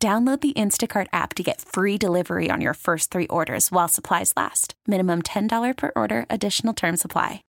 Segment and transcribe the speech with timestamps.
[0.00, 4.32] Download the Instacart app to get free delivery on your first three orders while supplies
[4.36, 4.74] last.
[4.86, 7.42] Minimum $10 per order, additional term supply.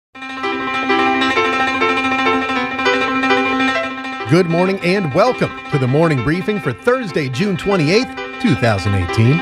[4.31, 9.39] Good morning and welcome to the morning briefing for Thursday, June 28th, 2018.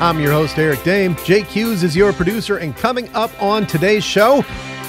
[0.00, 1.16] I'm your host, Eric Dame.
[1.24, 4.44] Jake Hughes is your producer, and coming up on today's show,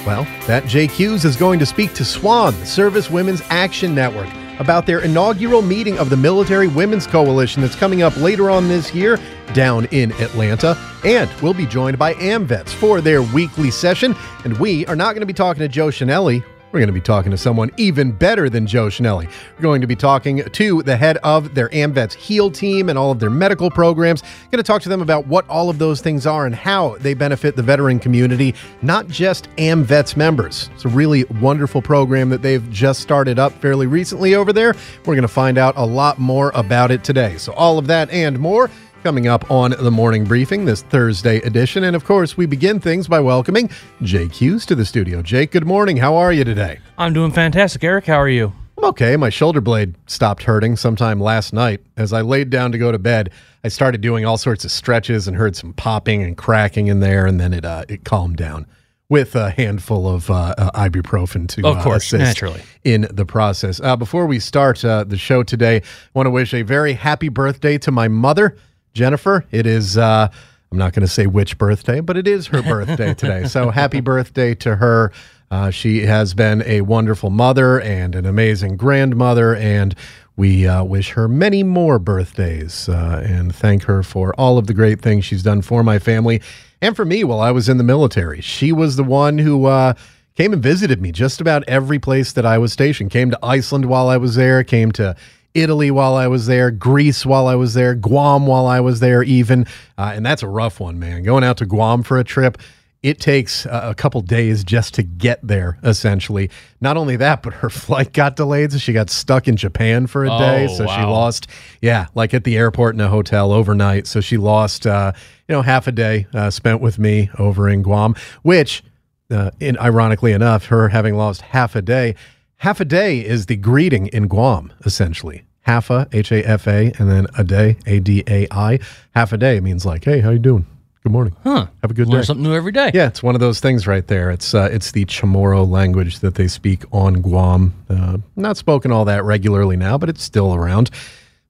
[0.05, 4.29] well, that Jake Hughes is going to speak to SWAN, the Service Women's Action Network
[4.59, 8.93] about their inaugural meeting of the Military Women's Coalition that's coming up later on this
[8.93, 9.19] year
[9.53, 10.77] down in Atlanta.
[11.05, 14.15] And we'll be joined by AMVETS for their weekly session.
[14.43, 16.43] And we are not going to be talking to Joe Chenelly.
[16.71, 19.29] We're going to be talking to someone even better than Joe Chenelly.
[19.55, 23.09] We're going to be talking to the head of their AMVETS HEAL team and all
[23.09, 24.21] of their medical programs.
[24.51, 27.13] Going to talk to them about what all of those things are and how they
[27.13, 30.69] benefit the veteran community, not just AMVETS members.
[30.75, 34.75] It's a really wonderful program that they've just started up fairly recently over there.
[35.05, 37.37] We're going to find out a lot more about it today.
[37.37, 38.69] So, all of that and more
[39.03, 41.83] coming up on the morning briefing, this Thursday edition.
[41.83, 43.69] And of course, we begin things by welcoming
[44.01, 45.21] Jake Hughes to the studio.
[45.21, 45.97] Jake, good morning.
[45.97, 46.79] How are you today?
[46.97, 47.83] I'm doing fantastic.
[47.83, 48.53] Eric, how are you?
[48.77, 49.15] I'm okay.
[49.17, 51.81] My shoulder blade stopped hurting sometime last night.
[51.95, 53.31] As I laid down to go to bed,
[53.63, 57.25] I started doing all sorts of stretches and heard some popping and cracking in there,
[57.25, 58.67] and then it uh, it calmed down
[59.09, 63.79] with a handful of uh, uh, ibuprofen to of course, uh, naturally in the process.
[63.79, 65.81] Uh, before we start uh, the show today, I
[66.13, 68.57] want to wish a very happy birthday to my mother.
[68.97, 69.45] Jennifer.
[69.51, 70.27] It is, uh,
[70.71, 73.45] I'm not going to say which birthday, but it is her birthday today.
[73.45, 75.13] So happy birthday to her.
[75.49, 79.95] Uh, she has been a wonderful mother and an amazing grandmother, and
[80.35, 84.73] we uh, wish her many more birthdays uh, and thank her for all of the
[84.73, 86.41] great things she's done for my family
[86.81, 88.41] and for me while I was in the military.
[88.41, 89.93] She was the one who uh,
[90.35, 93.09] came and visited me just about every place that I was stationed.
[93.11, 95.15] Came to Iceland while I was there, came to
[95.57, 99.23] Italy while I was there, Greece while I was there, Guam while I was there,
[99.23, 99.65] even.
[99.97, 101.23] Uh, and that's a rough one, man.
[101.23, 102.57] Going out to Guam for a trip,
[103.03, 106.49] it takes a couple days just to get there, essentially.
[106.81, 110.25] Not only that, but her flight got delayed, so she got stuck in Japan for
[110.25, 110.67] a day.
[110.69, 111.47] Oh, So she lost,
[111.81, 114.07] yeah, like at the airport in a hotel overnight.
[114.07, 115.13] So she lost, uh,
[115.47, 118.83] you know, half a day uh, spent with me over in Guam, which,
[119.31, 122.15] uh, in, ironically enough, her having lost half a day,
[122.57, 125.43] half a day is the greeting in Guam, essentially.
[125.67, 128.79] Half a, H A F A, and then a day, A D A I.
[129.13, 130.65] Half a day means like, hey, how you doing?
[131.03, 131.35] Good morning.
[131.43, 131.67] Huh.
[131.81, 132.11] Have a good day.
[132.13, 132.25] Learn day.
[132.25, 132.89] something new every day.
[132.93, 134.31] Yeah, it's one of those things right there.
[134.31, 137.73] It's uh, it's the Chamorro language that they speak on Guam.
[137.89, 140.89] Uh, not spoken all that regularly now, but it's still around.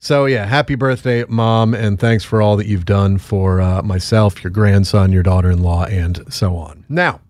[0.00, 4.42] So yeah, happy birthday, mom, and thanks for all that you've done for uh, myself,
[4.42, 6.84] your grandson, your daughter-in-law, and so on.
[6.88, 7.20] Now,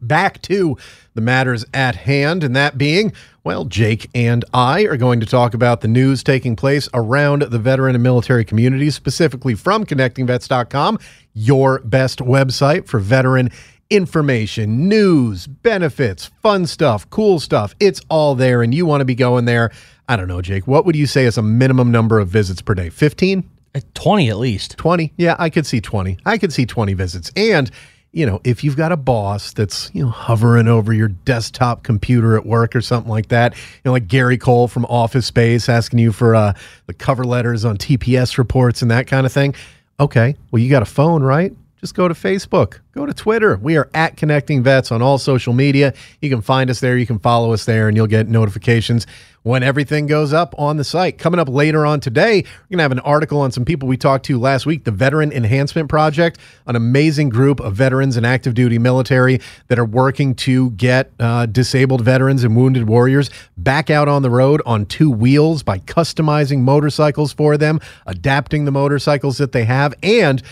[0.00, 0.76] back to
[1.14, 3.12] the matters at hand, and that being,
[3.44, 7.58] well, Jake and I are going to talk about the news taking place around the
[7.58, 10.98] veteran and military communities, specifically from connectingvets.com,
[11.34, 13.50] your best website for veteran
[13.88, 17.74] information, news, benefits, fun stuff, cool stuff.
[17.80, 19.70] It's all there, and you want to be going there.
[20.08, 20.66] I don't know, Jake.
[20.66, 22.90] What would you say is a minimum number of visits per day?
[22.90, 23.48] 15?
[23.74, 24.76] Uh, 20 at least.
[24.78, 27.70] 20 yeah i could see 20 i could see 20 visits and
[28.16, 32.34] you know if you've got a boss that's you know hovering over your desktop computer
[32.34, 35.98] at work or something like that you know like gary cole from office space asking
[35.98, 36.54] you for uh,
[36.86, 39.54] the cover letters on tps reports and that kind of thing
[40.00, 43.56] okay well you got a phone right just go to Facebook, go to Twitter.
[43.58, 45.92] We are at Connecting Vets on all social media.
[46.22, 49.06] You can find us there, you can follow us there, and you'll get notifications
[49.46, 51.18] when everything goes up on the site.
[51.18, 53.96] Coming up later on today, we're going to have an article on some people we
[53.96, 58.54] talked to last week, the Veteran Enhancement Project, an amazing group of veterans and active
[58.54, 64.08] duty military that are working to get uh, disabled veterans and wounded warriors back out
[64.08, 69.52] on the road on two wheels by customizing motorcycles for them, adapting the motorcycles that
[69.52, 70.42] they have, and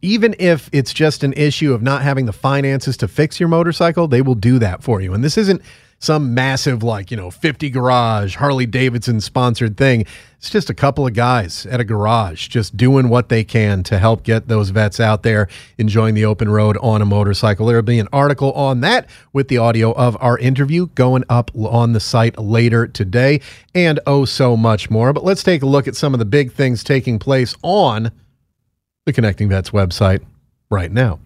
[0.00, 4.08] even if it's just an issue of not having the finances to fix your motorcycle,
[4.08, 5.12] they will do that for you.
[5.12, 5.60] And this isn't
[6.00, 10.06] some massive, like, you know, 50 garage, Harley Davidson sponsored thing.
[10.36, 13.98] It's just a couple of guys at a garage just doing what they can to
[13.98, 17.66] help get those vets out there enjoying the open road on a motorcycle.
[17.66, 21.92] There'll be an article on that with the audio of our interview going up on
[21.92, 23.40] the site later today
[23.74, 25.12] and oh so much more.
[25.12, 28.12] But let's take a look at some of the big things taking place on
[29.04, 30.22] the Connecting Vets website
[30.70, 31.18] right now.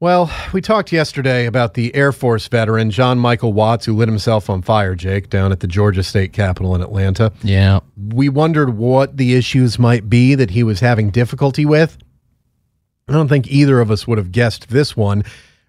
[0.00, 4.50] Well, we talked yesterday about the Air Force veteran John Michael Watts who lit himself
[4.50, 7.32] on fire, Jake, down at the Georgia State Capitol in Atlanta.
[7.42, 7.80] Yeah.
[7.96, 11.96] We wondered what the issues might be that he was having difficulty with.
[13.08, 15.22] I don't think either of us would have guessed this one.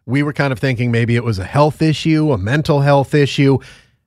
[0.07, 3.60] We were kind of thinking maybe it was a health issue, a mental health issue.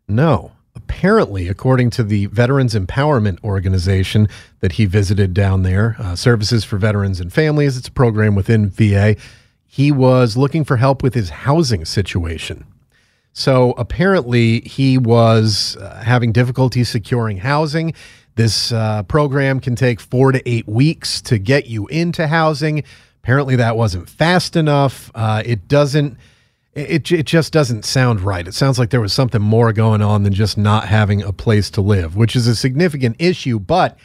[0.09, 0.53] No.
[0.75, 4.29] Apparently, according to the Veterans Empowerment Organization
[4.61, 8.69] that he visited down there, uh, Services for Veterans and Families, it's a program within
[8.69, 9.17] VA
[9.79, 12.65] he was looking for help with his housing situation.
[13.33, 17.95] So apparently, he was uh, having difficulty securing housing.
[18.35, 22.83] This uh, program can take four to eight weeks to get you into housing.
[23.23, 25.13] Apparently, that wasn't fast enough.
[25.15, 26.19] Uh, it doesn't.
[26.75, 28.49] It, it just doesn't sound right.
[28.49, 31.71] It sounds like there was something more going on than just not having a place
[31.71, 33.61] to live, which is a significant issue.
[33.61, 33.97] But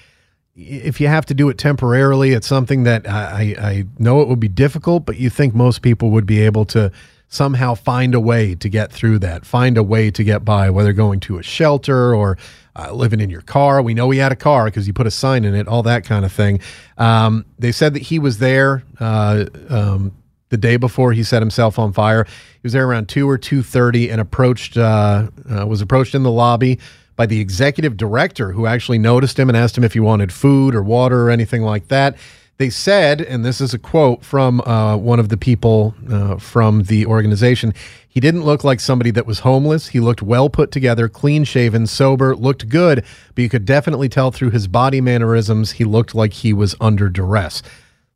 [0.56, 4.40] if you have to do it temporarily, it's something that I, I know it would
[4.40, 6.92] be difficult, but you think most people would be able to
[7.28, 10.94] somehow find a way to get through that, find a way to get by, whether
[10.94, 12.38] going to a shelter or
[12.76, 13.82] uh, living in your car.
[13.82, 16.04] We know he had a car because you put a sign in it, all that
[16.04, 16.60] kind of thing.
[17.00, 20.16] Um, they said that he was there uh, um,
[20.50, 22.26] the day before he set himself on fire.
[22.26, 26.22] He was there around two or two thirty and approached uh, uh was approached in
[26.22, 26.80] the lobby
[27.16, 30.76] by the executive director who actually noticed him and asked him if he wanted food
[30.76, 32.18] or water or anything like that.
[32.58, 36.84] They said, and this is a quote from uh, one of the people uh, from
[36.84, 37.74] the organization
[38.14, 39.88] he didn't look like somebody that was homeless.
[39.88, 44.30] He looked well put together, clean shaven, sober, looked good, but you could definitely tell
[44.30, 47.64] through his body mannerisms he looked like he was under duress.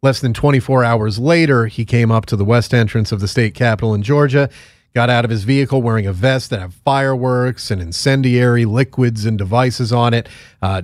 [0.03, 3.55] Less than 24 hours later, he came up to the west entrance of the state
[3.55, 4.51] capitol in Georgia
[4.97, 9.37] got out of his vehicle wearing a vest that had fireworks and incendiary liquids and
[9.37, 10.27] devices on it.
[10.59, 10.81] Uh,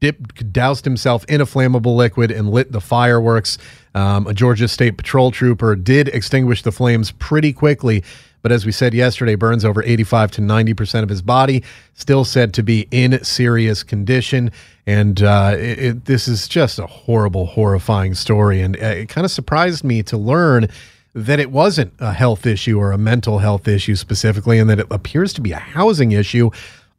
[0.00, 3.56] dipped, doused himself in a flammable liquid and lit the fireworks.
[3.94, 8.04] Um, a Georgia State Patrol trooper did extinguish the flames pretty quickly,
[8.42, 11.64] but as we said yesterday, burns over 85 to 90 percent of his body,
[11.94, 14.52] still said to be in serious condition.
[14.86, 18.60] And uh, it, it, this is just a horrible, horrifying story.
[18.60, 20.68] And uh, it kind of surprised me to learn
[21.14, 24.86] that it wasn't a health issue or a mental health issue specifically, and that it
[24.90, 26.50] appears to be a housing issue.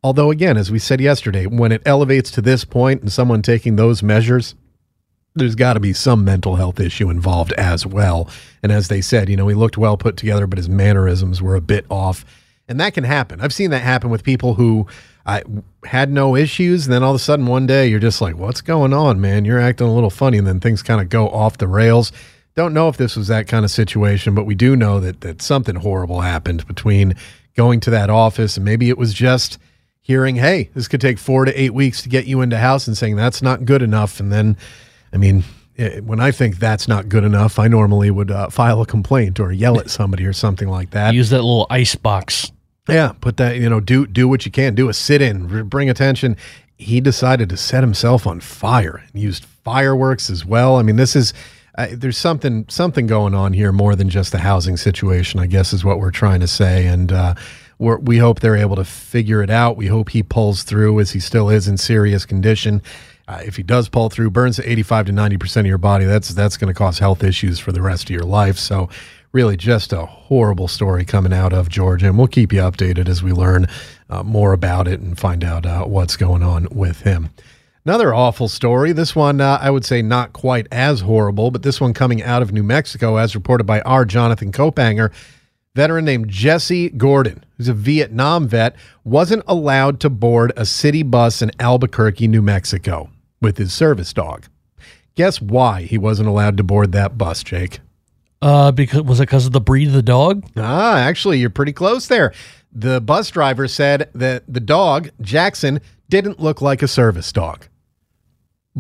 [0.03, 3.75] Although, again, as we said yesterday, when it elevates to this point and someone taking
[3.75, 4.56] those measures,
[5.35, 8.29] there's got to be some mental health issue involved as well.
[8.63, 11.56] And as they said, you know, he looked well put together, but his mannerisms were
[11.56, 12.23] a bit off.
[12.69, 13.41] And that can happen.
[13.41, 14.88] I've seen that happen with people who
[15.25, 15.44] I
[15.83, 16.85] had no issues.
[16.85, 19.44] And then all of a sudden, one day, you're just like, what's going on, man?
[19.44, 20.38] You're acting a little funny.
[20.38, 22.13] And then things kind of go off the rails.
[22.56, 25.42] Don't know if this was that kind of situation, but we do know that that
[25.42, 27.16] something horrible happened between
[27.56, 29.57] going to that office and maybe it was just
[30.02, 32.98] hearing, "Hey, this could take 4 to 8 weeks to get you into house" and
[32.98, 34.57] saying that's not good enough and then
[35.16, 35.46] I mean,
[35.78, 39.40] eh, when I think that's not good enough, I normally would uh, file a complaint
[39.40, 41.13] or yell at somebody or something like that.
[41.13, 42.52] Use that little ice box.
[42.90, 45.90] Yeah, put that, you know, do do what you can, do a sit in, bring
[45.90, 46.38] attention.
[46.78, 50.75] He decided to set himself on fire and used fireworks as well.
[50.75, 51.34] I mean, this is
[51.92, 55.39] there's something something going on here more than just the housing situation.
[55.39, 57.36] I guess is what we're trying to say, and uh,
[57.77, 59.75] we hope they're able to figure it out.
[59.75, 62.81] We hope he pulls through, as he still is in serious condition.
[63.27, 66.06] Uh, if he does pull through, burns to 85 to 90 percent of your body.
[66.06, 68.57] That's that's going to cause health issues for the rest of your life.
[68.57, 68.88] So,
[69.31, 73.21] really, just a horrible story coming out of Georgia, and we'll keep you updated as
[73.21, 73.68] we learn
[74.09, 77.31] uh, more about it and find out uh, what's going on with him.
[77.85, 78.94] Another awful story.
[78.94, 82.42] This one, uh, I would say, not quite as horrible, but this one coming out
[82.42, 85.11] of New Mexico, as reported by our Jonathan Kaupanger.
[85.75, 91.44] Veteran named Jesse Gordon, who's a Vietnam vet, wasn't allowed to board a city bus
[91.44, 94.47] in Albuquerque, New Mexico, with his service dog.
[95.13, 97.81] Guess why he wasn't allowed to board that bus, Jake?
[98.42, 100.44] Uh, because was it because of the breed of the dog?
[100.57, 102.33] Ah, actually, you're pretty close there.
[102.71, 107.68] The bus driver said that the dog Jackson didn't look like a service dog.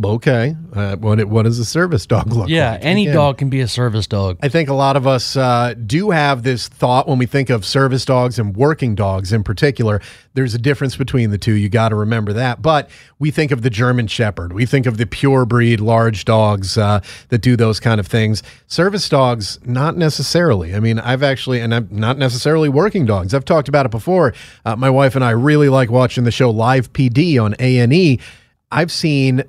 [0.03, 0.55] Okay.
[0.73, 2.79] Uh, what what does a service dog look Yeah, like?
[2.83, 4.37] any Again, dog can be a service dog.
[4.43, 7.65] I think a lot of us uh, do have this thought when we think of
[7.65, 10.01] service dogs and working dogs in particular.
[10.33, 11.53] There's a difference between the two.
[11.53, 12.61] You got to remember that.
[12.61, 14.51] But we think of the German Shepherd.
[14.51, 16.99] We think of the pure breed large dogs uh,
[17.29, 18.43] that do those kind of things.
[18.67, 20.75] Service dogs, not necessarily.
[20.75, 23.33] I mean, I've actually, and I'm not necessarily working dogs.
[23.33, 24.33] I've talked about it before.
[24.65, 27.93] Uh, my wife and I really like watching the show Live PD on A and
[27.93, 28.19] E.
[28.71, 29.43] I've seen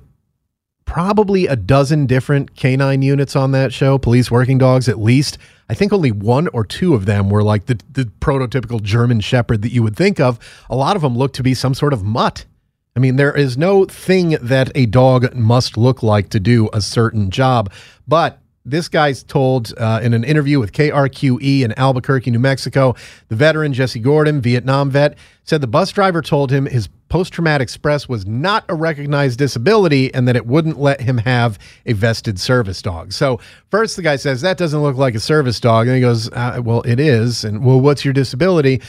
[0.86, 5.36] probably a dozen different canine units on that show, police working dogs at least.
[5.68, 9.62] I think only one or two of them were like the, the prototypical German Shepherd
[9.62, 10.38] that you would think of.
[10.70, 12.46] A lot of them look to be some sort of mutt.
[12.94, 16.80] I mean, there is no thing that a dog must look like to do a
[16.80, 17.70] certain job.
[18.08, 22.94] But this guy's told uh, in an interview with KRQE in Albuquerque, New Mexico,
[23.28, 27.68] the veteran Jesse Gordon, Vietnam vet, said the bus driver told him his post traumatic
[27.68, 32.40] stress was not a recognized disability and that it wouldn't let him have a vested
[32.40, 33.12] service dog.
[33.12, 33.38] So,
[33.70, 35.86] first, the guy says, That doesn't look like a service dog.
[35.86, 37.44] And he goes, uh, Well, it is.
[37.44, 38.82] And, well, what's your disability?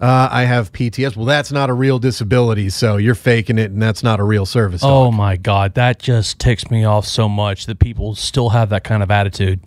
[0.00, 1.16] Uh, I have PTS.
[1.16, 2.68] Well, that's not a real disability.
[2.70, 4.90] So you're faking it, and that's not a real service dog.
[4.90, 8.82] Oh my god, that just ticks me off so much that people still have that
[8.84, 9.60] kind of attitude.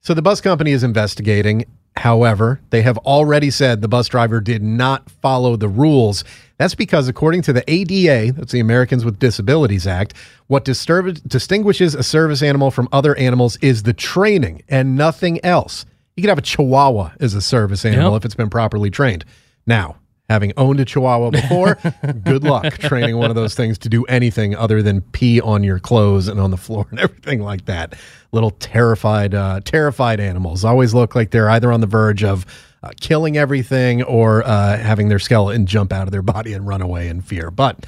[0.00, 1.64] So the bus company is investigating.
[1.96, 6.24] However, they have already said the bus driver did not follow the rules.
[6.58, 10.14] That's because, according to the ADA, that's the Americans with Disabilities Act,
[10.48, 15.84] what disturb- distinguishes a service animal from other animals is the training and nothing else.
[16.16, 18.20] You could have a chihuahua as a service animal Yep.
[18.20, 19.24] if it's been properly trained.
[19.66, 19.96] Now,
[20.28, 21.78] having owned a chihuahua before,
[22.24, 25.78] good luck training one of those things to do anything other than pee on your
[25.78, 27.94] clothes and on the floor and everything like that.
[28.32, 32.46] Little terrified, uh, terrified animals always look like they're either on the verge of
[32.82, 36.82] uh, killing everything or uh, having their skeleton jump out of their body and run
[36.82, 37.50] away in fear.
[37.50, 37.86] But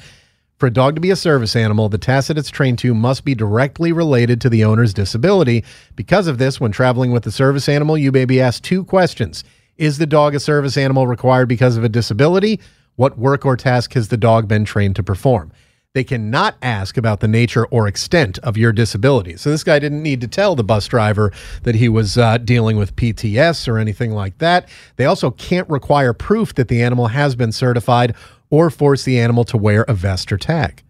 [0.57, 3.23] for a dog to be a service animal, the task that it's trained to must
[3.23, 5.63] be directly related to the owner's disability.
[5.95, 9.43] Because of this, when traveling with the service animal, you may be asked two questions.
[9.77, 12.59] Is the dog a service animal required because of a disability?
[12.95, 15.51] What work or task has the dog been trained to perform?
[15.93, 19.37] They cannot ask about the nature or extent of your disability.
[19.37, 21.31] So this guy didn't need to tell the bus driver
[21.63, 24.67] that he was uh, dealing with PTS or anything like that.
[24.95, 28.15] They also can't require proof that the animal has been certified
[28.49, 30.83] or force the animal to wear a vest or tag.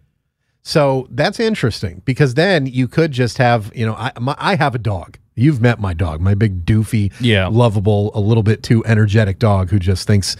[0.61, 4.75] So that's interesting because then you could just have, you know, I, my, I have
[4.75, 5.17] a dog.
[5.37, 7.47] You've met my dog, my big doofy, Yeah.
[7.47, 10.35] lovable, a little bit too energetic dog who just thinks,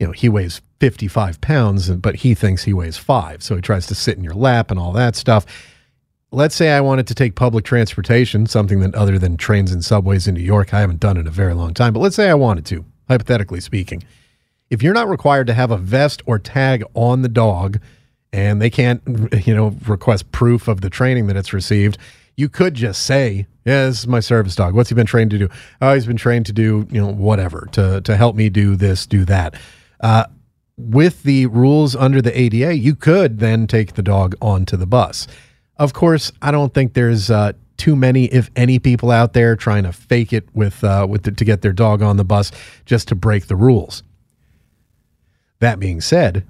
[0.00, 3.42] you know, he weighs 55 pounds, but he thinks he weighs five.
[3.42, 5.44] So he tries to sit in your lap and all that stuff.
[6.30, 10.26] Let's say I wanted to take public transportation, something that other than trains and subways
[10.26, 12.34] in New York, I haven't done in a very long time, but let's say I
[12.34, 14.02] wanted to, hypothetically speaking.
[14.70, 17.80] If you're not required to have a vest or tag on the dog,
[18.30, 19.02] and they can't,
[19.46, 21.96] you know, request proof of the training that it's received,
[22.38, 24.72] you could just say, "Yeah, this is my service dog.
[24.72, 25.48] What's he been trained to do?
[25.82, 29.06] Oh, he's been trained to do, you know, whatever to to help me do this,
[29.06, 29.56] do that."
[30.00, 30.24] Uh,
[30.76, 35.26] with the rules under the ADA, you could then take the dog onto the bus.
[35.76, 39.82] Of course, I don't think there's uh, too many, if any, people out there trying
[39.82, 42.52] to fake it with uh, with the, to get their dog on the bus
[42.86, 44.04] just to break the rules.
[45.58, 46.46] That being said,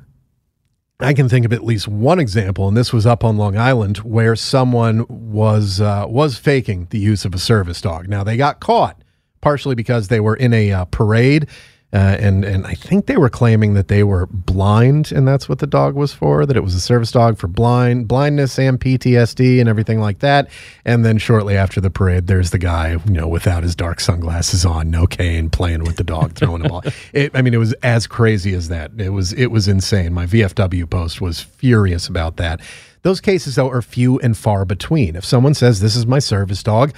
[1.00, 3.98] I can think of at least one example, and this was up on Long Island,
[3.98, 8.08] where someone was uh, was faking the use of a service dog.
[8.08, 9.00] Now they got caught
[9.40, 11.48] partially because they were in a uh, parade,
[11.90, 15.58] uh, and and I think they were claiming that they were blind, and that's what
[15.58, 16.44] the dog was for.
[16.44, 20.50] That it was a service dog for blind blindness and PTSD and everything like that.
[20.84, 24.66] And then shortly after the parade, there's the guy, you know, without his dark sunglasses
[24.66, 26.82] on, no cane, playing with the dog, throwing a ball.
[27.12, 28.90] It, I mean, it was as crazy as that.
[28.98, 30.12] It was it was insane.
[30.12, 32.60] My VFW post was furious about that.
[33.02, 35.16] Those cases, though, are few and far between.
[35.16, 36.92] If someone says this is my service dog,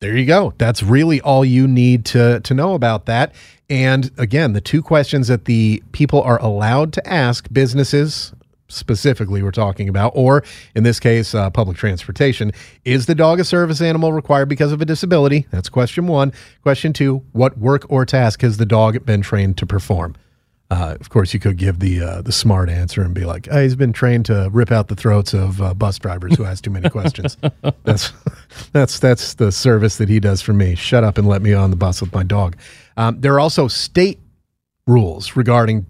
[0.00, 0.54] there you go.
[0.58, 3.34] That's really all you need to to know about that.
[3.68, 8.32] And again, the two questions that the people are allowed to ask businesses
[8.68, 10.44] specifically we're talking about or
[10.76, 12.52] in this case uh, public transportation
[12.84, 16.92] is the dog a service animal required because of a disability that's question one question
[16.92, 20.14] two what work or task has the dog been trained to perform
[20.70, 23.60] uh, of course, you could give the uh, the smart answer and be like, oh,
[23.60, 26.70] "He's been trained to rip out the throats of uh, bus drivers who ask too
[26.70, 27.36] many questions."
[27.84, 28.12] that's
[28.72, 30.76] that's that's the service that he does for me.
[30.76, 32.56] Shut up and let me on the bus with my dog.
[32.96, 34.20] Um, there are also state
[34.86, 35.86] rules regarding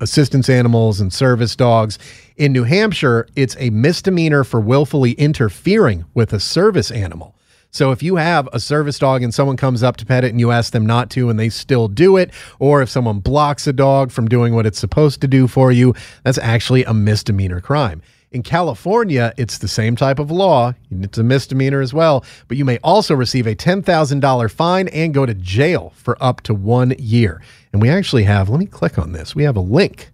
[0.00, 1.98] assistance animals and service dogs.
[2.36, 7.36] In New Hampshire, it's a misdemeanor for willfully interfering with a service animal.
[7.74, 10.38] So if you have a service dog and someone comes up to pet it and
[10.38, 13.72] you ask them not to and they still do it, or if someone blocks a
[13.72, 18.00] dog from doing what it's supposed to do for you, that's actually a misdemeanor crime.
[18.30, 20.72] In California, it's the same type of law.
[20.92, 25.26] It's a misdemeanor as well, but you may also receive a $10,000 fine and go
[25.26, 27.42] to jail for up to one year.
[27.72, 29.34] And we actually have, let me click on this.
[29.34, 30.12] We have a link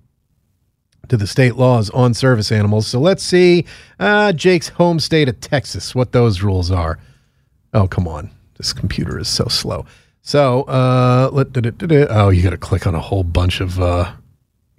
[1.11, 2.87] to the state laws on service animals.
[2.87, 3.67] So let's see
[3.99, 6.99] uh, Jake's home state of Texas, what those rules are.
[7.73, 8.31] Oh, come on.
[8.57, 9.87] This computer is so slow.
[10.23, 11.49] So, uh, let,
[12.11, 14.13] oh, you got to click on a whole bunch of, uh,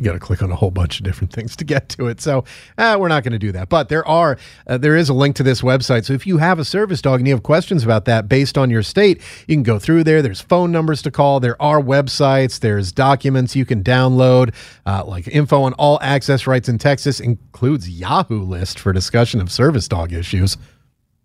[0.01, 2.19] you got to click on a whole bunch of different things to get to it.
[2.19, 2.43] So
[2.79, 3.69] uh, we're not going to do that.
[3.69, 6.05] But there are uh, there is a link to this website.
[6.05, 8.71] So if you have a service dog and you have questions about that based on
[8.71, 10.23] your state, you can go through there.
[10.23, 11.39] There's phone numbers to call.
[11.39, 12.59] There are websites.
[12.59, 14.55] There's documents you can download,
[14.87, 19.51] uh, like info on all access rights in Texas includes Yahoo list for discussion of
[19.51, 20.57] service dog issues.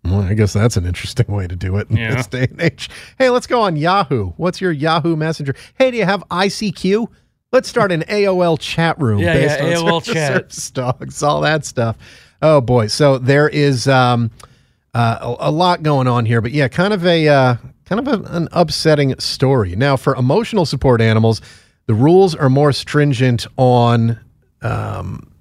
[0.09, 2.15] Well, I guess that's an interesting way to do it in Yeah.
[2.15, 2.89] this day and age.
[3.17, 4.31] Hey, let's go on Yahoo.
[4.37, 5.55] What's your Yahoo Messenger?
[5.77, 7.07] Hey, do you have ICQ?
[7.51, 10.69] Let's start an AOL chat room Yeah, based yeah, on AOL chat.
[10.73, 11.97] dogs, all that stuff.
[12.41, 14.31] Oh boy, so there is um,
[14.93, 18.07] uh, a, a lot going on here, but yeah, kind of a uh, kind of
[18.25, 19.75] a, an upsetting story.
[19.75, 21.41] Now, for emotional support animals,
[21.87, 24.19] the rules are more stringent on
[24.61, 25.31] um,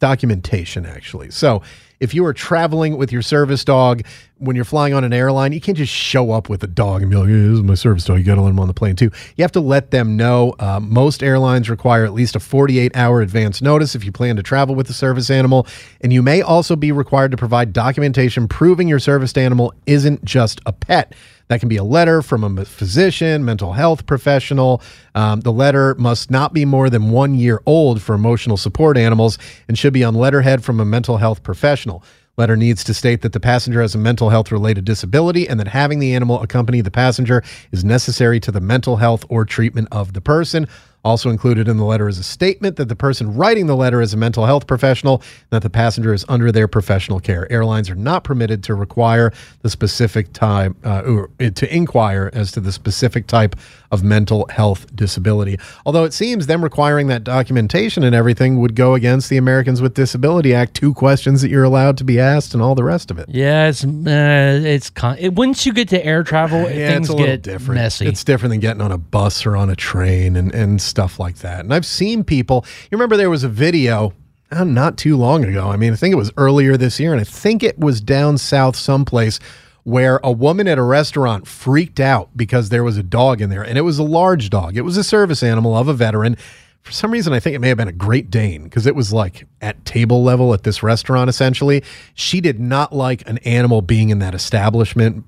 [0.00, 1.30] documentation actually.
[1.30, 1.62] So
[2.00, 4.02] if you are traveling with your service dog
[4.38, 7.10] when you're flying on an airline, you can't just show up with a dog and
[7.10, 8.74] be like, hey, "This is my service dog." You got to let them on the
[8.74, 9.10] plane too.
[9.36, 10.54] You have to let them know.
[10.58, 14.42] Uh, most airlines require at least a 48 hour advance notice if you plan to
[14.42, 15.66] travel with the service animal,
[16.00, 20.60] and you may also be required to provide documentation proving your service animal isn't just
[20.64, 21.14] a pet.
[21.50, 24.80] That can be a letter from a physician, mental health professional.
[25.16, 29.36] Um, the letter must not be more than one year old for emotional support animals
[29.66, 32.04] and should be on letterhead from a mental health professional.
[32.36, 35.66] Letter needs to state that the passenger has a mental health related disability and that
[35.66, 37.42] having the animal accompany the passenger
[37.72, 40.68] is necessary to the mental health or treatment of the person.
[41.02, 44.12] Also included in the letter is a statement that the person writing the letter is
[44.12, 47.50] a mental health professional and that the passenger is under their professional care.
[47.50, 52.52] Airlines are not permitted to require the specific time uh, or uh, to inquire as
[52.52, 53.56] to the specific type
[53.90, 55.58] of mental health disability.
[55.86, 59.94] Although it seems them requiring that documentation and everything would go against the Americans with
[59.94, 63.18] Disability Act, two questions that you're allowed to be asked and all the rest of
[63.18, 63.28] it.
[63.28, 67.08] Yeah, it's uh, it's con- it, once you get to air travel, Yeah, things it's
[67.08, 67.80] a little get different.
[67.80, 68.06] messy.
[68.06, 71.36] It's different than getting on a bus or on a train and, and stuff like
[71.38, 71.60] that.
[71.60, 74.12] And I've seen people, you remember there was a video
[74.50, 75.68] uh, not too long ago.
[75.68, 78.36] I mean, I think it was earlier this year, and I think it was down
[78.36, 79.38] south someplace
[79.84, 83.62] where a woman at a restaurant freaked out because there was a dog in there,
[83.62, 84.76] and it was a large dog.
[84.76, 86.36] It was a service animal of a veteran.
[86.82, 89.12] For some reason, I think it may have been a Great Dane because it was
[89.12, 91.84] like at table level at this restaurant, essentially.
[92.14, 95.24] She did not like an animal being in that establishment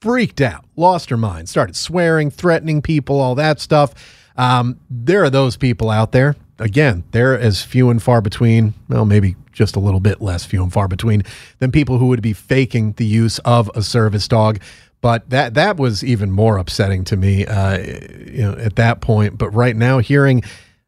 [0.00, 3.94] freaked out, lost her mind, started swearing, threatening people, all that stuff.
[4.36, 6.36] Um, there are those people out there.
[6.58, 10.62] Again, they're as few and far between, well, maybe just a little bit less few
[10.62, 11.22] and far between
[11.58, 14.60] than people who would be faking the use of a service dog.
[15.00, 19.38] But that that was even more upsetting to me, uh, you know, at that point.
[19.38, 20.42] But right now, hearing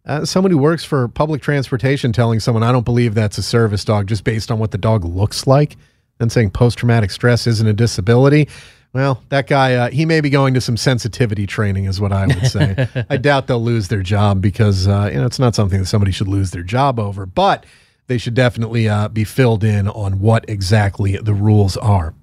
[0.07, 3.85] uh, someone who works for public transportation telling someone, "I don't believe that's a service
[3.85, 5.77] dog," just based on what the dog looks like,
[6.19, 8.49] and saying post traumatic stress isn't a disability.
[8.93, 12.27] Well, that guy, uh, he may be going to some sensitivity training, is what I
[12.27, 12.89] would say.
[13.11, 16.11] I doubt they'll lose their job because uh, you know it's not something that somebody
[16.11, 17.67] should lose their job over, but
[18.07, 22.15] they should definitely uh, be filled in on what exactly the rules are.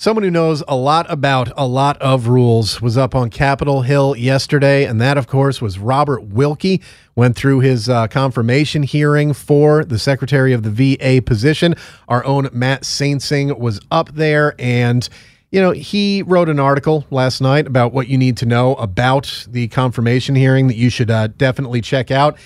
[0.00, 4.14] Someone who knows a lot about a lot of rules was up on Capitol Hill
[4.16, 6.80] yesterday, and that, of course, was Robert Wilkie.
[7.16, 11.74] Went through his uh, confirmation hearing for the Secretary of the VA position.
[12.06, 15.08] Our own Matt Saintsing was up there, and
[15.50, 19.46] you know he wrote an article last night about what you need to know about
[19.48, 22.38] the confirmation hearing that you should uh, definitely check out.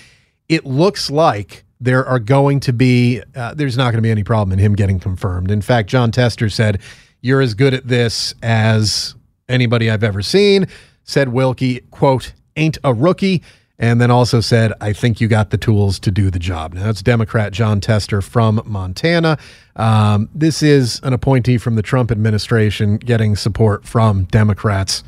[0.49, 4.23] It looks like there are going to be uh, there's not going to be any
[4.23, 5.51] problem in him getting confirmed.
[5.51, 6.81] In fact, Jon Tester said
[7.21, 9.15] you're as good at this as
[9.49, 10.67] anybody I've ever seen.
[11.03, 13.43] Said Wilkie, quote, ain't a rookie.
[13.83, 16.73] And then also said, I think you got the tools to do the job.
[16.73, 19.37] Now, that's Democrat Jon Tester from Montana.
[19.75, 25.03] Um, this is an appointee from the Trump administration getting support from Democrats.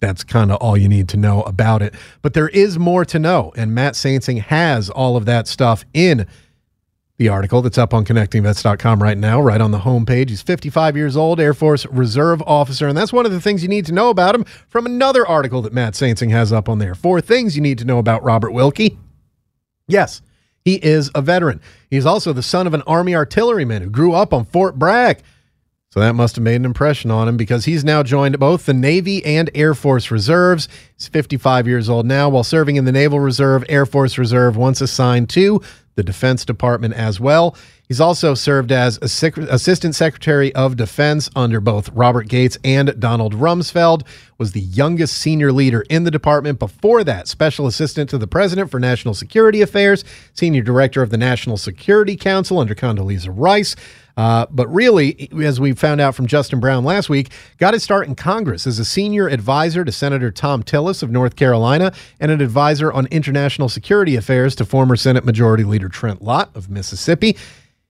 [0.00, 1.94] That's kind of all you need to know about it.
[2.22, 3.52] But there is more to know.
[3.58, 6.26] And Matt Saintsing has all of that stuff in
[7.16, 10.30] the article that's up on connectingvets.com right now, right on the homepage.
[10.30, 13.68] He's 55 years old, Air Force Reserve officer, and that's one of the things you
[13.68, 16.94] need to know about him from another article that Matt Saintsing has up on there.
[16.94, 18.98] Four things you need to know about Robert Wilkie.
[19.86, 20.22] Yes,
[20.64, 21.60] he is a veteran.
[21.88, 25.22] He's also the son of an Army artilleryman who grew up on Fort Bragg.
[25.94, 28.74] So that must have made an impression on him because he's now joined both the
[28.74, 30.68] Navy and Air Force Reserves.
[30.96, 34.80] He's 55 years old now while serving in the Naval Reserve, Air Force Reserve, once
[34.80, 35.62] assigned to
[35.94, 37.56] the Defense Department as well.
[37.86, 44.02] He's also served as Assistant Secretary of Defense under both Robert Gates and Donald Rumsfeld.
[44.36, 46.58] Was the youngest senior leader in the department.
[46.58, 51.18] Before that, Special Assistant to the President for National Security Affairs, Senior Director of the
[51.18, 53.76] National Security Council under Condoleezza Rice.
[54.16, 58.06] Uh, but really, as we found out from Justin Brown last week, got his start
[58.06, 62.40] in Congress as a senior advisor to Senator Thom Tillis of North Carolina and an
[62.40, 67.36] advisor on international security affairs to former Senate Majority Leader Trent Lott of Mississippi.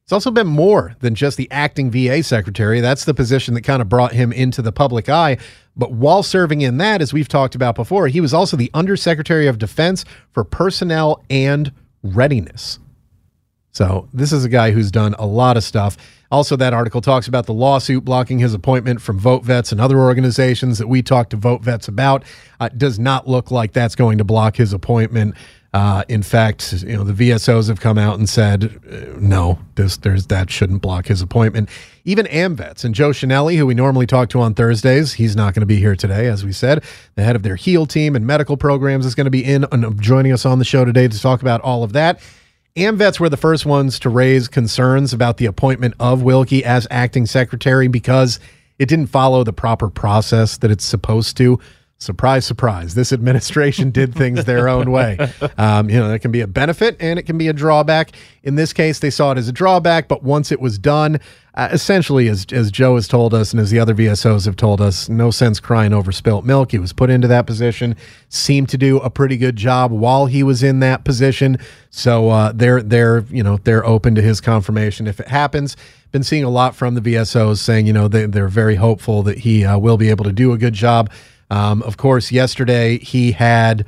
[0.05, 2.81] It's also been more than just the acting VA secretary.
[2.81, 5.39] That's the position that kind of brought him into the public eye.
[5.77, 9.47] But while serving in that, as we've talked about before, he was also the Undersecretary
[9.47, 12.79] of Defense for Personnel and Readiness.
[13.75, 15.97] So this is a guy who's done a lot of stuff.
[16.31, 19.99] Also, that article talks about the lawsuit blocking his appointment from Vote Vets and other
[19.99, 22.25] organizations that we talked to Vote Vets about.
[22.61, 25.35] Uh, does not look like that's going to block his appointment.
[25.73, 29.97] Uh, in fact, you know the VSOs have come out and said uh, no, this
[29.97, 31.69] there's that shouldn't block his appointment.
[32.05, 35.63] Even AMVETS and Joe Chenelly, who we normally talk to on Thursdays, he's not going
[35.63, 36.85] to be here today, as we said.
[37.17, 40.01] The head of their HEAL team and medical programs is going to be in and
[40.01, 42.21] joining us on the show today to talk about all of that.
[42.77, 47.25] AMVETS were the first ones to raise concerns about the appointment of Wilkie as acting
[47.25, 48.41] secretary because
[48.81, 51.61] it didn't follow the proper process that it's supposed to.
[51.99, 52.95] Surprise, surprise.
[52.95, 55.19] This administration did things their own way.
[55.57, 58.11] Um, you know, it can be a benefit and it can be a drawback.
[58.43, 61.21] In this case, they saw it as a drawback, but once it was done,
[61.55, 64.81] uh, essentially, as, as Joe has told us and as the other VSOs have told
[64.81, 66.73] us, no sense crying over spilt milk.
[66.73, 67.97] He was put into that position,
[68.29, 71.59] seemed to do a pretty good job while he was in that position.
[71.91, 75.77] So uh, they're they're you know they're open to his confirmation if it happens.
[76.11, 79.39] Been seeing a lot from the VSOs saying you know they they're very hopeful that
[79.39, 81.09] he uh, will be able to do a good job.
[81.51, 83.85] Um, of course, yesterday he had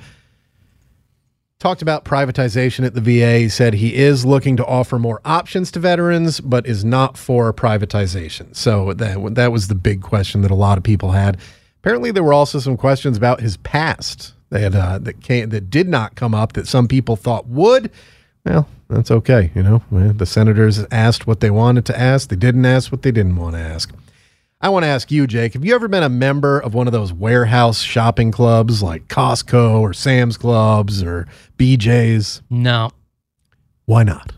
[1.58, 3.38] talked about privatization at the VA.
[3.38, 7.52] He said he is looking to offer more options to veterans, but is not for
[7.52, 8.54] privatization.
[8.54, 11.38] So that that was the big question that a lot of people had.
[11.80, 15.88] Apparently, there were also some questions about his past that uh, that came that did
[15.88, 17.90] not come up that some people thought would.
[18.44, 19.50] Well, that's okay.
[19.54, 22.28] You know, the senators asked what they wanted to ask.
[22.28, 23.92] They didn't ask what they didn't want to ask.
[24.60, 26.92] I want to ask you, Jake, have you ever been a member of one of
[26.92, 32.40] those warehouse shopping clubs like Costco or Sam's Clubs or BJ's?
[32.48, 32.90] No.
[33.84, 34.32] Why not?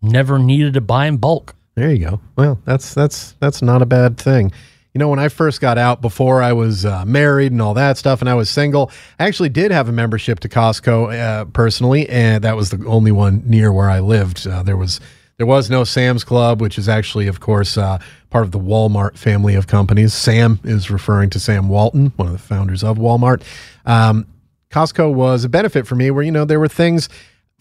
[0.00, 1.54] Never needed to buy in bulk.
[1.74, 2.20] There you go.
[2.36, 4.50] Well, that's that's that's not a bad thing.
[4.94, 7.98] You know, when I first got out before I was uh, married and all that
[7.98, 12.08] stuff, and I was single, I actually did have a membership to Costco uh, personally,
[12.08, 14.46] and that was the only one near where I lived.
[14.46, 15.00] Uh, there was
[15.36, 17.98] there was no Sam's Club, which is actually, of course, uh,
[18.30, 20.14] part of the Walmart family of companies.
[20.14, 23.42] Sam is referring to Sam Walton, one of the founders of Walmart.
[23.84, 24.26] Um,
[24.70, 27.08] Costco was a benefit for me where, you know, there were things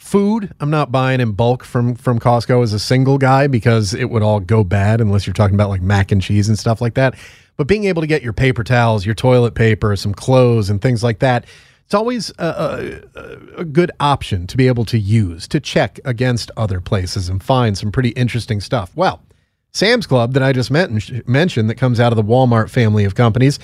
[0.04, 4.10] food i'm not buying in bulk from from costco as a single guy because it
[4.10, 6.96] would all go bad unless you're talking about like mac and cheese and stuff like
[6.96, 7.16] that
[7.56, 11.04] but being able to get your paper towels your toilet paper some clothes and things
[11.04, 11.46] like that
[11.94, 16.50] it's always a, a, a, good option to be able to use to check against
[16.58, 18.92] other places and find some pretty interesting stuff.
[18.96, 19.22] Well,
[19.74, 20.90] Sam's Club that I just met,
[21.28, 23.60] mentioned that comes out of the Walmart family of companies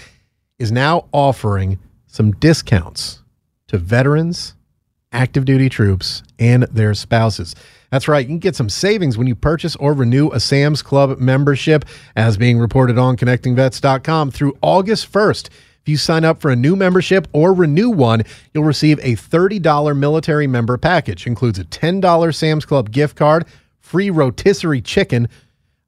[0.60, 3.24] is now offering some discounts
[3.65, 4.54] to veterans,
[5.12, 7.56] active duty troops, and their spouses.
[7.89, 8.22] That's right.
[8.24, 11.84] You can get some savings when you purchase or renew a Sam's Club membership,
[12.15, 15.50] as being reported on connectingvets.com through August 1st
[15.89, 18.23] you sign up for a new membership or renew one,
[18.54, 21.28] you'll receive a $30 military member package.
[21.28, 23.45] Includes a $10 Sam's Club gift card,
[23.80, 25.28] free rotisserie chicken.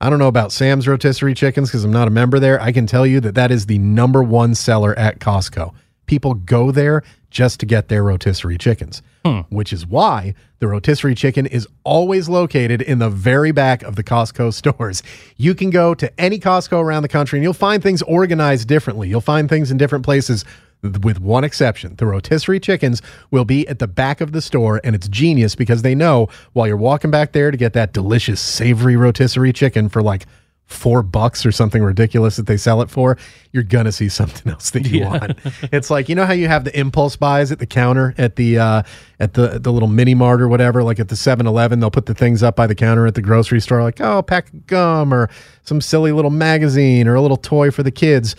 [0.02, 2.60] I don't know about Sam's rotisserie chickens because I'm not a member there.
[2.60, 5.74] I can tell you that that is the number one seller at Costco.
[6.06, 9.40] People go there just to get their rotisserie chickens, hmm.
[9.50, 14.04] which is why the rotisserie chicken is always located in the very back of the
[14.04, 15.02] Costco stores.
[15.38, 19.08] You can go to any Costco around the country and you'll find things organized differently.
[19.08, 20.46] You'll find things in different places
[20.82, 21.96] with one exception.
[21.96, 25.84] The rotisserie chickens will be at the back of the store, and it's genius because
[25.84, 30.02] they know while you're walking back there to get that delicious, savory rotisserie chicken for
[30.02, 30.26] like
[30.72, 33.18] four bucks or something ridiculous that they sell it for,
[33.52, 35.10] you're gonna see something else that you yeah.
[35.10, 35.40] want.
[35.72, 38.58] It's like you know how you have the impulse buys at the counter at the
[38.58, 38.84] uh,
[39.20, 42.16] at the the little mini mart or whatever, like at the 7-Eleven, they'll put the
[42.16, 45.14] things up by the counter at the grocery store, like oh, a pack of gum
[45.14, 45.30] or
[45.64, 48.36] some silly little magazine or a little toy for the kids.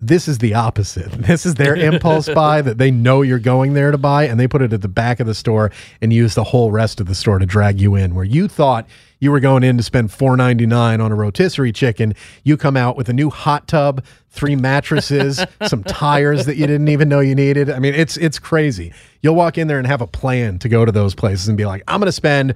[0.00, 1.10] This is the opposite.
[1.28, 4.46] This is their impulse buy that they know you're going there to buy, and they
[4.46, 7.14] put it at the back of the store and use the whole rest of the
[7.14, 8.14] store to drag you in.
[8.14, 8.86] Where you thought
[9.18, 12.76] you were going in to spend four ninety nine on a rotisserie chicken, you come
[12.76, 17.20] out with a new hot tub, three mattresses, some tires that you didn't even know
[17.20, 17.68] you needed.
[17.68, 18.92] I mean, it's it's crazy.
[19.20, 21.66] You'll walk in there and have a plan to go to those places and be
[21.66, 22.54] like, I'm going to spend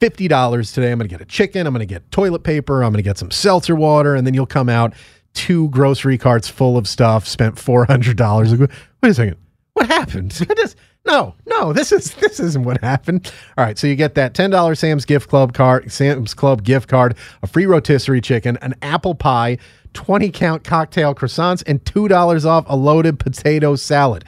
[0.00, 0.90] $50 today.
[0.90, 1.64] I'm going to get a chicken.
[1.64, 2.82] I'm going to get toilet paper.
[2.82, 4.16] I'm going to get some seltzer water.
[4.16, 4.94] And then you'll come out
[5.34, 8.60] two grocery carts full of stuff, spent $400.
[9.02, 9.36] Wait a second.
[9.74, 10.38] What happened?
[11.06, 13.32] no, no, this is this isn't what happened.
[13.56, 17.16] All right, so you get that $10 Sam's gift club card, Sam's Club gift card,
[17.42, 19.58] a free rotisserie chicken, an apple pie,
[19.94, 24.24] 20 count cocktail croissants, and $2 off a loaded potato salad.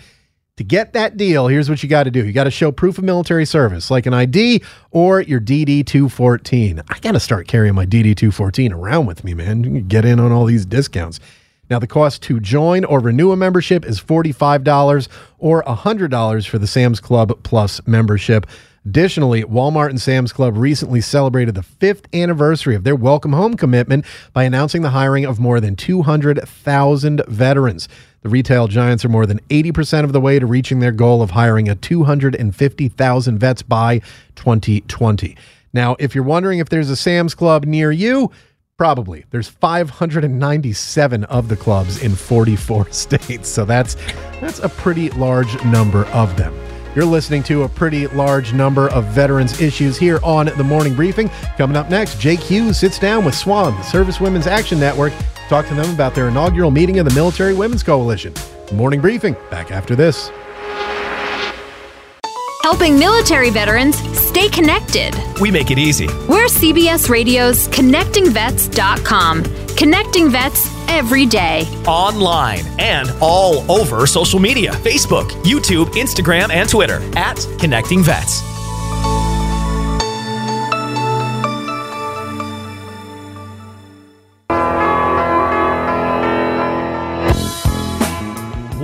[0.58, 2.24] To get that deal, here's what you got to do.
[2.24, 4.62] You got to show proof of military service, like an ID
[4.92, 6.80] or your DD 214.
[6.88, 9.88] I got to start carrying my DD 214 around with me, man.
[9.88, 11.18] Get in on all these discounts.
[11.70, 16.68] Now, the cost to join or renew a membership is $45 or $100 for the
[16.68, 18.46] Sam's Club Plus membership.
[18.86, 24.04] Additionally, Walmart and Sam's Club recently celebrated the fifth anniversary of their Welcome Home commitment
[24.34, 27.88] by announcing the hiring of more than 200,000 veterans.
[28.20, 31.30] The retail giants are more than 80% of the way to reaching their goal of
[31.30, 34.00] hiring a 250,000 vets by
[34.34, 35.34] 2020.
[35.72, 38.30] Now, if you're wondering if there's a Sam's Club near you,
[38.76, 39.24] probably.
[39.30, 43.48] There's 597 of the clubs in 44 states.
[43.48, 43.96] So that's
[44.42, 46.54] that's a pretty large number of them.
[46.94, 51.28] You're listening to a pretty large number of veterans issues here on the morning briefing.
[51.58, 55.48] Coming up next, Jake Hughes sits down with SWAN, the Service Women's Action Network, to
[55.48, 58.32] talk to them about their inaugural meeting of the Military Women's Coalition.
[58.68, 60.30] The morning briefing, back after this.
[62.62, 65.14] Helping military veterans stay connected.
[65.38, 66.06] We make it easy.
[66.28, 69.44] We're CBS Radio's ConnectingVets.com.
[69.76, 71.62] Connecting vets every day.
[71.86, 78.42] Online and all over social media Facebook, YouTube, Instagram, and Twitter at Connecting Vets.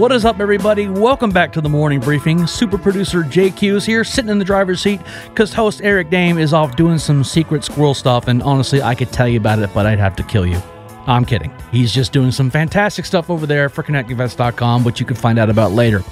[0.00, 0.88] What is up, everybody?
[0.88, 2.46] Welcome back to the morning briefing.
[2.46, 6.54] Super producer Jake Hughes here, sitting in the driver's seat because host Eric Dame is
[6.54, 8.26] off doing some secret squirrel stuff.
[8.26, 10.58] And honestly, I could tell you about it, but I'd have to kill you.
[11.06, 11.52] I'm kidding.
[11.72, 15.50] He's just doing some fantastic stuff over there for ConnectingVets.com, which you can find out
[15.50, 16.02] about later.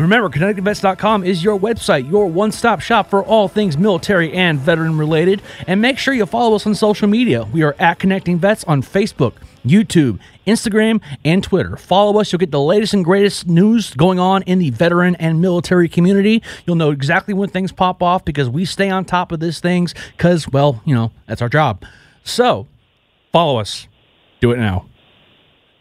[0.00, 4.96] Remember, ConnectingVets.com is your website, your one stop shop for all things military and veteran
[4.96, 5.42] related.
[5.66, 7.44] And make sure you follow us on social media.
[7.52, 11.76] We are at Connecting Vets on Facebook, YouTube, Instagram, and Twitter.
[11.76, 12.32] Follow us.
[12.32, 16.42] You'll get the latest and greatest news going on in the veteran and military community.
[16.64, 19.94] You'll know exactly when things pop off because we stay on top of these things
[20.16, 21.84] because, well, you know, that's our job.
[22.24, 22.66] So
[23.32, 23.86] follow us.
[24.40, 24.86] Do it now.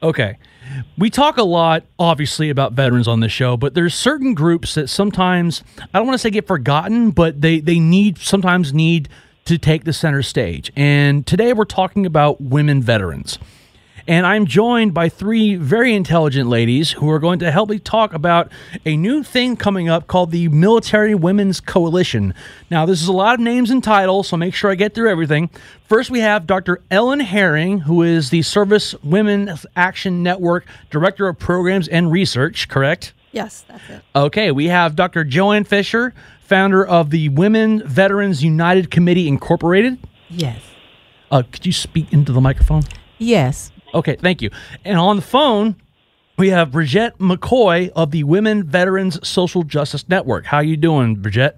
[0.02, 0.38] Okay.
[0.98, 4.88] We talk a lot, obviously, about veterans on this show, but there's certain groups that
[4.88, 9.10] sometimes I don't want to say get forgotten, but they they need sometimes need
[9.46, 10.72] to take the center stage.
[10.76, 13.40] And today we're talking about women veterans.
[14.10, 18.12] And I'm joined by three very intelligent ladies who are going to help me talk
[18.12, 18.52] about
[18.84, 22.34] a new thing coming up called the Military Women's Coalition.
[22.72, 25.12] Now, this is a lot of names and titles, so make sure I get through
[25.12, 25.52] everything.
[25.88, 26.82] First, we have Dr.
[26.90, 33.14] Ellen Haring, who is the Service Women's Action Network Director of Programs and Research, correct?
[33.32, 34.02] Yes, that's it.
[34.16, 35.24] Okay, we have Dr.
[35.24, 40.00] Joanne Fisher, founder of the Women Veterans United Committee Incorporated.
[40.32, 40.64] Yes.
[41.30, 42.82] Uh, could you speak into the microphone?
[43.20, 43.72] Yes.
[43.94, 44.50] Okay, thank you.
[44.86, 45.76] And on the phone,
[46.38, 50.46] we have Bridget McCoy of the Women Veterans Social Justice Network.
[50.46, 51.58] How you doing, Bridget?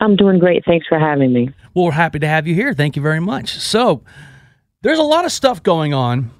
[0.00, 0.64] I'm doing great.
[0.64, 1.50] Thanks for having me.
[1.74, 2.72] Well, we're happy to have you here.
[2.72, 3.58] Thank you very much.
[3.58, 4.02] So,
[4.82, 6.30] there's a lot of stuff going on,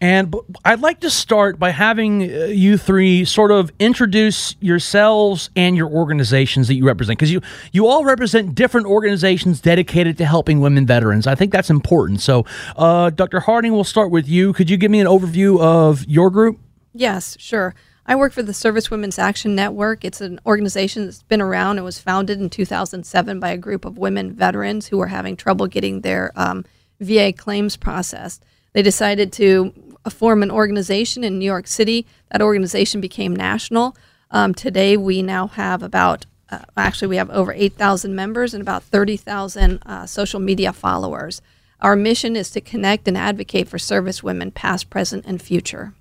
[0.00, 0.34] and
[0.64, 5.88] I'd like to start by having uh, you three sort of introduce yourselves and your
[5.88, 7.40] organizations that you represent, because you
[7.72, 11.26] you all represent different organizations dedicated to helping women veterans.
[11.26, 12.20] I think that's important.
[12.20, 12.44] So,
[12.76, 13.40] uh, Dr.
[13.40, 14.52] Haring, we'll start with you.
[14.52, 16.58] Could you give me an overview of your group?
[16.94, 17.74] Yes, sure.
[18.06, 20.02] I work for the Service Women's Action Network.
[20.02, 21.76] It's an organization that's been around.
[21.76, 25.66] It was founded in 2007 by a group of women veterans who were having trouble
[25.66, 26.64] getting their um,
[27.00, 28.44] VA claims processed.
[28.72, 29.74] They decided to
[30.10, 32.06] form an organization in New York City.
[32.30, 33.96] That organization became national.
[34.30, 38.82] Um, today, we now have about uh, actually we have over 8,000 members and about
[38.82, 41.42] 30,000 uh, social media followers.
[41.80, 45.94] Our mission is to connect and advocate for service women, past, present, and future.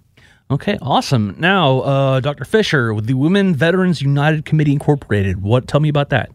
[0.49, 1.35] Okay, awesome.
[1.37, 2.45] Now, uh, Dr.
[2.45, 5.41] Fisher with the Women Veterans United Committee Incorporated.
[5.41, 5.67] What?
[5.67, 6.31] Tell me about that.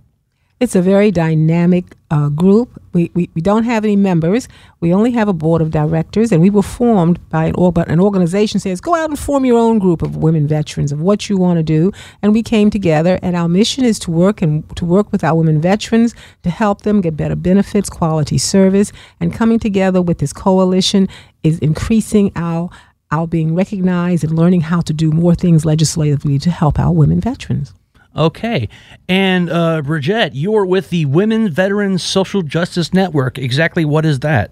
[0.62, 2.80] It's a very dynamic uh, group.
[2.92, 4.46] We, we, we don't have any members.
[4.78, 7.98] We only have a board of directors, and we were formed by an, or, an
[7.98, 11.36] organization says, go out and form your own group of women veterans of what you
[11.36, 11.90] want to do.
[12.22, 15.34] And we came together, and our mission is to work and to work with our
[15.34, 20.32] women veterans to help them get better benefits, quality service, and coming together with this
[20.32, 21.08] coalition
[21.42, 22.70] is increasing our
[23.10, 27.20] our being recognized and learning how to do more things legislatively to help our women
[27.20, 27.74] veterans.
[28.16, 28.68] Okay.
[29.08, 33.38] And uh, Bridget, you're with the Women Veterans Social Justice Network.
[33.38, 34.50] Exactly what is that?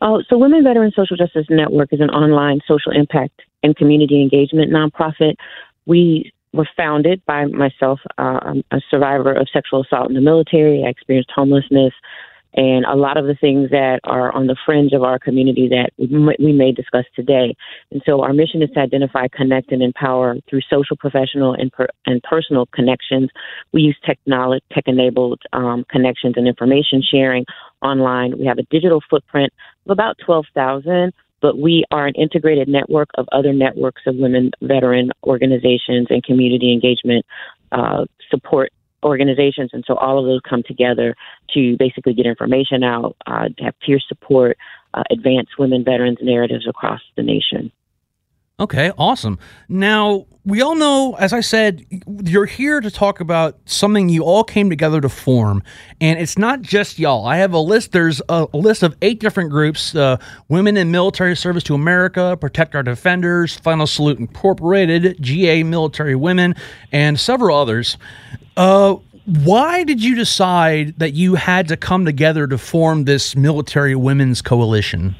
[0.00, 4.72] Oh, so Women Veterans Social Justice Network is an online social impact and community engagement
[4.72, 5.34] nonprofit.
[5.84, 10.84] We were founded by myself, uh, a survivor of sexual assault in the military.
[10.84, 11.92] I experienced homelessness,
[12.54, 15.90] and a lot of the things that are on the fringe of our community that
[15.98, 17.54] we may discuss today.
[17.90, 21.88] And so our mission is to identify, connect, and empower through social, professional, and, per-
[22.06, 23.30] and personal connections.
[23.72, 27.44] We use technology, tech-enabled um, connections and information sharing
[27.82, 28.36] online.
[28.38, 29.52] We have a digital footprint
[29.86, 35.10] of about 12,000 but we are an integrated network of other networks of women veteran
[35.24, 37.24] organizations and community engagement
[37.72, 38.70] uh, support
[39.02, 39.70] organizations.
[39.72, 41.16] And so all of those come together
[41.54, 44.58] to basically get information out, uh, to have peer support,
[44.94, 47.72] uh, advance women veterans narratives across the nation.
[48.60, 49.38] Okay, awesome.
[49.70, 51.84] Now, we all know, as I said,
[52.24, 55.62] you're here to talk about something you all came together to form.
[55.98, 57.26] And it's not just y'all.
[57.26, 57.92] I have a list.
[57.92, 60.18] There's a, list of eight different groups uh,
[60.48, 66.54] Women in Military Service to America, Protect Our Defenders, Final Salute Incorporated, GA Military Women,
[66.92, 67.96] and several others.
[68.58, 73.94] Uh, why did you decide that you had to come together to form this military
[73.94, 75.16] women's coalition?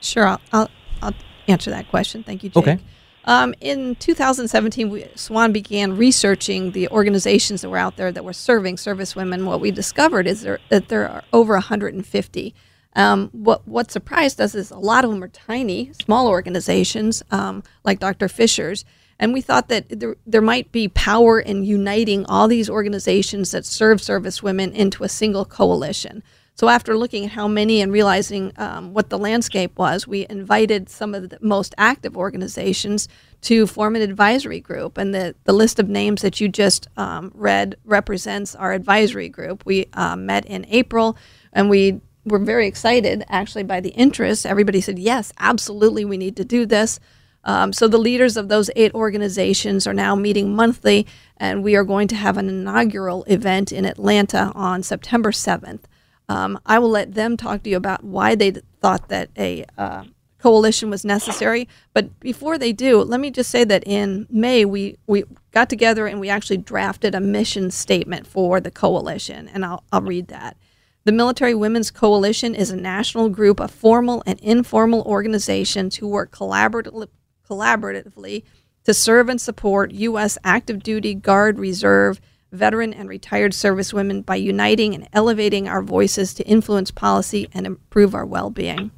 [0.00, 0.68] Sure, I'll, I'll,
[1.02, 1.14] I'll
[1.48, 2.22] answer that question.
[2.22, 2.62] Thank you, Jake.
[2.62, 2.80] Okay.
[3.24, 8.32] Um, in 2017, we, SWAN began researching the organizations that were out there that were
[8.32, 9.44] serving service women.
[9.44, 12.54] What we discovered is there, that there are over 150.
[12.96, 17.62] Um, what what surprised us is a lot of them are tiny, small organizations um,
[17.84, 18.26] like Dr.
[18.26, 18.84] Fisher's,
[19.20, 23.66] and we thought that there, there might be power in uniting all these organizations that
[23.66, 26.22] serve service women into a single coalition.
[26.60, 30.90] So, after looking at how many and realizing um, what the landscape was, we invited
[30.90, 33.08] some of the most active organizations
[33.40, 34.98] to form an advisory group.
[34.98, 39.64] And the, the list of names that you just um, read represents our advisory group.
[39.64, 41.16] We uh, met in April
[41.50, 44.44] and we were very excited actually by the interest.
[44.44, 47.00] Everybody said, yes, absolutely, we need to do this.
[47.42, 51.06] Um, so the leaders of those eight organizations are now meeting monthly,
[51.38, 55.84] and we are going to have an inaugural event in Atlanta on September 7th.
[56.30, 60.04] Um, I will let them talk to you about why they thought that a uh,
[60.38, 61.68] coalition was necessary.
[61.92, 66.06] But before they do, let me just say that in May we we got together
[66.06, 70.56] and we actually drafted a mission statement for the coalition, and I'll I'll read that.
[71.02, 76.30] The Military Women's Coalition is a national group of formal and informal organizations who work
[76.30, 77.08] collaboratively
[77.48, 78.44] collaboratively
[78.84, 80.38] to serve and support U.S.
[80.44, 82.20] active duty, Guard, Reserve,
[82.52, 88.14] veteran, and retired servicewomen by uniting and elevating our voices to influence policy and improve
[88.14, 88.90] our well being.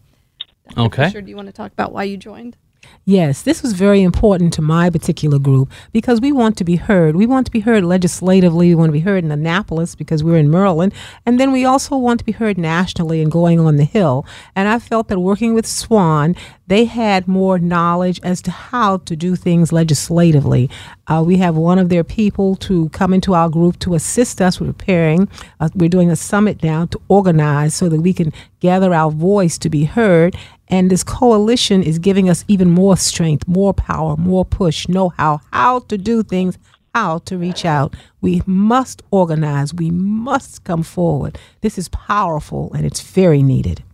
[0.77, 1.05] Okay.
[1.05, 2.57] Fisher, do you want to talk about why you joined?
[3.05, 7.17] Yes, this was very important to my particular group because we want to be heard.
[7.17, 8.69] We want to be heard legislatively.
[8.69, 10.95] We want to be heard in Annapolis because we're in Maryland.
[11.27, 14.25] And then we also want to be heard nationally and going on the Hill.
[14.55, 16.37] And I felt that working with SWAN,
[16.69, 20.71] they had more knowledge as to how to do things legislatively.
[21.09, 24.61] Uh, we have one of their people to come into our group to assist us
[24.61, 25.29] with preparing.
[25.59, 29.59] Uh, we're doing a summit now to organize so that we can gather our voice
[29.59, 30.37] to be heard.
[30.73, 35.43] And this coalition is giving us even more strength, more power, more push, know how,
[35.53, 36.57] how to do things,
[36.95, 37.95] how to reach out.
[38.23, 39.75] We must organize.
[39.75, 41.39] We must come forward.
[41.61, 43.85] This is powerful and it's very needed.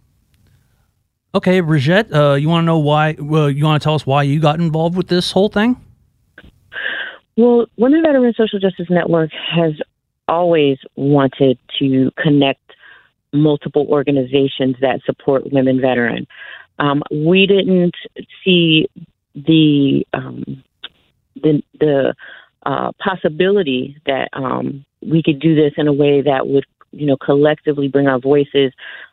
[1.35, 3.17] Okay, Bridget, uh, you want to know why?
[3.19, 5.85] Well, you want to tell us why you got involved with this whole thing?
[7.37, 9.73] Well, Women Veteran Social Justice Network has
[10.29, 12.61] always wanted to connect
[13.33, 16.27] multiple organizations that support women veteran.
[16.79, 17.95] Um, we didn't
[18.45, 18.89] see
[19.35, 20.63] the um,
[21.43, 22.15] the, the
[22.65, 27.17] uh, possibility that um, we could do this in a way that would, you know,
[27.17, 28.73] collectively bring our voices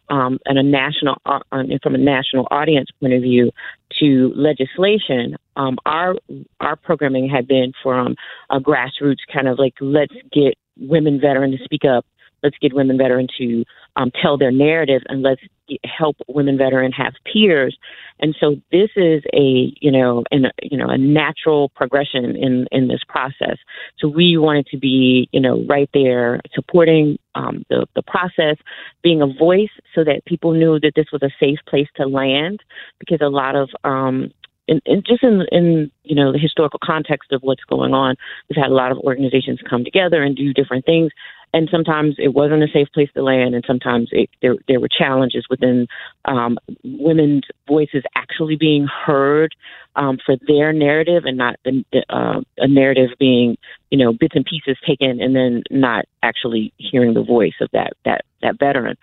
[0.10, 1.40] um, and a national uh,
[1.82, 3.52] from a national audience point of view
[4.00, 5.36] to legislation.
[5.56, 6.16] Um, our
[6.60, 8.16] our programming had been from
[8.50, 12.06] a grassroots kind of like let's get women veterans to speak up,
[12.44, 13.64] let's get women veterans to
[13.96, 15.42] um, tell their narrative, and let's
[15.84, 17.78] help women veteran have peers.
[18.20, 22.88] And so this is a you know an you know a natural progression in in
[22.88, 23.58] this process.
[24.00, 28.58] So we wanted to be you know right there supporting um, the the process
[29.02, 32.62] being a voice so that people knew that this was a safe place to land
[33.00, 34.32] because a lot of um,
[34.68, 38.16] in, in just in in you know the historical context of what's going on,
[38.50, 41.12] we've had a lot of organizations come together and do different things,
[41.56, 44.90] and sometimes it wasn't a safe place to land, and sometimes it, there there were
[44.90, 45.88] challenges within
[46.26, 49.56] um, women's voices actually being heard
[49.96, 53.58] um, for their narrative, and not the, uh, a narrative being
[53.90, 57.94] you know bits and pieces taken, and then not actually hearing the voice of that
[58.04, 58.98] that that veteran.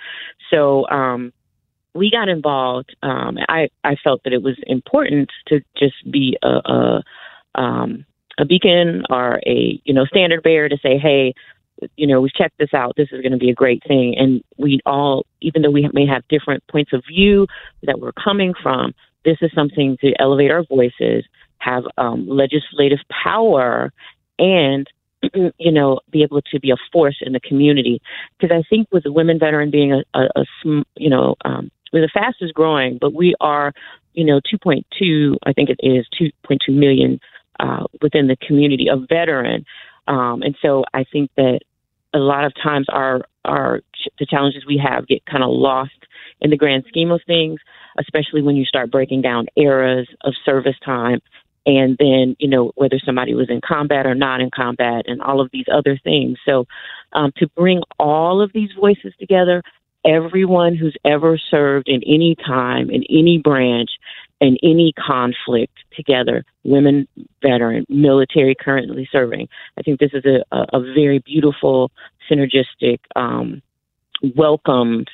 [0.51, 0.87] So.
[0.89, 1.33] Um,
[1.95, 2.97] we got involved.
[3.03, 7.03] Um, I I felt that it was important to just be a, a
[7.55, 8.07] um,
[8.39, 11.35] a beacon or a you know standard bearer to say, hey,
[11.97, 12.95] you know, we've checked this out.
[12.97, 14.15] This is going to be a great thing.
[14.17, 17.47] And we all, even though we may have different points of view
[17.83, 18.95] that we're coming from,
[19.25, 21.25] this is something to elevate our voices,
[21.59, 23.93] have um, legislative power,
[24.39, 24.89] and
[25.59, 28.01] you know, be able to be a force in the community.
[28.39, 30.45] Because I think with the women veteran being a, a, a
[30.97, 33.73] you know, um, we're the fastest growing, but we are,
[34.15, 37.21] you know, 2.2, I think it is 2.2 million
[37.61, 39.65] uh, within the community of veteran.
[40.09, 41.61] Um, and so I think that
[42.15, 43.81] a lot of times our, our,
[44.19, 45.93] the challenges we have get kind of lost
[46.41, 47.61] in the grand scheme of things,
[47.99, 51.21] especially when you start breaking down eras of service time
[51.65, 55.41] and then you know whether somebody was in combat or not in combat and all
[55.41, 56.39] of these other things.
[56.45, 56.67] So
[57.13, 59.63] um, to bring all of these voices together
[60.05, 63.91] everyone who's ever served in any time, in any branch,
[64.41, 67.07] in any conflict together, women,
[67.43, 69.49] veteran, military currently serving.
[69.79, 71.91] I think this is a, a, very beautiful,
[72.31, 73.63] synergistic, um,
[74.35, 75.09] welcomed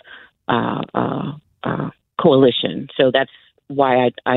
[0.48, 1.32] uh, uh,
[1.64, 2.88] uh, coalition.
[2.96, 3.30] So that's
[3.68, 4.36] why I, I,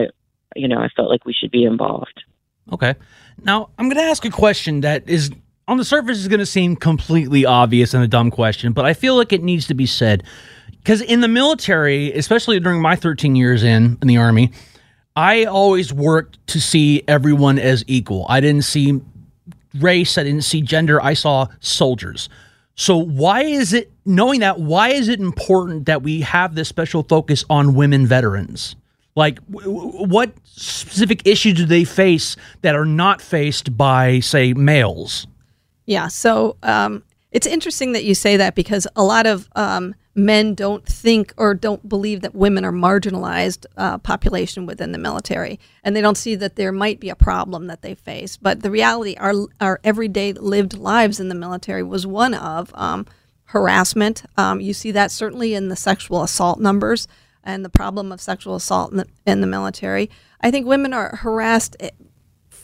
[0.55, 2.23] you know, I felt like we should be involved.
[2.71, 2.95] Okay.
[3.43, 5.31] Now I'm going to ask a question that is
[5.67, 8.93] on the surface is going to seem completely obvious and a dumb question, but I
[8.93, 10.23] feel like it needs to be said
[10.69, 14.51] because in the military, especially during my 13 years in in the army,
[15.21, 18.25] I always worked to see everyone as equal.
[18.27, 18.99] I didn't see
[19.75, 22.27] race, I didn't see gender, I saw soldiers.
[22.73, 27.03] So why is it knowing that why is it important that we have this special
[27.03, 28.75] focus on women veterans?
[29.13, 35.27] Like, what specific issues do they face that are not faced by, say, males?
[35.85, 36.07] Yeah.
[36.07, 40.85] So um, it's interesting that you say that because a lot of um, men don't
[40.85, 46.01] think or don't believe that women are marginalized uh, population within the military, and they
[46.01, 48.37] don't see that there might be a problem that they face.
[48.37, 53.05] But the reality, our our everyday lived lives in the military was one of um,
[53.45, 54.23] harassment.
[54.37, 57.07] Um, you see that certainly in the sexual assault numbers
[57.43, 60.09] and the problem of sexual assault in the, in the military.
[60.41, 61.89] I think women are harassed eh,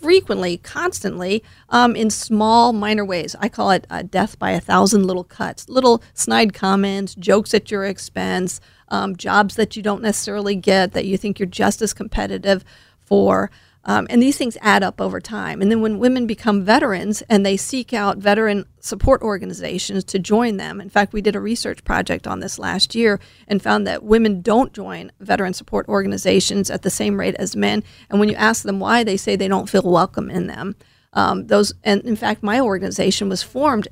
[0.02, 3.36] frequently, constantly, um, in small, minor ways.
[3.39, 7.72] I call it uh, death by a thousand little cuts, little snide comments, jokes at
[7.72, 11.93] your expense, um, jobs that you don't necessarily get that you think you're just as
[11.93, 12.64] competitive
[13.02, 13.52] for.
[13.88, 15.62] Um, and these things add up over time.
[15.62, 20.58] And then when women become veterans and they seek out veteran support organizations to join
[20.58, 23.18] them, in fact, we did a research project on this last year
[23.48, 27.82] and found that women don't join veteran support organizations at the same rate as men.
[28.10, 30.76] And when you ask them why, they say they don't feel welcome in them.
[31.14, 33.88] Um, those, and in fact, my organization was formed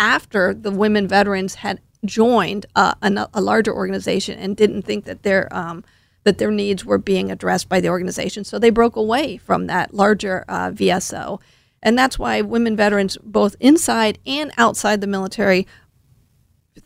[0.00, 5.22] after the women veterans had joined uh, a, a, larger organization and didn't think that
[5.22, 5.84] their um,
[6.24, 8.44] that their needs were being addressed by the organization.
[8.44, 11.40] So they broke away from that larger uh, VSO.
[11.82, 15.66] And that's why women veterans, both inside and outside the military,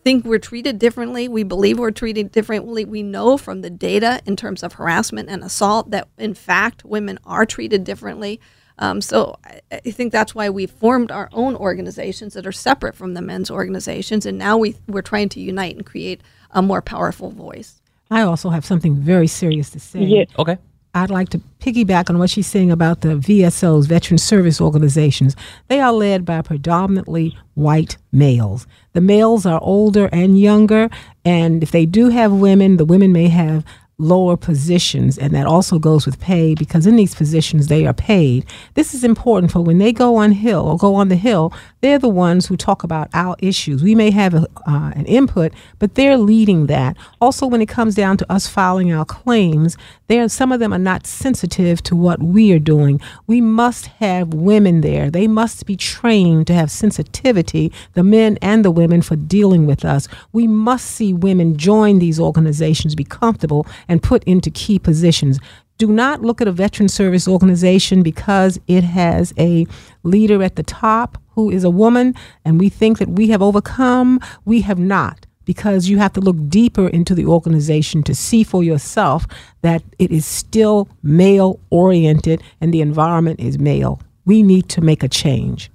[0.04, 1.28] think we're treated differently.
[1.28, 2.84] We believe we're treated differently.
[2.84, 7.18] We know from the data in terms of harassment and assault that, in fact, women
[7.24, 8.40] are treated differently.
[8.78, 12.94] Um, so I, I, think that's why we formed our own organizations that are separate
[12.94, 14.24] from the men's organizations.
[14.24, 17.81] And now we, we're trying to unite and create a more powerful voice.
[18.12, 20.00] I also have something very serious to say.
[20.00, 20.24] Yeah.
[20.38, 20.58] Okay.
[20.94, 25.34] I'd like to piggyback on what she's saying about the VSOs, Veteran Service Organizations.
[25.68, 28.66] They are led by predominantly white males.
[28.92, 30.90] The males are older and younger,
[31.24, 33.64] and if they do have women, the women may have
[33.98, 38.44] lower positions, and that also goes with pay because in these positions they are paid.
[38.74, 41.52] This is important for when they go on hill or go on the hill.
[41.80, 43.82] They're the ones who talk about our issues.
[43.82, 46.96] We may have a, uh, an input, but they're leading that.
[47.20, 49.76] Also, when it comes down to us filing our claims,
[50.08, 53.00] there some of them are not sensitive to what we are doing.
[53.26, 55.10] We must have women there.
[55.10, 59.84] They must be trained to have sensitivity, the men and the women, for dealing with
[59.84, 60.08] us.
[60.32, 65.38] We must see women join these organizations, be comfortable, and put into key positions.
[65.76, 69.66] Do not look at a veteran service organization because it has a
[70.02, 72.14] leader at the top who is a woman
[72.44, 74.18] and we think that we have overcome.
[74.46, 78.64] We have not because you have to look deeper into the organization to see for
[78.64, 79.26] yourself
[79.60, 84.00] that it is still male oriented and the environment is male.
[84.24, 85.70] We need to make a change.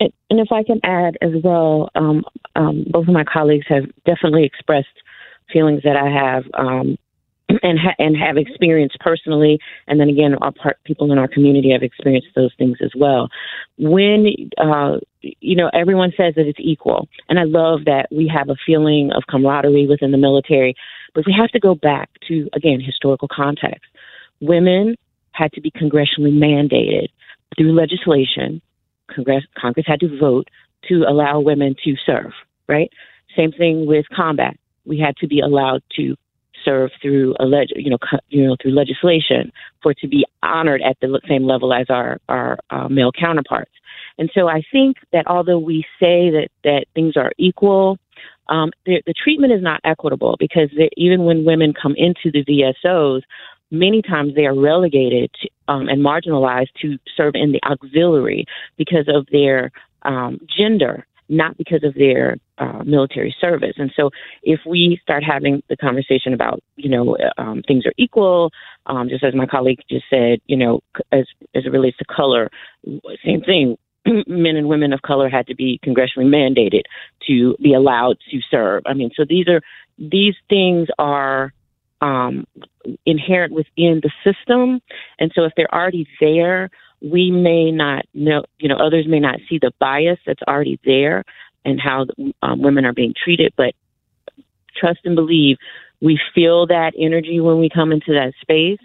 [0.00, 2.24] And, if I can add as well, um,
[2.56, 4.88] um, both of my colleagues have definitely expressed
[5.52, 6.98] feelings that I have um,
[7.62, 11.70] and ha- and have experienced personally, and then again, our part, people in our community
[11.72, 13.28] have experienced those things as well.
[13.78, 14.26] When
[14.58, 18.56] uh, you know everyone says that it's equal, and I love that we have a
[18.66, 20.74] feeling of camaraderie within the military,
[21.14, 23.86] but we have to go back to again historical context.
[24.40, 24.96] Women
[25.32, 27.08] had to be congressionally mandated
[27.56, 28.60] through legislation.
[29.14, 30.48] Congress, Congress had to vote
[30.88, 32.32] to allow women to serve.
[32.68, 32.90] Right.
[33.36, 34.56] Same thing with combat.
[34.88, 36.16] We had to be allowed to
[36.64, 40.96] serve through a leg, you know, you know, through legislation for to be honored at
[41.00, 43.70] the same level as our our uh, male counterparts.
[44.18, 47.98] And so I think that although we say that that things are equal,
[48.48, 53.22] um, the, the treatment is not equitable because even when women come into the VSOs,
[53.70, 59.06] many times they are relegated to, um, and marginalized to serve in the auxiliary because
[59.08, 59.70] of their
[60.02, 63.74] um, gender not because of their uh, military service.
[63.76, 64.10] And so,
[64.42, 68.50] if we start having the conversation about, you know, um, things are equal,
[68.86, 70.80] um, just as my colleague just said, you know,
[71.12, 72.50] as as it relates to color,
[73.24, 73.76] same thing.
[74.26, 76.82] Men and women of color had to be congressionally mandated
[77.26, 78.82] to be allowed to serve.
[78.86, 79.60] I mean, so these are
[79.98, 81.52] these things are
[82.00, 82.46] um,
[83.04, 84.80] inherent within the system,
[85.18, 86.70] and so if they're already there,
[87.00, 91.24] we may not know, you know, others may not see the bias that's already there
[91.64, 92.06] and how
[92.42, 93.74] um, women are being treated, but
[94.76, 95.56] trust and believe
[96.00, 98.80] we feel that energy when we come into that space.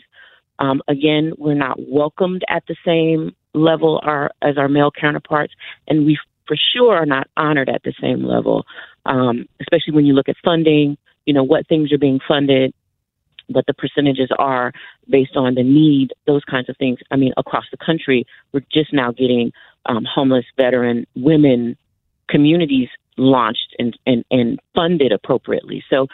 [0.59, 5.53] Um, again, we're not welcomed at the same level our, as our male counterparts,
[5.87, 8.65] and we for sure are not honored at the same level,
[9.05, 12.73] um, especially when you look at funding, you know, what things are being funded,
[13.47, 14.71] what the percentages are
[15.09, 16.99] based on the need, those kinds of things.
[17.11, 19.51] I mean, across the country, we're just now getting
[19.85, 21.77] um, homeless veteran women
[22.29, 25.83] communities launched and, and, and funded appropriately.
[25.89, 26.07] So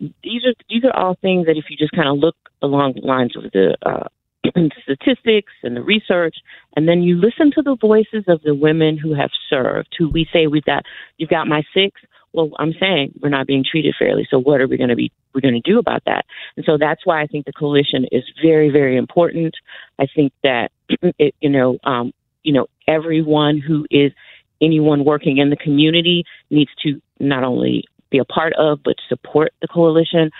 [0.00, 3.06] these are these are all things that if you just kind of look along the
[3.06, 4.08] lines of the uh,
[4.82, 6.36] statistics and the research,
[6.76, 10.26] and then you listen to the voices of the women who have served, who we
[10.32, 10.84] say we've got,
[11.18, 12.00] you've got my six,
[12.32, 14.26] well, I'm saying we're not being treated fairly.
[14.30, 16.24] So what are we going to be we're going to do about that?
[16.56, 19.54] And so that's why I think the coalition is very very important.
[19.98, 20.72] I think that
[21.18, 22.12] it, you know um,
[22.42, 24.12] you know everyone who is
[24.60, 29.52] anyone working in the community needs to not only be a part of but support
[29.60, 30.30] the coalition.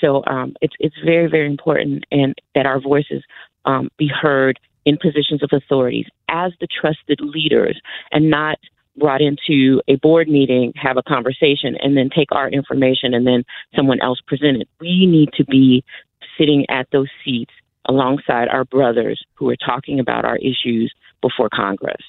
[0.00, 3.22] So um, it's it's very very important and that our voices
[3.64, 7.80] um, be heard in positions of authorities as the trusted leaders
[8.12, 8.58] and not
[8.96, 13.44] brought into a board meeting, have a conversation, and then take our information and then
[13.74, 14.68] someone else present it.
[14.80, 15.84] We need to be
[16.38, 17.52] sitting at those seats
[17.86, 22.02] alongside our brothers who are talking about our issues before Congress.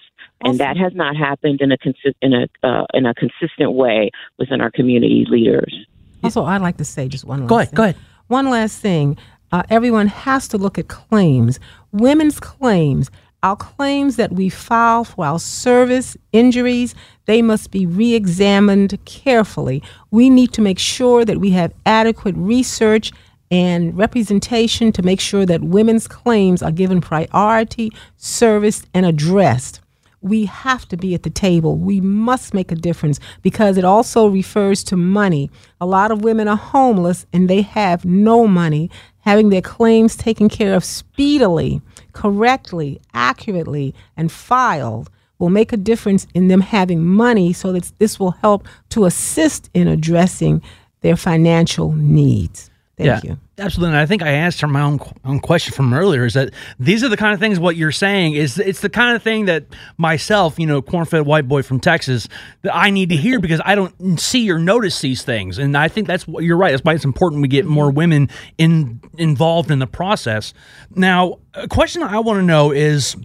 [0.43, 0.51] Awesome.
[0.51, 4.09] And that has not happened in a consi- in a uh, in a consistent way
[4.37, 5.85] within our community leaders.
[6.23, 7.75] Also, I'd like to say just one last go ahead, thing.
[7.75, 7.97] Go ahead.
[8.27, 9.17] One last thing.
[9.51, 11.59] Uh, everyone has to look at claims.
[11.91, 13.11] Women's claims
[13.43, 16.93] our claims that we file for our service injuries,
[17.25, 19.81] they must be re examined carefully.
[20.11, 23.11] We need to make sure that we have adequate research
[23.49, 29.81] and representation to make sure that women's claims are given priority, serviced, and addressed.
[30.21, 31.77] We have to be at the table.
[31.77, 35.49] We must make a difference because it also refers to money.
[35.81, 38.91] A lot of women are homeless and they have no money.
[39.21, 41.81] Having their claims taken care of speedily
[42.13, 45.09] correctly, accurately, and filed
[45.39, 49.69] will make a difference in them having money so that this will help to assist
[49.73, 50.61] in addressing
[51.01, 52.69] their financial needs.
[52.95, 53.31] Thank yeah.
[53.31, 53.39] you.
[53.61, 53.93] Absolutely.
[53.93, 57.09] And I think I answered my own, own question from earlier is that these are
[57.09, 59.65] the kind of things what you're saying is it's the kind of thing that
[59.97, 62.27] myself, you know, corn-fed white boy from Texas,
[62.63, 65.59] that I need to hear because I don't see or notice these things.
[65.59, 66.71] And I think that's what you're right.
[66.71, 67.97] That's why it's important we get more mm-hmm.
[67.97, 70.53] women in involved in the process.
[70.95, 73.15] Now, a question I want to know is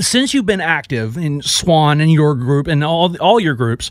[0.00, 3.90] since you've been active in SWAN and your group and all all your groups,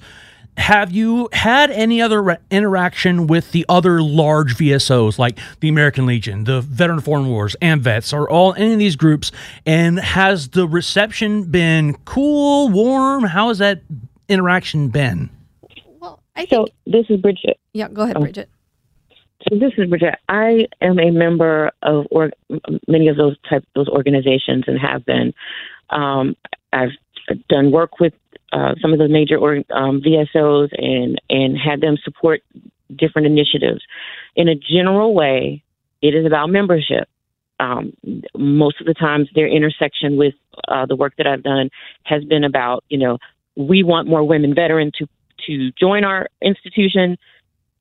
[0.58, 6.06] have you had any other re- interaction with the other large VSOs like the American
[6.06, 9.32] Legion, the Veteran Foreign Wars, AMVETS, or all any of these groups?
[9.66, 13.24] And has the reception been cool, warm?
[13.24, 13.82] How has that
[14.30, 15.30] interaction been?
[16.00, 16.50] Well, I think.
[16.52, 17.58] So this is Bridget.
[17.74, 18.22] yeah, go ahead, Oh.
[18.22, 18.50] Bridget.
[19.50, 20.16] So this is Bridget.
[20.30, 22.32] I am a member of or,
[22.88, 25.34] many of those type those organizations and have been.
[25.90, 26.36] Um,
[26.74, 26.92] I've
[27.50, 28.14] done work with
[28.52, 32.42] uh, some of the major or, um, VSOs and and had them support
[32.96, 33.82] different initiatives.
[34.36, 35.64] In a general way,
[36.02, 37.08] it is about membership.
[37.60, 37.94] Um,
[38.36, 40.34] most of the times, their intersection with
[40.68, 41.70] uh, the work that I've done
[42.04, 43.18] has been about you know
[43.56, 45.08] we want more women veterans to
[45.48, 47.18] to join our institution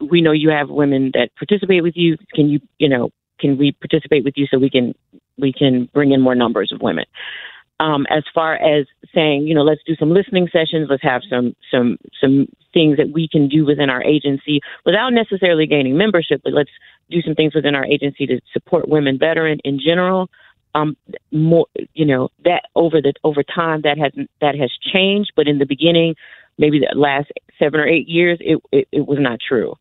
[0.00, 2.16] we know you have women that participate with you.
[2.34, 4.94] Can you, you know, can we participate with you so we can
[5.38, 7.04] we can bring in more numbers of women?
[7.80, 11.56] Um, as far as saying, you know, let's do some listening sessions, let's have some
[11.72, 16.52] some some things that we can do within our agency without necessarily gaining membership, but
[16.52, 16.70] let's
[17.10, 20.28] do some things within our agency to support women veteran in general.
[20.74, 20.96] Um,
[21.32, 25.58] more, you know, that over the over time that has that has changed, but in
[25.58, 26.14] the beginning,
[26.58, 29.74] maybe the last seven or eight years, it it, it was not true.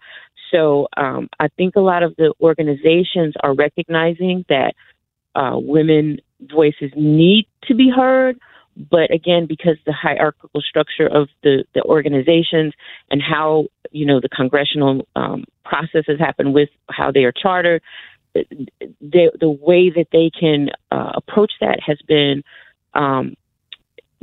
[0.51, 4.73] So um, I think a lot of the organizations are recognizing that
[5.35, 8.39] uh, women voices need to be heard.
[8.77, 12.73] But again, because the hierarchical structure of the, the organizations
[13.11, 17.81] and how you know the congressional um, processes happen with how they are chartered,
[18.33, 22.43] the the way that they can uh, approach that has been
[22.93, 23.35] um,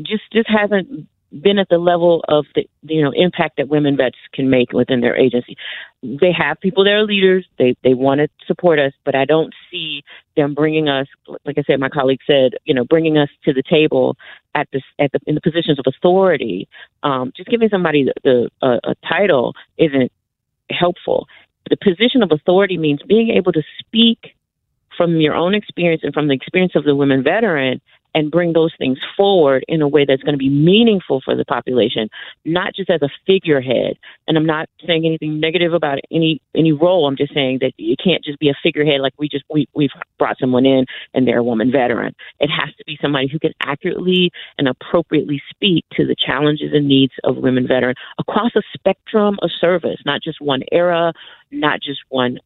[0.00, 4.16] just just hasn't been at the level of the you know impact that women vets
[4.32, 5.56] can make within their agency.
[6.02, 7.46] They have people that are leaders.
[7.58, 10.04] They they want to support us, but I don't see
[10.36, 11.06] them bringing us.
[11.44, 14.16] Like I said, my colleague said, you know, bringing us to the table
[14.54, 16.68] at this at the in the positions of authority.
[17.02, 20.12] Um, just giving somebody the, the uh, a title isn't
[20.70, 21.26] helpful.
[21.68, 24.36] The position of authority means being able to speak
[24.96, 27.80] from your own experience and from the experience of the women veteran
[28.16, 31.44] and bring those things forward in a way that's going to be meaningful for the
[31.44, 32.08] population,
[32.46, 33.98] not just as a figurehead.
[34.26, 37.06] And I'm not saying anything negative about any any role.
[37.06, 39.90] I'm just saying that it can't just be a figurehead like we just we we've
[40.18, 42.14] brought someone in and they're a woman veteran.
[42.40, 46.88] It has to be somebody who can accurately and appropriately speak to the challenges and
[46.88, 51.12] needs of women veterans across a spectrum of service, not just one era,
[51.50, 52.38] not just one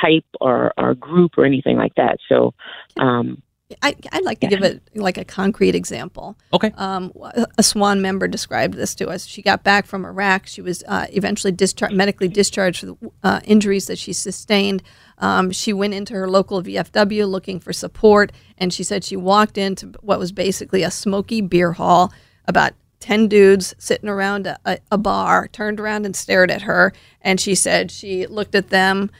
[0.00, 2.18] type or, or group or anything like that.
[2.28, 2.54] So
[2.98, 3.42] um,
[3.82, 6.38] I, I'd like to give it like a concrete example.
[6.52, 6.72] Okay.
[6.76, 7.12] Um,
[7.58, 9.26] a SWAN member described this to us.
[9.26, 10.46] She got back from Iraq.
[10.46, 11.54] She was uh, eventually
[11.90, 14.84] medically discharged for the uh, injuries that she sustained.
[15.18, 19.58] Um, she went into her local VFW looking for support, and she said she walked
[19.58, 22.12] into what was basically a smoky beer hall.
[22.44, 27.40] About 10 dudes sitting around a, a bar turned around and stared at her, and
[27.40, 29.10] she said she looked at them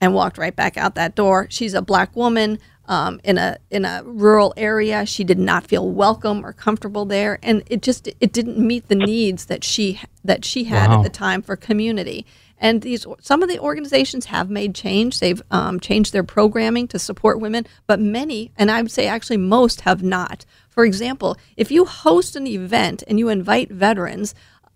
[0.00, 1.46] and walked right back out that door.
[1.50, 5.04] She's a black woman um, in a in a rural area.
[5.06, 8.94] She did not feel welcome or comfortable there, and it just it didn't meet the
[8.94, 10.98] needs that she that she had Wow.
[10.98, 12.26] at the time for community.
[12.58, 15.20] And these some of the organizations have made change.
[15.20, 19.36] They've um, changed their programming to support women, but many, and I would say actually
[19.36, 20.46] most, have not.
[20.70, 24.34] For example, if you host an event and you invite veterans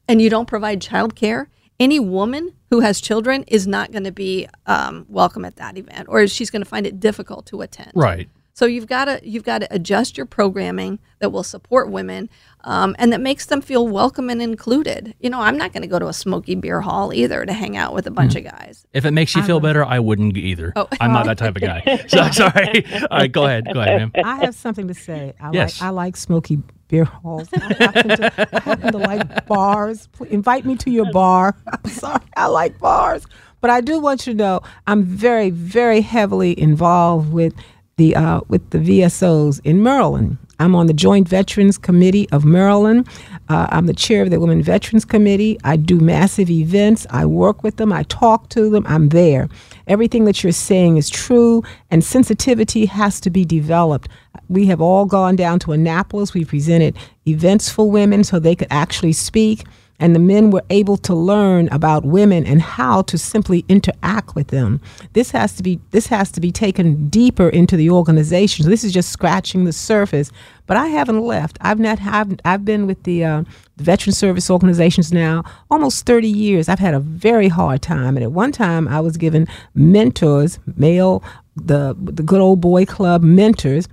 [0.08, 1.46] and you don't provide childcare,
[1.80, 6.06] any woman who has children is not going to be um, welcome at that event,
[6.08, 7.92] or she's going to find it difficult to attend.
[7.94, 8.28] Right.
[8.52, 12.28] So you've got to you've got to adjust your programming that will support women
[12.64, 15.14] um, and that makes them feel welcome and included.
[15.20, 17.76] You know, I'm not going to go to a smoky beer hall either to hang
[17.76, 18.86] out with a bunch of guys.
[18.92, 20.72] If it makes you feel better, I wouldn't either.
[20.76, 20.88] Oh.
[21.00, 21.82] I'm not that type of guy.
[22.08, 22.84] So sorry.
[23.10, 23.66] All right, go ahead.
[23.72, 24.12] Go ahead, ma'am.
[24.24, 25.34] I have something to say.
[25.40, 25.80] I Yes.
[25.80, 26.58] like I like smoky
[26.88, 27.48] beer halls.
[27.54, 30.08] I happen to, I happen to like bars.
[30.12, 31.54] Please invite me to your bar.
[31.72, 33.26] I'm sorry, I like bars.
[33.60, 37.54] But I do want you to know I'm very, very heavily involved with
[37.96, 40.38] the uh, with the VSOs in Maryland.
[40.60, 43.08] I'm on the Joint Veterans Committee of Maryland.
[43.48, 45.58] Uh, I'm the chair of the Women Veterans Committee.
[45.64, 47.06] I do massive events.
[47.08, 47.94] I work with them.
[47.94, 48.84] I talk to them.
[48.86, 49.48] I'm there.
[49.86, 54.08] Everything that you're saying is true, and sensitivity has to be developed.
[54.48, 56.34] We have all gone down to Annapolis.
[56.34, 56.94] We presented
[57.26, 59.64] events for women so they could actually speak.
[60.00, 64.48] And the men were able to learn about women and how to simply interact with
[64.48, 64.80] them.
[65.12, 68.64] This has to be this has to be taken deeper into the organization.
[68.64, 70.32] So this is just scratching the surface.
[70.66, 71.58] But I haven't left.
[71.60, 73.44] I've not have I've been with the, uh,
[73.76, 76.68] the veteran service organizations now almost 30 years.
[76.68, 81.22] I've had a very hard time, and at one time I was given mentors, male
[81.56, 83.88] the the good old boy club mentors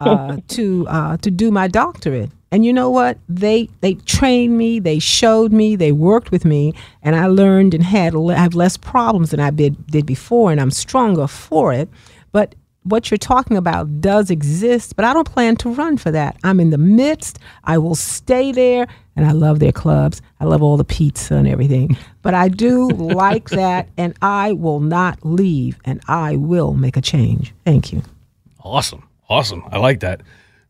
[0.00, 2.30] uh, to uh, to do my doctorate.
[2.52, 3.18] And you know what?
[3.28, 7.82] They they trained me, they showed me, they worked with me, and I learned and
[7.82, 11.88] had I have less problems than I did did before, and I'm stronger for it.
[12.32, 16.36] But what you're talking about does exist, but I don't plan to run for that.
[16.42, 17.38] I'm in the midst.
[17.64, 20.22] I will stay there, and I love their clubs.
[20.40, 21.96] I love all the pizza and everything.
[22.22, 27.00] But I do like that, and I will not leave, and I will make a
[27.00, 27.54] change.
[27.64, 28.02] Thank you.
[28.62, 29.08] Awesome.
[29.30, 29.64] Awesome.
[29.72, 30.20] I like that.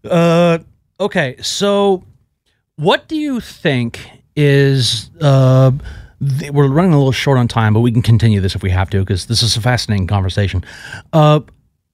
[0.08, 0.58] Uh,
[1.00, 1.36] okay.
[1.40, 2.04] So,
[2.76, 5.10] what do you think is.
[5.20, 5.72] Uh,
[6.38, 8.70] th- we're running a little short on time, but we can continue this if we
[8.70, 10.64] have to because this is a fascinating conversation.
[11.12, 11.40] Uh,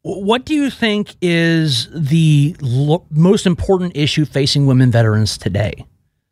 [0.03, 5.85] what do you think is the lo- most important issue facing women veterans today?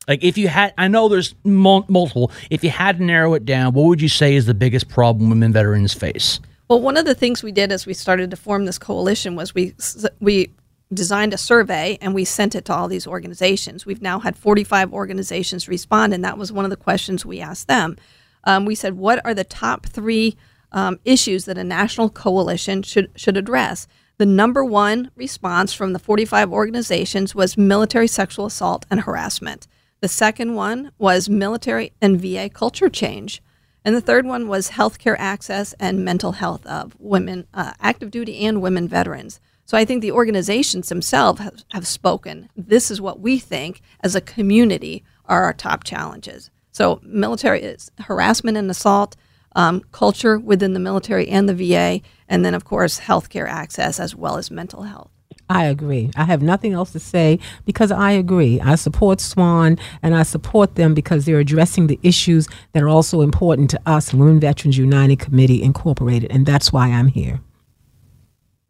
[0.07, 2.31] Like, if you had, I know there's mul- multiple.
[2.51, 5.31] If you had to narrow it down, what would you say is the biggest problem
[5.31, 6.41] women veterans face?
[6.69, 9.55] Well, one of the things we did as we started to form this coalition was
[9.55, 9.75] we
[10.21, 10.51] we
[10.95, 13.87] designed a survey and we sent it to all these organizations.
[13.87, 17.69] We've now had 45 organizations respond, and that was one of the questions we asked
[17.69, 17.97] them.
[18.45, 20.37] Um, we said, "What are the top three
[20.73, 23.87] um, issues that a national coalition should should address?"
[24.17, 29.67] The number one response from the 45 organizations was military sexual assault and harassment.
[30.01, 33.43] The second one was military and VA culture change.
[33.85, 38.47] And the third one was healthcare access and mental health of women, uh, active duty
[38.47, 39.41] and women veterans.
[39.67, 42.49] So I think the organizations themselves have, have spoken.
[42.57, 46.51] This is what we think as a community are our top challenges.
[46.71, 49.17] So military is harassment and assault,
[49.57, 54.15] um, culture within the military and the VA, and then of course healthcare access as
[54.15, 55.11] well as mental health.
[55.49, 56.11] I agree.
[56.17, 58.61] I have nothing else to say because I agree.
[58.61, 63.21] I support SWAN and I support them because they're addressing the issues that are also
[63.21, 67.41] important to us, Women Veterans United Committee Incorporated, and that's why I'm here.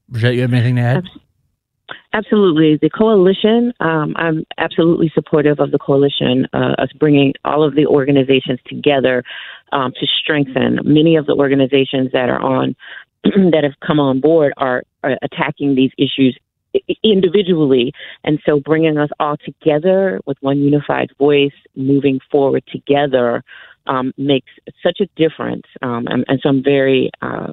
[0.08, 1.04] Bridget, you have anything to add?
[2.12, 2.78] Absolutely.
[2.80, 7.86] The coalition, um, I'm absolutely supportive of the coalition, uh, us bringing all of the
[7.86, 9.22] organizations together
[9.72, 10.78] um, to strengthen.
[10.84, 12.76] Many of the organizations that are on,
[13.24, 16.38] that have come on board are, are attacking these issues
[17.02, 17.92] individually.
[18.22, 23.42] And so bringing us all together with one unified voice, moving forward together,
[23.86, 24.50] um, makes
[24.82, 25.66] such a difference.
[25.82, 27.52] Um, and, and, so I'm very, uh,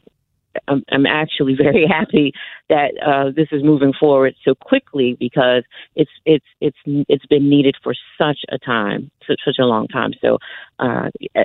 [0.68, 2.34] I'm, I'm, actually very happy
[2.70, 5.64] that uh, this is moving forward so quickly because
[5.96, 10.14] it's it's it's it's been needed for such a time, such such a long time.
[10.22, 10.38] So
[10.80, 11.44] uh, uh,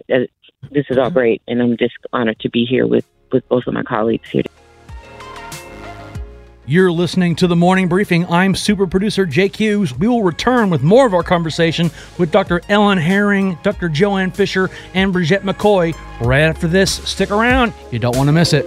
[0.71, 3.75] this is all great, and I'm just honored to be here with with both of
[3.75, 4.43] my colleagues here.
[6.69, 8.27] You're listening to the morning briefing.
[8.27, 9.97] I'm super producer Jake Hughes.
[9.97, 12.61] We will return with more of our conversation with Dr.
[12.69, 13.89] Ellen Haring, Dr.
[13.89, 16.93] Joanne Fisher, and Bridget McCoy right after this.
[17.09, 18.67] Stick around, you don't want to miss it.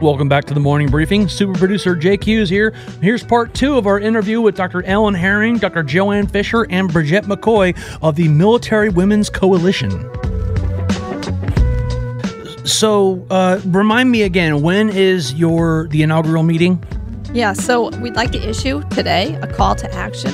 [0.00, 1.28] Welcome back to the morning briefing.
[1.28, 2.70] Super producer Jake Hughes here.
[3.02, 4.82] Here's part two of our interview with Dr.
[4.84, 5.82] Ellen Haring, Dr.
[5.82, 9.90] Joanne Fisher, and Bridget McCoy of the Military Women's Coalition.
[12.64, 16.82] So, uh, remind me again, when is your the inaugural meeting?
[17.34, 20.32] Yeah, so we'd like to issue today a call to action.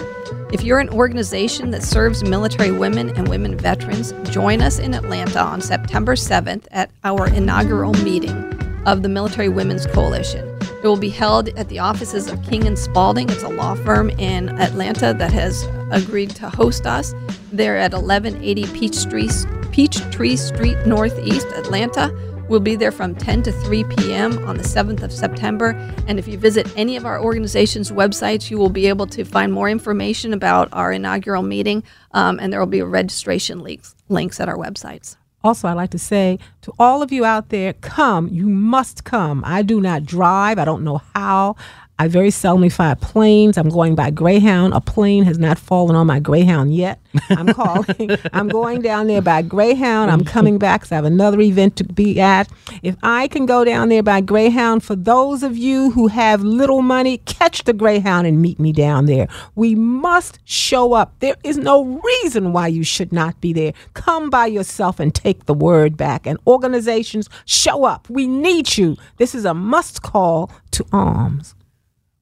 [0.53, 5.41] If you're an organization that serves military women and women veterans, join us in Atlanta
[5.41, 8.56] on September 7th at our inaugural meeting
[8.87, 10.49] of the Military Women's Coalition.
[10.83, 13.29] It will be held at the offices of King and Spalding.
[13.29, 17.13] It's a law firm in Atlanta that has agreed to host us.
[17.53, 19.29] They're at 1180 Peachtree,
[19.73, 22.15] Peachtree Street Northeast, Atlanta.
[22.49, 24.47] We'll be there from 10 to 3 p.m.
[24.47, 25.71] on the 7th of September.
[26.07, 29.53] And if you visit any of our organization's websites, you will be able to find
[29.53, 31.83] more information about our inaugural meeting,
[32.13, 35.17] um, and there will be registration links, links at our websites.
[35.47, 38.27] Also, I'd like to say to all of you out there, come.
[38.27, 39.45] You must come.
[39.47, 40.59] I do not drive.
[40.59, 41.55] I don't know how.
[41.99, 43.57] I very seldomly fly planes.
[43.57, 44.75] I'm going by Greyhound.
[44.75, 47.01] A plane has not fallen on my Greyhound yet.
[47.31, 48.11] I'm calling.
[48.35, 50.11] I'm going down there by Greyhound.
[50.11, 52.49] I'm coming back because I have another event to be at.
[52.83, 56.83] If I can go down there by Greyhound, for those of you who have little
[56.83, 59.27] money, catch the Greyhound and meet me down there.
[59.55, 61.15] We must show up.
[61.21, 61.83] There is no
[62.23, 63.73] reason why you should not be there.
[63.95, 66.27] Come by yourself and take the word back.
[66.27, 68.11] And organizations, show up.
[68.11, 68.99] We need you.
[69.17, 71.56] This is a must call to arms.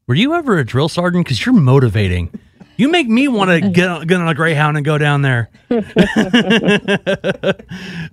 [0.06, 1.24] Were you ever a drill sergeant?
[1.24, 2.30] Because you're motivating.
[2.76, 5.48] You make me want to get on, get on a Greyhound and go down there.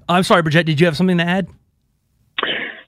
[0.07, 0.63] I'm sorry, Bridget.
[0.65, 1.47] Did you have something to add?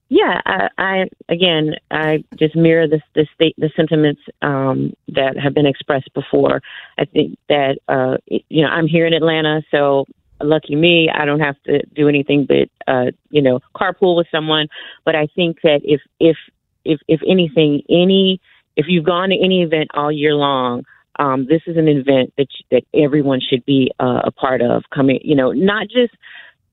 [0.09, 5.55] Yeah, I, I again, I just mirror the the state the sentiments um, that have
[5.55, 6.61] been expressed before.
[6.99, 10.05] I think that uh, you know I'm here in Atlanta, so
[10.39, 14.67] lucky me, I don't have to do anything but uh, you know carpool with someone.
[15.03, 16.37] But I think that if if
[16.85, 18.39] if if anything, any
[18.75, 20.83] if you've gone to any event all year long,
[21.19, 24.83] um, this is an event that that everyone should be uh, a part of.
[24.93, 26.13] Coming, you know, not just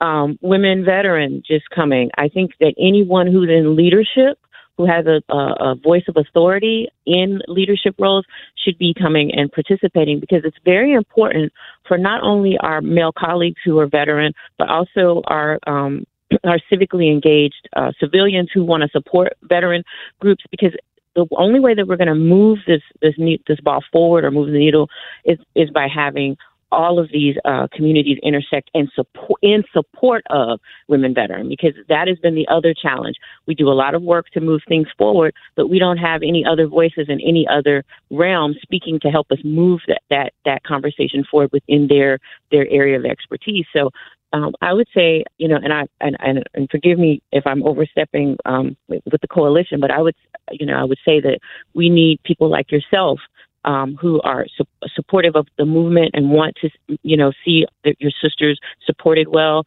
[0.00, 2.10] um, women veteran just coming.
[2.16, 4.38] I think that anyone who's in leadership,
[4.78, 8.24] who has a, a, a voice of authority in leadership roles,
[8.56, 11.52] should be coming and participating because it's very important
[11.86, 16.06] for not only our male colleagues who are veteran, but also our um,
[16.44, 19.82] our civically engaged uh, civilians who want to support veteran
[20.20, 20.72] groups because
[21.14, 23.14] the only way that we're going to move this this
[23.46, 24.88] this ball forward or move the needle
[25.24, 26.36] is is by having
[26.72, 32.06] all of these uh, communities intersect and support in support of women veteran because that
[32.06, 33.16] has been the other challenge.
[33.46, 36.44] We do a lot of work to move things forward, but we don't have any
[36.44, 41.24] other voices in any other realm speaking to help us move that that, that conversation
[41.28, 42.18] forward within their
[42.50, 43.66] their area of expertise.
[43.72, 43.90] So
[44.32, 47.64] um, I would say, you know, and I and, and, and forgive me if I'm
[47.64, 50.14] overstepping um, with, with the coalition, but I would,
[50.52, 51.38] you know, I would say that
[51.74, 53.20] we need people like yourself
[53.64, 56.70] um, who are su- supportive of the movement and want to,
[57.02, 59.66] you know, see that your sisters supported well.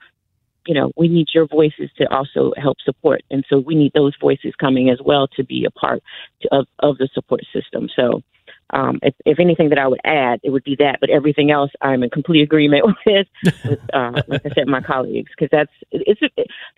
[0.65, 4.15] You know, we need your voices to also help support, and so we need those
[4.19, 6.01] voices coming as well to be a part
[6.41, 7.89] to, of of the support system.
[7.93, 8.21] So,
[8.69, 10.99] um, if, if, anything that I would add, it would be that.
[10.99, 13.27] But everything else, I'm in complete agreement with,
[13.65, 16.21] with uh, like I said, my colleagues, because that's it's.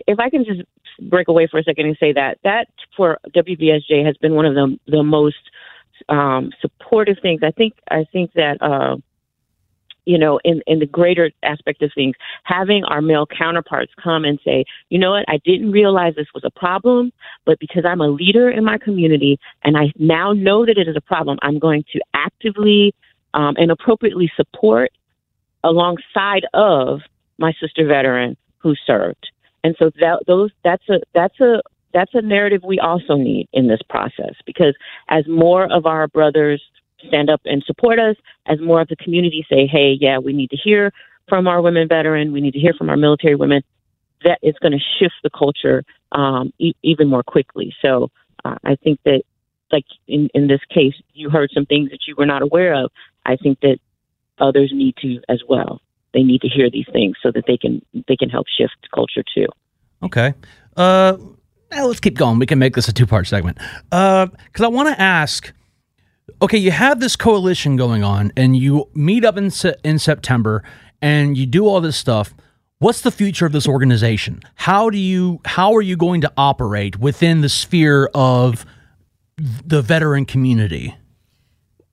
[0.07, 0.61] If I can just
[1.09, 4.55] break away for a second and say that that for WBSJ has been one of
[4.55, 5.38] the the most
[6.09, 7.41] um, supportive things.
[7.43, 8.61] I think I think that.
[8.61, 8.97] Uh,
[10.06, 14.39] you know, in, in the greater aspect of things, having our male counterparts come and
[14.45, 17.12] say, you know what, I didn't realize this was a problem,
[17.45, 20.95] but because I'm a leader in my community and I now know that it is
[20.95, 22.93] a problem, I'm going to actively
[23.34, 24.91] um, and appropriately support
[25.64, 27.01] alongside of
[27.38, 29.32] my sister veteran who served.
[29.64, 31.62] And so that those that's a that's a
[31.93, 34.76] that's a narrative we also need in this process because
[35.10, 36.62] as more of our brothers
[37.08, 40.49] stand up and support us as more of the community say, hey, yeah, we need
[40.51, 40.91] to hear
[41.28, 43.64] from our women veteran, we need to hear from our military women,
[44.24, 47.74] that is going to shift the culture um, e- even more quickly.
[47.82, 48.10] So
[48.43, 49.24] uh, I think that,
[49.72, 52.91] like in, in this case, you heard some things that you were not aware of.
[53.26, 53.80] I think that
[54.39, 55.82] others need to as well.
[56.14, 59.24] They need to hear these things so that they can they can help shift culture
[59.34, 59.47] too.
[60.03, 60.34] Okay.
[60.78, 61.18] Uh,
[61.72, 62.39] let's keep going.
[62.39, 63.58] We can make this a two part segment.
[63.89, 65.51] Because uh, I want to ask
[66.41, 70.63] okay, you have this coalition going on, and you meet up in se- in September,
[71.01, 72.34] and you do all this stuff.
[72.80, 74.41] What's the future of this organization?
[74.55, 78.65] How do you how are you going to operate within the sphere of
[79.38, 80.95] the veteran community?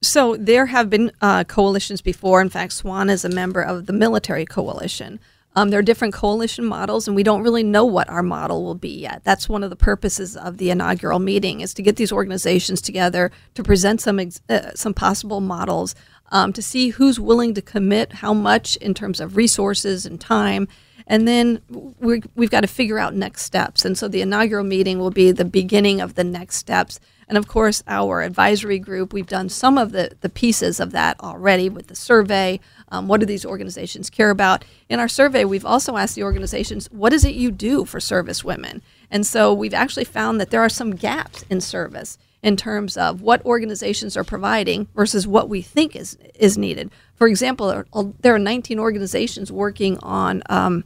[0.03, 2.41] So there have been uh, coalitions before.
[2.41, 5.21] In fact, SWAN is a member of the military coalition.
[5.55, 8.75] Um, there are different coalition models, and we don't really know what our model will
[8.75, 9.23] be yet.
[9.23, 13.31] That's one of the purposes of the inaugural meeting is to get these organizations together
[13.55, 15.95] to present some ex- uh, some possible models
[16.31, 20.69] um, to see who's willing to commit how much in terms of resources and time,
[21.07, 21.61] and then
[22.01, 23.85] we have got to figure out next steps.
[23.85, 27.01] And so the inaugural meeting will be the beginning of the next steps.
[27.29, 31.19] And of course, our advisory group, we've done some of the, the pieces of that
[31.21, 32.61] already with the survey.
[32.93, 34.65] Um, what do these organizations care about?
[34.89, 38.45] In our survey, we've also asked the organizations, what is it you do for service
[38.45, 38.83] women?
[39.11, 43.23] And so we've actually found that there are some gaps in service in terms of
[43.23, 46.91] what organizations are providing versus what we think is, is needed.
[47.15, 47.85] For example,
[48.21, 50.85] there are 19 organizations working on um,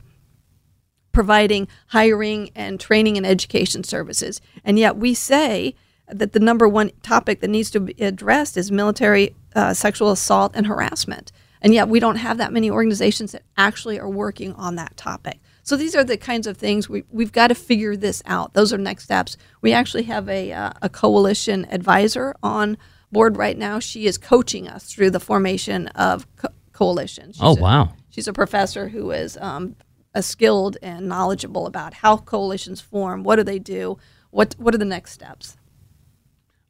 [1.11, 4.41] providing hiring and training and education services.
[4.65, 5.75] And yet we say
[6.09, 10.53] that the number one topic that needs to be addressed is military uh, sexual assault
[10.55, 11.33] and harassment.
[11.63, 15.41] And yet we don't have that many organizations that actually are working on that topic.
[15.63, 18.55] So these are the kinds of things we, we've got to figure this out.
[18.55, 19.37] Those are next steps.
[19.63, 22.77] We actually have a, uh, a coalition advisor on
[23.11, 23.79] board right now.
[23.79, 27.37] She is coaching us through the formation of co- coalitions.
[27.37, 27.95] She's Oh, a- wow.
[28.11, 29.77] She's a professor who is um,
[30.15, 33.23] a skilled and knowledgeable about how coalitions form.
[33.25, 33.99] What do they do?
[34.31, 35.57] What What are the next steps?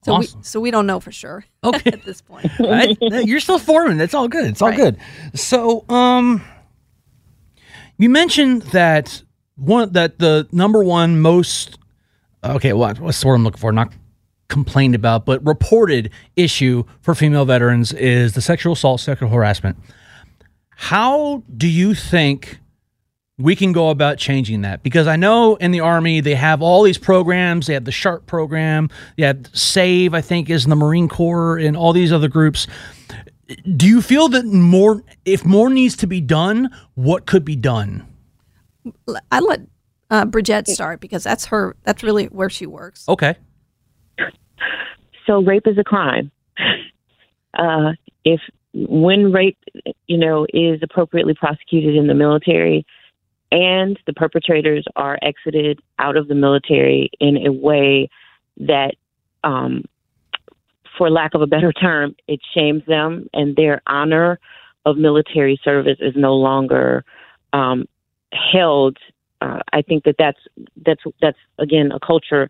[0.07, 0.39] So Awesome.
[0.39, 1.91] we so we don't know for sure Okay.
[1.91, 2.49] at this point.
[2.61, 3.99] I- you're still forming.
[3.99, 4.45] It's all good.
[4.47, 4.77] It's all Right.
[4.77, 4.99] good.
[5.35, 6.43] So, um,
[7.99, 9.23] you mentioned that
[9.57, 11.79] one that the number one most
[12.45, 13.73] okay, what what's the word I'm looking for?
[13.73, 13.93] Not
[14.49, 19.77] complained about, but reported issue for female veterans is the sexual assault, sexual harassment.
[20.77, 22.61] How do you think
[23.39, 24.83] we can go about changing that?
[24.83, 27.67] Because I know in the Army they have all these programs.
[27.67, 28.89] They have the SHARP program.
[29.17, 32.67] They have SAVE, I think, is in the Marine Corps and all these other groups.
[33.77, 38.07] Do you feel that more, if more needs to be done, what could be done?
[39.31, 39.61] I let
[40.11, 41.77] uh, Bridget start because that's her.
[41.85, 43.09] That's really where she works.
[43.09, 43.37] Okay.
[45.27, 46.31] So rape is a crime.
[47.59, 47.93] Uh,
[48.25, 48.41] if
[48.75, 49.59] when rape,
[50.07, 52.85] you know, is appropriately prosecuted in the military,
[53.53, 58.09] and the perpetrators are exited out of the military in a way
[58.59, 58.95] that,
[59.45, 59.85] um,
[60.99, 64.39] for lack of a better term, it shames them and their honor
[64.85, 67.05] of military service is no longer
[67.53, 67.87] um,
[68.33, 68.97] held.
[69.41, 70.39] Uh, I think that that's
[70.85, 72.49] that's that's again a culture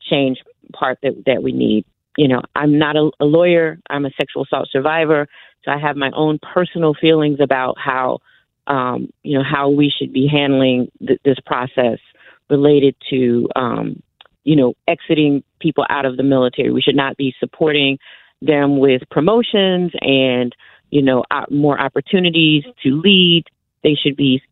[0.00, 0.38] change
[0.72, 1.84] part that that we need.
[2.16, 3.78] You know, I'm not a, a lawyer.
[3.90, 5.28] I'm a sexual assault survivor,
[5.64, 8.20] so I have my own personal feelings about how
[8.66, 11.98] um, you know how we should be handling th- this process
[12.50, 14.02] related to um,
[14.44, 16.70] you know exiting people out of the military.
[16.70, 17.98] We should not be supporting
[18.42, 20.54] them with promotions and
[20.90, 23.44] you know op- more opportunities to lead.
[23.82, 24.42] They should be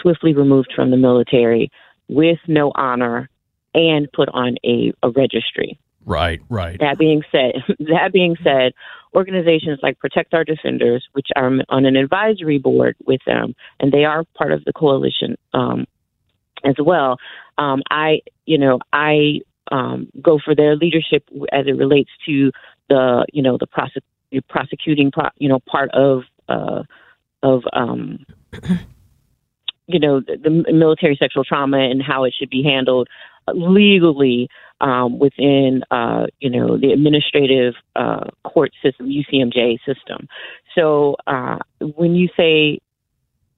[0.00, 1.70] swiftly removed from the military
[2.08, 3.28] with no honor
[3.74, 5.78] and put on a, a registry.
[6.04, 6.78] Right, right.
[6.80, 8.72] That being said, that being said,
[9.16, 14.04] organizations like Protect Our Defenders, which are on an advisory board with them, and they
[14.04, 15.86] are part of the coalition um,
[16.64, 17.16] as well.
[17.56, 19.40] Um, I, you know, I
[19.72, 22.52] um, go for their leadership as it relates to
[22.90, 26.82] the, you know, the prosec- prosecuting, pro- you know, part of uh,
[27.42, 28.24] of um,
[29.86, 33.08] you know the, the military sexual trauma and how it should be handled
[33.54, 34.48] legally
[34.80, 40.28] um, within uh, you know the administrative uh, court system, UCMJ system.
[40.74, 42.80] So uh, when you say,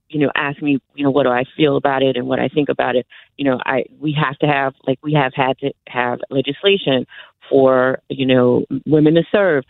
[0.08, 2.48] you know, ask me, you know, what do I feel about it and what I
[2.48, 3.06] think about it,
[3.36, 7.06] you know, I we have to have like we have had to have legislation
[7.48, 9.64] for you know women to serve.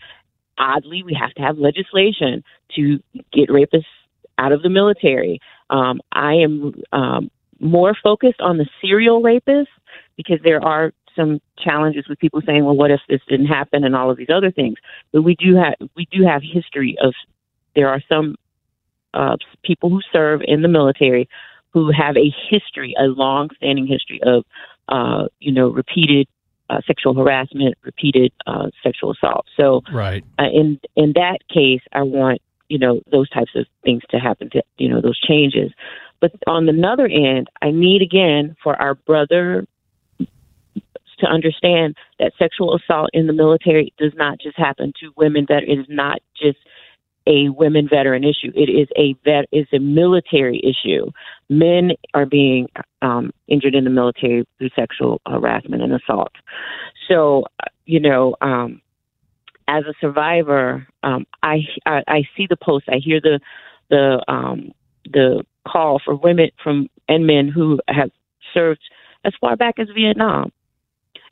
[0.57, 2.43] Oddly, we have to have legislation
[2.75, 2.99] to
[3.31, 3.85] get rapists
[4.37, 5.39] out of the military.
[5.69, 9.67] Um, I am um, more focused on the serial rapists
[10.17, 13.95] because there are some challenges with people saying, "Well, what if this didn't happen?" and
[13.95, 14.77] all of these other things.
[15.11, 17.13] But we do have we do have history of
[17.75, 18.35] there are some
[19.13, 21.27] uh, people who serve in the military
[21.71, 24.45] who have a history, a long-standing history of
[24.87, 26.27] uh, you know repeated
[26.69, 29.45] uh, sexual harassment, repeated uh, sexual assault.
[29.57, 30.23] So Right.
[30.39, 34.49] uh, in in that case, I want you know those types of things to happen.
[34.51, 35.71] To you know those changes.
[36.21, 39.65] But on the other end, I need again for our brother
[41.19, 45.45] to understand that sexual assault in the military does not just happen to women.
[45.49, 46.57] That is not just
[47.27, 48.51] a women veteran issue.
[48.55, 51.11] It is a vet is a military issue.
[51.49, 52.67] Men are being
[53.01, 56.31] um, injured in the military through sexual harassment and assault.
[57.07, 58.81] So, uh, you know, um,
[59.67, 62.89] as a survivor, um, I, I I see the posts.
[62.91, 63.39] I hear the
[63.89, 64.71] the um,
[65.05, 68.09] the call for women from and men who have
[68.53, 68.81] served
[69.23, 70.51] as far back as Vietnam.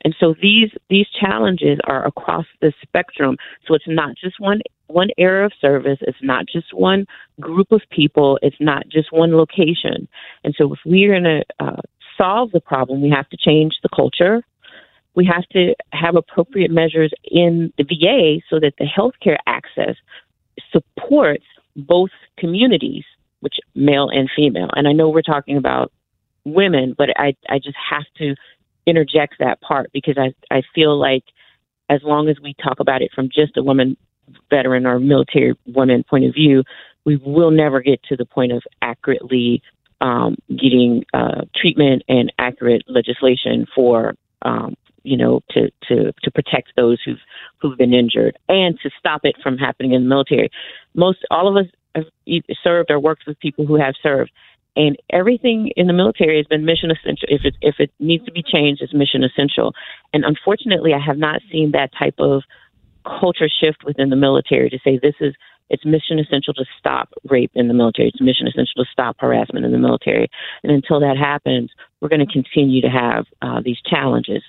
[0.04, 3.36] And so these these challenges are across the spectrum.
[3.66, 5.98] So it's not just one one era of service.
[6.00, 7.06] It's not just one
[7.40, 8.38] group of people.
[8.42, 10.08] It's not just one location.
[10.44, 11.82] And so if we're going to uh,
[12.16, 14.42] solve the problem, we have to change the culture.
[15.14, 19.96] We have to have appropriate measures in the VA so that the healthcare access
[20.72, 21.44] supports
[21.76, 23.04] both communities,
[23.40, 24.70] which male and female.
[24.74, 25.92] And I know we're talking about
[26.44, 28.34] women, but I I just have to
[28.86, 31.24] interject that part because I I feel like
[31.90, 33.96] as long as we talk about it from just a woman
[34.50, 36.62] veteran or military woman point of view,
[37.04, 39.62] we will never get to the point of accurately
[40.00, 46.72] um, getting uh, treatment and accurate legislation for um, you know to, to to protect
[46.76, 47.20] those who've
[47.58, 50.50] who've been injured and to stop it from happening in the military.
[50.94, 52.04] Most all of us have
[52.62, 54.30] served or worked with people who have served,
[54.78, 57.28] and everything in the military has been mission essential.
[57.28, 59.74] If it if it needs to be changed, it's mission essential.
[60.14, 62.44] And unfortunately, I have not seen that type of
[63.04, 65.34] culture shift within the military to say this is
[65.68, 68.08] it's mission essential to stop rape in the military.
[68.08, 70.28] It's mission essential to stop harassment in the military.
[70.62, 71.70] And until that happens,
[72.00, 74.42] we're going to continue to have uh, these challenges.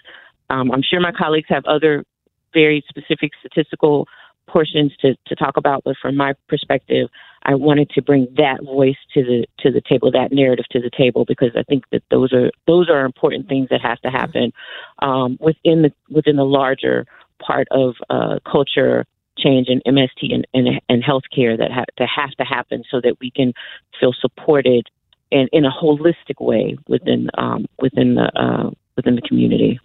[0.50, 2.06] Um, I'm sure my colleagues have other
[2.54, 4.08] very specific statistical
[4.48, 7.10] portions to, to talk about, but from my perspective,
[7.44, 10.90] I wanted to bring that voice to the to the table, that narrative to the
[10.90, 14.52] table, because I think that those are those are important things that have to happen
[15.00, 17.06] um, within the within the larger
[17.42, 19.06] part of uh, culture
[19.38, 23.16] change and MST and, and, and healthcare that, ha- that has to happen so that
[23.22, 23.54] we can
[24.00, 24.88] feel supported
[25.32, 29.80] in, in a holistic way within um, within the uh, within the community.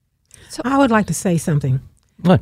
[0.49, 1.81] So I would like to say something.
[2.21, 2.41] What?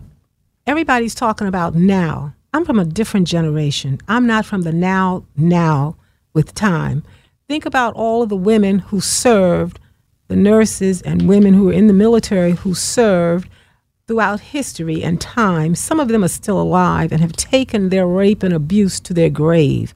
[0.67, 2.35] Everybody's talking about now.
[2.53, 3.99] I'm from a different generation.
[4.09, 5.97] I'm not from the now now
[6.35, 7.03] with time.
[7.49, 9.79] Think about all of the women who served,
[10.29, 13.49] the nurses and women who were in the military who served
[14.07, 18.43] throughout history and time, some of them are still alive and have taken their rape
[18.43, 19.95] and abuse to their grave.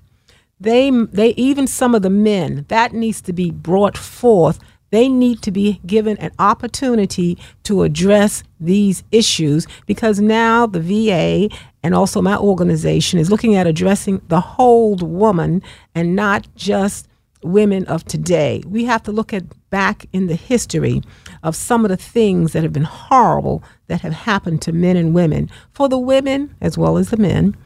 [0.59, 4.59] They, they even some of the men that needs to be brought forth.
[4.91, 11.55] They need to be given an opportunity to address these issues because now the VA
[11.83, 15.63] and also my organization is looking at addressing the whole woman
[15.95, 17.09] and not just
[17.43, 18.63] women of today.
[18.67, 21.03] We have to look at back in the history
[21.43, 25.15] of some of the things that have been horrible that have happened to men and
[25.15, 25.51] women.
[25.73, 27.57] For the women as well as the men,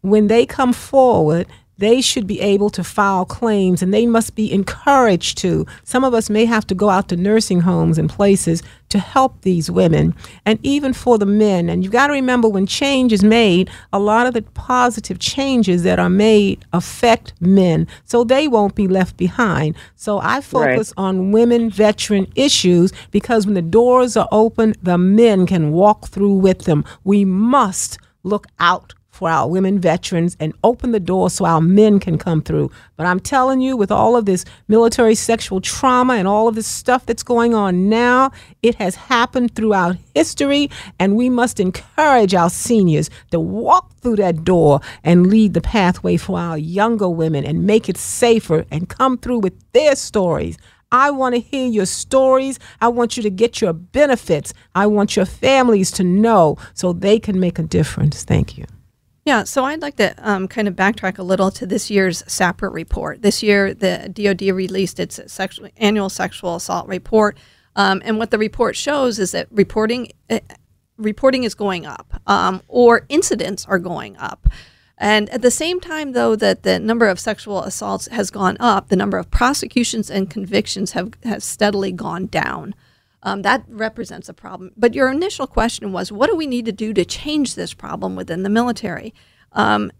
[0.00, 1.46] when they come forward,
[1.78, 5.66] they should be able to file claims and they must be encouraged to.
[5.84, 9.42] Some of us may have to go out to nursing homes and places to help
[9.42, 10.14] these women
[10.44, 11.68] and even for the men.
[11.68, 15.82] And you've got to remember when change is made, a lot of the positive changes
[15.82, 19.76] that are made affect men, so they won't be left behind.
[19.96, 21.04] So I focus right.
[21.04, 26.36] on women veteran issues because when the doors are open, the men can walk through
[26.36, 26.84] with them.
[27.04, 31.98] We must look out for our women veterans and open the door so our men
[31.98, 32.70] can come through.
[32.96, 36.66] But I'm telling you, with all of this military sexual trauma and all of this
[36.66, 38.30] stuff that's going on now,
[38.62, 44.44] it has happened throughout history, and we must encourage our seniors to walk through that
[44.44, 49.16] door and lead the pathway for our younger women and make it safer and come
[49.16, 50.58] through with their stories.
[50.92, 52.58] I want to hear your stories.
[52.80, 54.54] I want you to get your benefits.
[54.74, 58.22] I want your families to know so they can make a difference.
[58.22, 58.66] Thank you.
[59.26, 62.72] Yeah, so I'd like to um, kind of backtrack a little to this year's SAPRO
[62.72, 63.22] report.
[63.22, 67.36] This year, the DoD released its sexual, annual sexual assault report,
[67.74, 70.38] um, and what the report shows is that reporting uh,
[70.96, 74.46] reporting is going up, um, or incidents are going up.
[74.96, 78.90] And at the same time, though, that the number of sexual assaults has gone up,
[78.90, 82.76] the number of prosecutions and convictions have has steadily gone down.
[83.26, 84.70] Um, that represents a problem.
[84.76, 88.14] But your initial question was, what do we need to do to change this problem
[88.14, 89.12] within the military?
[89.50, 89.90] Um,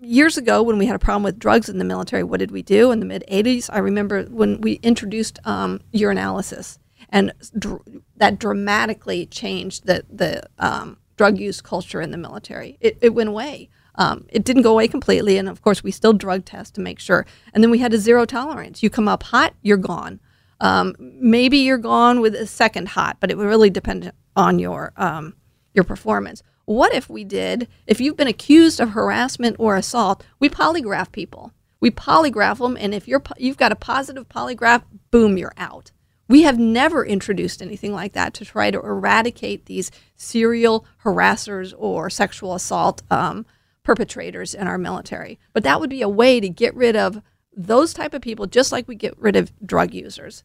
[0.00, 2.62] years ago, when we had a problem with drugs in the military, what did we
[2.62, 2.92] do?
[2.92, 7.82] In the mid 80s, I remember when we introduced um, urinalysis, and dr-
[8.16, 12.78] that dramatically changed the, the um, drug use culture in the military.
[12.80, 13.70] It, it went away.
[13.96, 17.00] Um, it didn't go away completely, and of course, we still drug test to make
[17.00, 17.26] sure.
[17.52, 18.84] And then we had a zero tolerance.
[18.84, 20.20] You come up hot, you're gone.
[20.60, 24.92] Um, maybe you're gone with a second hot, but it would really depend on your
[24.96, 25.34] um,
[25.74, 26.42] your performance.
[26.64, 27.68] What if we did?
[27.86, 31.52] If you've been accused of harassment or assault, we polygraph people.
[31.80, 35.92] We polygraph them, and if you're you've got a positive polygraph, boom, you're out.
[36.28, 42.10] We have never introduced anything like that to try to eradicate these serial harassers or
[42.10, 43.46] sexual assault um,
[43.82, 45.38] perpetrators in our military.
[45.54, 47.22] But that would be a way to get rid of
[47.58, 50.44] those type of people, just like we get rid of drug users.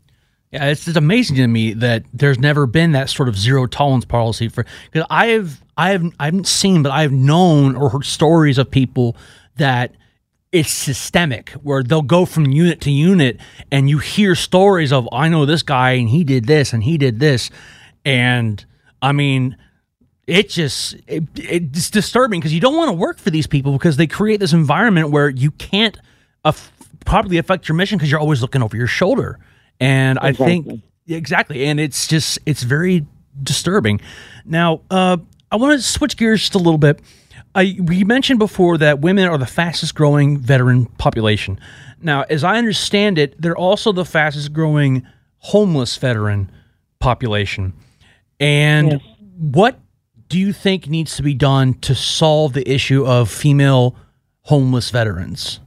[0.52, 4.06] Yeah, it's just amazing to me that there's never been that sort of zero tolerance
[4.06, 7.90] policy for because I have I have I haven't seen, but I have known or
[7.90, 9.16] heard stories of people
[9.58, 9.94] that
[10.52, 13.40] it's systemic where they'll go from unit to unit
[13.72, 17.00] and you hear stories of I know this guy and he did this and he
[17.00, 17.50] did this
[18.06, 18.64] and
[19.02, 19.58] I mean
[20.28, 23.98] it just it, it's disturbing because you don't want to work for these people because
[23.98, 25.98] they create this environment where you can't
[27.06, 29.40] probably affect your mission because you're always looking over your shoulder.
[29.80, 30.46] And exactly.
[30.46, 33.06] I think exactly, and it's just it's very
[33.42, 34.02] disturbing.
[34.46, 35.18] Now, uh,
[35.52, 37.00] I want to switch gears just a little bit.
[37.56, 41.60] I, we mentioned before that women are the fastest growing veteran population.
[42.02, 45.06] Now, as I understand it, they're also the fastest growing
[45.38, 46.52] homeless veteran
[47.00, 47.74] population.
[48.40, 49.02] And yes.
[49.38, 49.80] what
[50.30, 53.96] do you think needs to be done to solve the issue of female
[54.42, 55.60] homeless veterans?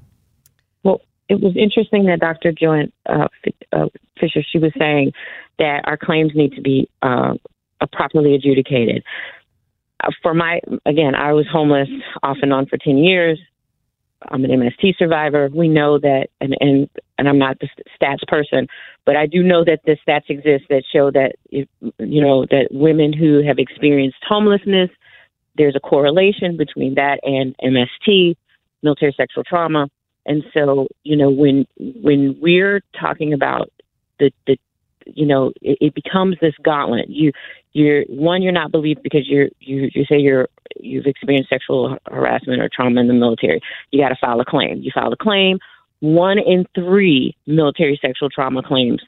[1.29, 2.53] It was interesting that Dr.
[2.53, 3.29] Joanne uh,
[3.73, 3.87] uh,
[4.19, 5.13] Fisher she was saying
[5.59, 7.35] that our claims need to be uh,
[7.93, 9.03] properly adjudicated.
[10.03, 11.89] Uh, for my again, I was homeless
[12.23, 13.39] off and on for ten years.
[14.29, 15.49] I'm an MST survivor.
[15.53, 17.69] We know that, and and and I'm not the
[18.01, 18.69] stats person,
[19.05, 21.69] but I do know that the stats exist that show that if,
[21.99, 24.91] you know that women who have experienced homelessness,
[25.57, 28.37] there's a correlation between that and MST,
[28.83, 29.89] military sexual trauma.
[30.27, 33.71] And so, you know, when when we're talking about
[34.19, 34.59] the the
[35.07, 37.09] you know, it, it becomes this gauntlet.
[37.09, 37.33] You
[37.73, 40.49] you're one, you're not believed because you're you you say you're
[40.81, 43.61] you've experienced sexual harassment or trauma in the military.
[43.93, 44.83] You got to file a claim.
[44.83, 45.59] You file a claim.
[46.01, 49.01] One in three military sexual trauma claims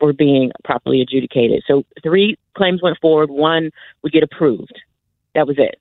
[0.00, 1.62] were being properly adjudicated.
[1.66, 3.30] So three claims went forward.
[3.30, 3.70] One
[4.02, 4.80] would get approved.
[5.34, 5.80] That was it.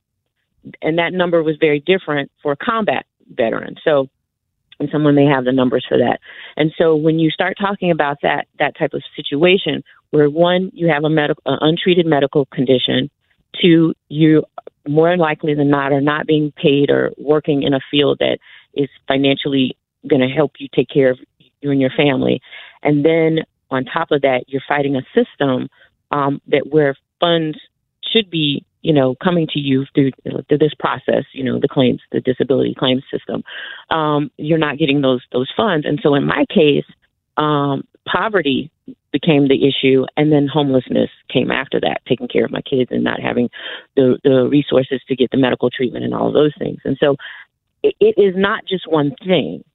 [0.82, 3.80] And that number was very different for combat veterans.
[3.84, 4.10] So
[4.80, 6.20] and someone may have the numbers for that.
[6.56, 10.88] And so when you start talking about that that type of situation, where one you
[10.88, 13.10] have a medical uh, untreated medical condition,
[13.62, 14.44] two you
[14.88, 18.40] more likely than not are not being paid or working in a field that
[18.74, 19.76] is financially
[20.08, 21.20] going to help you take care of
[21.62, 22.42] you and your family,
[22.84, 23.40] and then
[23.70, 25.70] on top of that you're fighting a system
[26.12, 27.58] um, that where funds
[28.12, 32.00] should be you know, coming to you through, through this process, you know, the claims,
[32.14, 33.44] the disability claims system,
[33.90, 35.86] um, you're not getting those those funds.
[35.86, 36.86] And so, in my case,
[37.36, 38.72] um, poverty
[39.12, 43.04] became the issue, and then homelessness came after that, taking care of my kids and
[43.04, 43.50] not having
[43.98, 46.80] the the resources to get the medical treatment and all of those things.
[46.86, 47.18] And so,
[47.84, 49.66] it, it is not just one thing,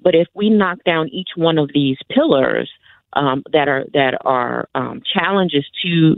[0.00, 2.70] but if we knock down each one of these pillars.
[3.14, 6.16] Um, that are that are um, challenges to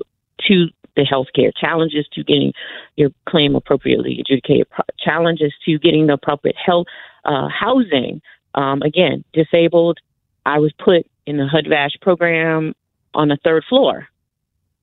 [0.48, 2.52] to the healthcare, challenges to getting
[2.96, 4.66] your claim appropriately adjudicated,
[4.98, 6.86] challenges to getting the appropriate health
[7.24, 8.20] uh, housing.
[8.54, 9.98] Um, again, disabled.
[10.46, 12.74] I was put in the HUD-VASH program
[13.14, 14.08] on the third floor,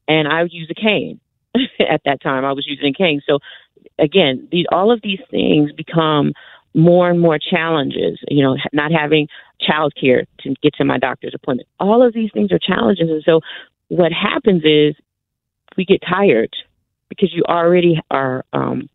[0.07, 1.19] and I would use a cane.
[1.79, 3.21] At that time, I was using a cane.
[3.25, 3.39] So,
[3.99, 6.33] again, these, all of these things become
[6.73, 8.19] more and more challenges.
[8.27, 9.27] You know, not having
[9.61, 11.69] childcare to get to my doctor's appointment.
[11.79, 13.41] All of these things are challenges, and so
[13.87, 14.95] what happens is
[15.77, 16.53] we get tired
[17.09, 18.89] because you already are um,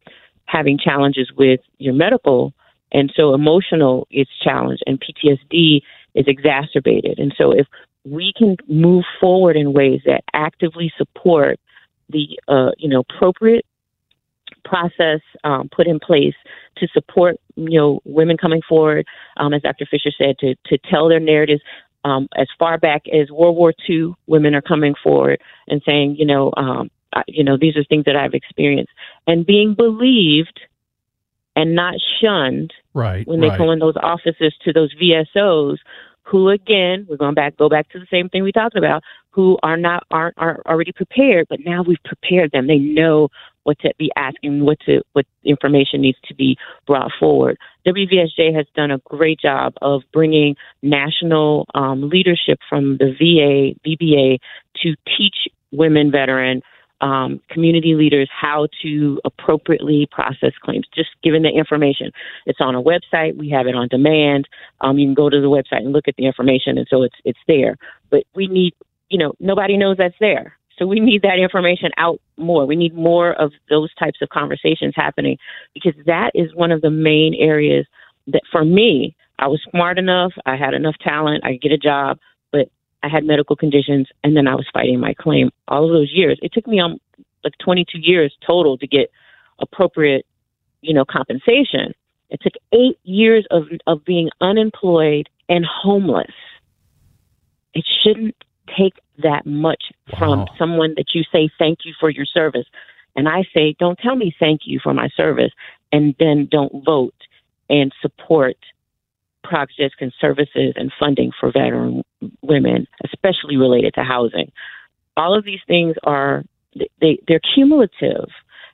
[0.46, 2.54] having challenges with your medical,
[2.92, 5.82] and so emotional is challenged, and PTSD
[6.14, 7.18] is exacerbated.
[7.18, 7.66] And so if
[8.04, 11.58] we can move forward in ways that actively support
[12.08, 13.66] the uh, you know appropriate
[14.64, 16.34] process um, put in place
[16.76, 19.86] to support you know women coming forward, um, as Dr.
[19.86, 21.62] Fisher said, to to tell their narratives,
[22.06, 26.24] um, as far back as World War II, women are coming forward and saying, you
[26.24, 28.92] know, um, I, you know, these are things that I've experienced,
[29.26, 30.60] and being believed
[31.56, 32.72] and not shunned.
[32.94, 33.26] Right.
[33.26, 33.58] When they right.
[33.58, 35.78] go in those offices to those VSOs,
[36.22, 39.58] who again, we're going back, go back to the same thing we talked about, who
[39.64, 42.68] are not aren't are already prepared, but now we've prepared them.
[42.68, 43.30] They know
[43.66, 46.56] what to be asking, what to what information needs to be
[46.86, 47.59] brought forward.
[47.86, 54.38] WVSJ has done a great job of bringing national um, leadership from the VA, VBA
[54.82, 56.62] to teach women veteran
[57.01, 62.10] um, community leaders how to appropriately process claims, just given the information.
[62.47, 63.36] It's on a website.
[63.36, 64.48] We have it on demand.
[64.80, 67.16] Um, you can go to the website and look at the information, and so it's
[67.24, 67.76] it's there.
[68.10, 68.74] But we need,
[69.10, 70.56] you know, nobody knows that's there.
[70.78, 72.66] So we need that information out more.
[72.66, 75.38] We need more of those types of conversations happening
[75.74, 77.86] because that is one of the main areas
[78.26, 81.78] that for me, I was smart enough, I had enough talent, I could get a
[81.78, 82.18] job,
[82.52, 82.68] but
[83.02, 86.38] I had medical conditions and then I was fighting my claim all of those years.
[86.42, 86.98] It took me um,
[87.44, 89.10] like 22 years total to get
[89.58, 90.26] appropriate,
[90.82, 91.94] you know, compensation.
[92.28, 96.32] It took eight years of, of being unemployed and homeless.
[97.72, 98.34] It shouldn't
[98.76, 100.18] take that much wow.
[100.18, 102.66] from someone that you say thank you for your service.
[103.14, 105.52] And I say, don't tell me thank you for my service
[105.93, 107.14] and then don't vote
[107.68, 108.56] and support
[109.43, 112.02] projects and services and funding for veteran
[112.43, 114.51] women, especially related to housing.
[115.16, 116.44] All of these things are
[117.01, 118.28] they they're cumulative.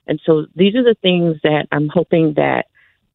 [0.07, 2.65] And so these are the things that I'm hoping that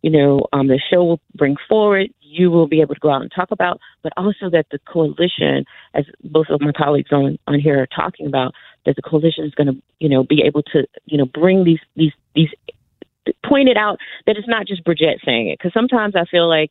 [0.03, 2.11] you know, um, the show will bring forward.
[2.21, 5.65] You will be able to go out and talk about, but also that the coalition,
[5.95, 8.55] as both of my colleagues on on here are talking about,
[8.87, 11.81] that the coalition is going to, you know, be able to, you know, bring these
[11.97, 12.51] these these
[13.45, 16.71] point it out that it's not just Bridget saying it because sometimes I feel like,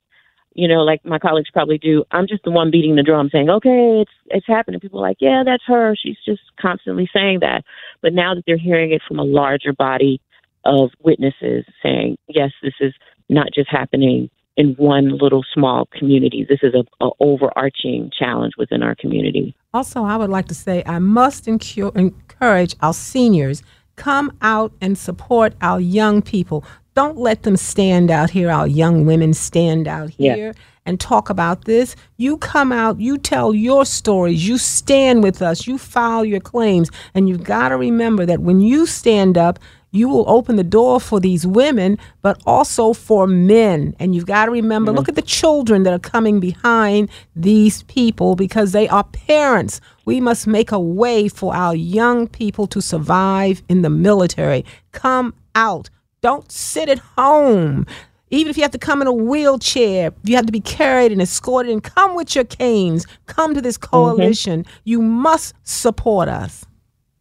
[0.54, 2.04] you know, like my colleagues probably do.
[2.12, 4.80] I'm just the one beating the drum saying, okay, it's it's happening.
[4.80, 5.96] People are like, yeah, that's her.
[5.96, 7.64] She's just constantly saying that.
[8.02, 10.22] But now that they're hearing it from a larger body
[10.66, 12.94] of witnesses saying, yes, this is
[13.30, 16.46] not just happening in one little small community.
[16.50, 19.56] This is a, a overarching challenge within our community.
[19.74, 23.62] Also, I would like to say I must encu- encourage our seniors
[23.96, 26.64] come out and support our young people.
[26.96, 30.36] Don't let them stand out here, our young women stand out Yeah.
[30.36, 30.56] here
[30.88, 31.96] and talk about this.
[32.16, 36.90] You come out, you tell your stories, you stand with us, you file your claims,
[37.14, 39.60] and you've got to remember that when you stand up,
[39.92, 43.96] you will open the door for these women, but also for men.
[44.00, 48.36] And you've got to remember look at the children that are coming behind these people
[48.36, 49.80] because they are parents.
[50.06, 54.66] We must make a way for our young people to survive in the military.
[54.92, 55.90] Come out.
[56.22, 57.86] Don't sit at home.
[58.30, 61.22] Even if you have to come in a wheelchair, you have to be carried and
[61.22, 63.06] escorted, and come with your canes.
[63.26, 63.90] Come to this mm-hmm.
[63.90, 64.66] coalition.
[64.84, 66.66] You must support us.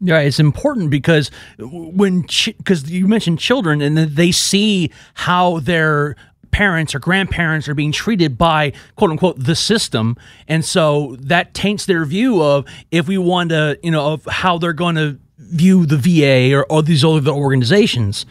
[0.00, 6.16] Yeah, it's important because when because you mentioned children and they see how their
[6.50, 10.16] parents or grandparents are being treated by quote unquote the system,
[10.48, 14.58] and so that taints their view of if we want to you know of how
[14.58, 18.26] they're going to view the VA or, or these other organizations.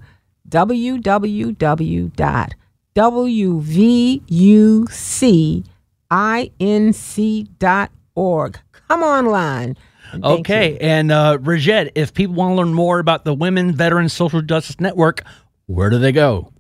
[7.26, 8.58] www.wvucinc.org.
[8.88, 9.76] Come online.
[10.12, 10.70] And Okay.
[10.72, 10.78] you.
[10.80, 14.80] And uh, Bridget, if people want to learn more about the Women Veteran Social Justice
[14.80, 15.22] Network,
[15.66, 16.52] where do they go?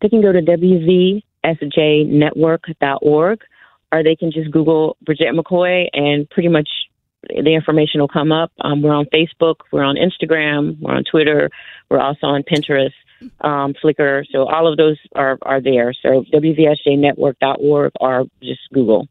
[0.00, 3.40] They can go to wvsjnetwork.org
[3.92, 6.68] or they can just Google Bridget McCoy and pretty much
[7.28, 8.50] the information will come up.
[8.60, 11.50] Um, we're on Facebook, we're on Instagram, we're on Twitter,
[11.88, 12.90] we're also on Pinterest,
[13.42, 14.26] um, Flickr.
[14.32, 15.92] So all of those are, are there.
[15.92, 19.06] So wvsjnetwork.org or just Google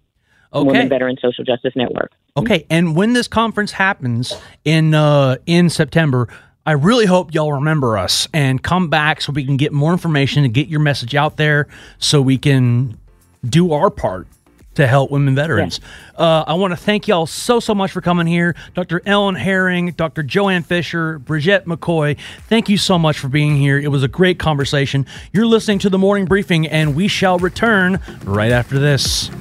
[0.54, 0.88] Women Okay.
[0.90, 2.12] Veteran Social Justice Network.
[2.36, 2.66] Okay.
[2.70, 4.34] And when this conference happens
[4.66, 6.28] in uh, in September,
[6.66, 10.44] I really hope y'all remember us and come back so we can get more information
[10.44, 11.68] and get your message out there
[11.98, 13.00] so we can
[13.44, 14.28] do our part
[14.76, 15.80] to help women veterans.
[16.16, 18.56] Uh, I want to thank y'all so, so much for coming here.
[18.76, 19.02] Dr.
[19.08, 20.22] Ellen Haring, Dr.
[20.22, 22.18] Joanne Fisher, Bridget McCoy,
[22.48, 23.80] thank you so much for being here.
[23.80, 25.08] It was a great conversation.
[25.34, 29.32] You're listening to the morning briefing, and we shall return right after this.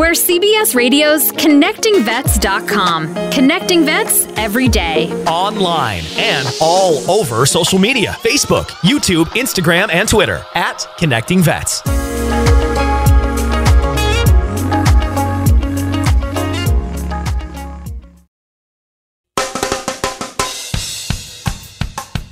[0.00, 3.14] We're CBS Radio's ConnectingVets.com.
[3.32, 5.12] Connecting vets every day.
[5.26, 11.82] Online and all over social media Facebook, YouTube, Instagram, and Twitter at Connecting Vets.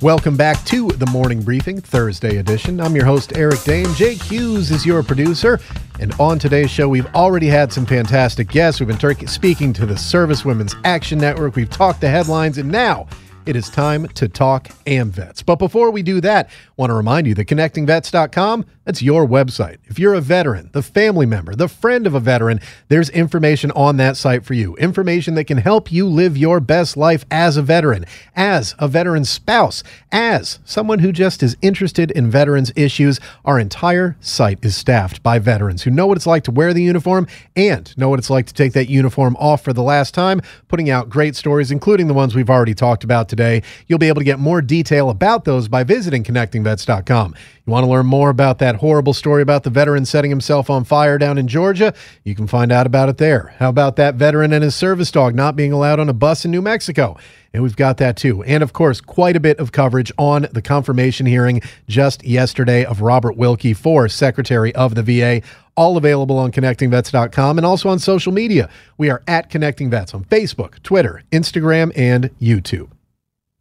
[0.01, 2.79] Welcome back to the Morning Briefing, Thursday edition.
[2.79, 3.93] I'm your host, Eric Dehm.
[3.97, 5.59] Jake Hughes is your producer.
[5.99, 8.79] And on today's show, we've already had some fantastic guests.
[8.79, 11.57] We've been tur- speaking to the Service Women's Action Network.
[11.57, 13.07] We've talked the headlines, and now
[13.45, 15.45] it is time to talk AMVETS.
[15.45, 19.77] But before we do that, want to remind you that connectingvets.com That's your website.
[19.85, 23.97] If you're a veteran, the family member, the friend of a veteran, there's information on
[23.97, 24.75] that site for you.
[24.77, 28.05] Information that can help you live your best life as a veteran,
[28.35, 33.19] as a veteran spouse, as someone who just is interested in veterans issues.
[33.45, 36.81] Our entire site is staffed by veterans who know what it's like to wear the
[36.81, 40.41] uniform and know what it's like to take that uniform off for the last time,
[40.67, 43.61] putting out great stories, including the ones we've already talked about today.
[43.85, 47.35] You'll be able to get more detail about those by visiting connectingvets.com.
[47.69, 51.19] Want to learn more about that horrible story about the veteran setting himself on fire
[51.19, 51.93] down in Georgia?
[52.23, 53.53] You can find out about it there.
[53.59, 56.51] How about that veteran and his service dog not being allowed on a bus in
[56.51, 57.15] New Mexico?
[57.53, 58.43] And we've got that too.
[58.43, 63.01] And of course, quite a bit of coverage on the confirmation hearing just yesterday of
[63.01, 65.41] Robert Wilkie for Secretary of the VA.
[65.77, 68.67] All available on connectingvets.com and also on social media.
[68.97, 72.89] We are at Connecting Vets on Facebook, Twitter, Instagram, and YouTube.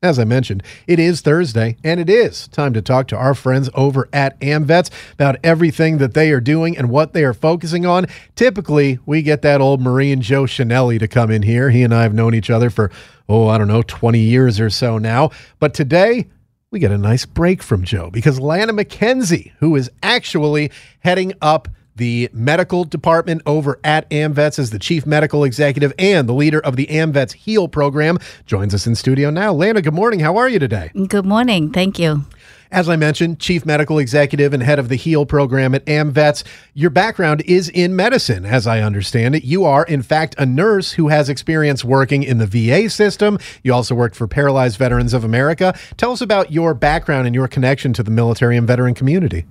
[0.00, 3.68] As I mentioned, it is Thursday, and it is time to talk to our friends
[3.74, 8.06] over at AmVets about everything that they are doing and what they are focusing on.
[8.36, 11.70] Typically, we get that old Marine Joe Chenelly to come in here.
[11.70, 12.92] He and I have known each other for,
[13.28, 15.30] oh, I don't know, 20 years or so now.
[15.58, 16.28] But today,
[16.70, 20.70] we get a nice break from Joe because Lana McKenzie, who is actually
[21.00, 21.66] heading up
[21.98, 26.76] the medical department over at AmVets as the chief medical executive and the leader of
[26.76, 29.52] the AmVets Heal program, joins us in studio now.
[29.52, 30.20] Lana, good morning.
[30.20, 30.90] How are you today?
[31.08, 31.70] Good morning.
[31.70, 32.24] Thank you.
[32.70, 36.44] As I mentioned, chief medical executive and head of the HEAL program at AmVets.
[36.74, 39.42] Your background is in medicine, as I understand it.
[39.42, 43.38] You are, in fact, a nurse who has experience working in the VA system.
[43.62, 45.74] You also worked for Paralyzed Veterans of America.
[45.96, 49.46] Tell us about your background and your connection to the military and veteran community.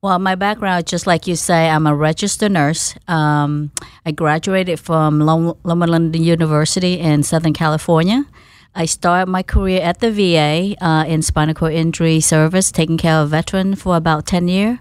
[0.00, 2.94] Well, my background, just like you say, I'm a registered nurse.
[3.08, 3.72] Um,
[4.06, 8.24] I graduated from Loma Linda University in Southern California.
[8.76, 13.16] I started my career at the VA uh, in spinal cord injury service, taking care
[13.16, 14.78] of veterans for about 10 years.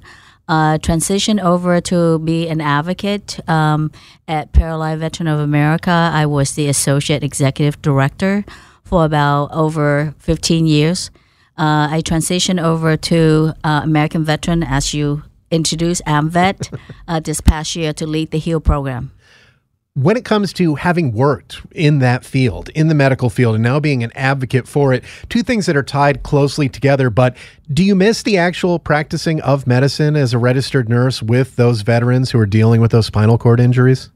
[0.47, 3.91] Uh, transitioned over to be an advocate um,
[4.27, 6.11] at Paralyzed Veteran of America.
[6.13, 8.45] I was the associate executive director
[8.83, 11.09] for about over 15 years.
[11.57, 16.77] Uh, I transitioned over to uh, American Veteran as you introduced AmVet
[17.07, 19.11] uh, this past year to lead the HEAL program.
[19.95, 23.79] When it comes to having worked in that field, in the medical field, and now
[23.79, 27.09] being an advocate for it, two things that are tied closely together.
[27.09, 27.35] But
[27.73, 32.29] do you miss the actual practicing of medicine as a registered nurse with those veterans
[32.29, 34.11] who are dealing with those spinal cord injuries?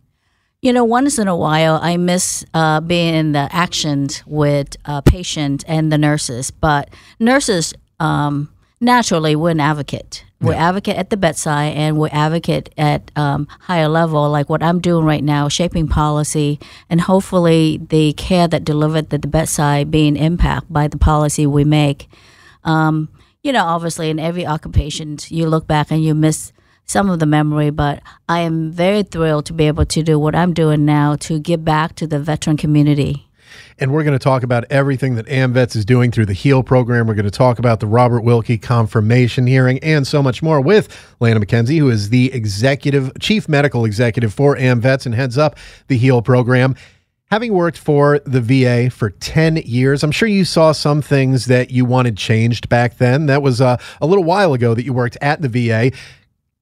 [0.61, 5.01] You know, once in a while, I miss uh, being in the action with uh,
[5.01, 6.51] patient and the nurses.
[6.51, 6.89] But
[7.19, 10.23] nurses, um, naturally, we're an advocate.
[10.39, 10.69] We're yeah.
[10.69, 15.03] advocate at the bedside, and we're advocate at um, higher level, like what I'm doing
[15.03, 16.59] right now, shaping policy,
[16.91, 21.63] and hopefully the care that delivered at the bedside being impacted by the policy we
[21.63, 22.07] make.
[22.63, 23.09] Um,
[23.41, 26.53] you know, obviously, in every occupation, you look back and you miss
[26.91, 30.35] some of the memory, but I am very thrilled to be able to do what
[30.35, 33.29] I'm doing now to give back to the veteran community.
[33.79, 37.07] And we're going to talk about everything that AmVets is doing through the HEAL program.
[37.07, 41.15] We're going to talk about the Robert Wilkie confirmation hearing and so much more with
[41.19, 45.57] Lana McKenzie, who is the executive, chief medical executive for AmVets and heads up
[45.87, 46.75] the HEAL program.
[47.31, 51.71] Having worked for the VA for 10 years, I'm sure you saw some things that
[51.71, 53.27] you wanted changed back then.
[53.27, 55.97] That was uh, a little while ago that you worked at the VA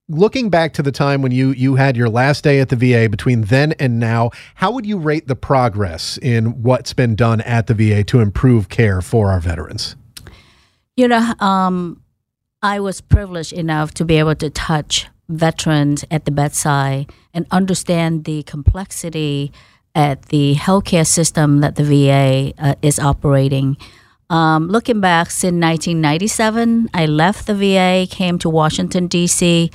[0.09, 3.07] looking back to the time when you you had your last day at the VA
[3.07, 7.67] between then and now, how would you rate the progress in what's been done at
[7.67, 9.95] the VA to improve care for our veterans?
[10.97, 12.01] You know, um,
[12.61, 18.25] I was privileged enough to be able to touch veterans at the bedside and understand
[18.25, 19.53] the complexity
[19.95, 23.77] at the healthcare system that the VA uh, is operating.
[24.29, 29.71] Um, looking back since 1997, I left the VA, came to Washington, D.C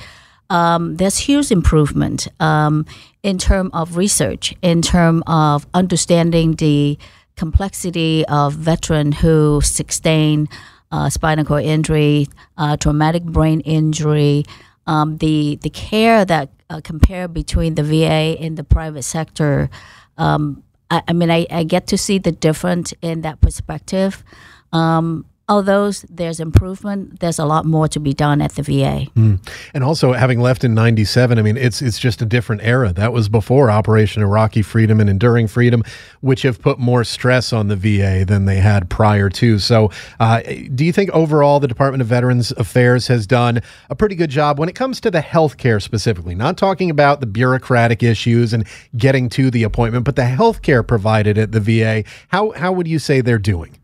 [0.49, 2.85] um, there's huge improvement um,
[3.23, 6.97] in terms of research, in terms of understanding the
[7.35, 10.47] complexity of veteran who sustain
[10.91, 12.27] uh, spinal cord injury,
[12.57, 14.45] uh, traumatic brain injury,
[14.87, 19.69] um, the the care that uh, compare between the VA and the private sector.
[20.17, 24.23] Um, I, I, mean, I, I, get to see the difference in that perspective.
[24.71, 29.05] Um, although there's improvement, there's a lot more to be done at the VA.
[29.15, 29.39] Mm.
[29.73, 32.91] And also, having left in '97, I mean, it's it's just a different era.
[32.93, 35.83] That was before Operation Iraqi Freedom and Enduring Freedom,
[36.21, 39.59] which have put more stress on the VA than they had prior to.
[39.59, 40.41] So, uh,
[40.73, 44.59] do you think overall the Department of Veterans Affairs has done a pretty good job
[44.59, 46.35] when it comes to the health care specifically?
[46.35, 48.65] Not talking about the bureaucratic issues and
[48.97, 52.03] getting to the appointment, but the health care provided at the VA.
[52.29, 53.77] How how would you say they're doing?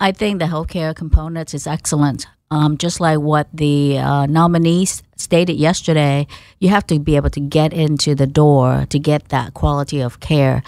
[0.00, 2.26] I think the healthcare component is excellent.
[2.50, 6.26] um, just like what the uh, nominees stated yesterday,
[6.60, 10.20] you have to be able to get into the door to get that quality of
[10.20, 10.62] care.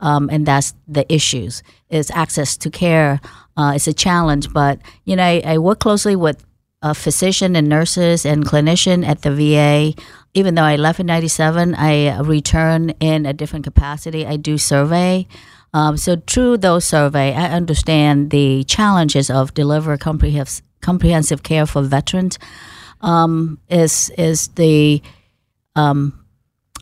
[0.00, 3.20] Um, and that's the issues is access to care
[3.56, 4.52] uh, is a challenge.
[4.52, 6.44] But you know, I, I work closely with
[6.82, 9.94] a physician and nurses and clinician at the VA.
[10.34, 14.26] Even though I left in '97, I return in a different capacity.
[14.26, 15.26] I do survey.
[15.74, 21.82] Um, so through those survey, I understand the challenges of deliver comprehensive comprehensive care for
[21.82, 22.38] veterans.
[23.00, 25.02] Um, is is the
[25.74, 26.24] um,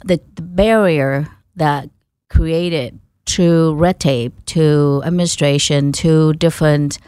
[0.04, 1.90] the, the barrier that
[2.28, 6.98] created to red tape, to administration, to different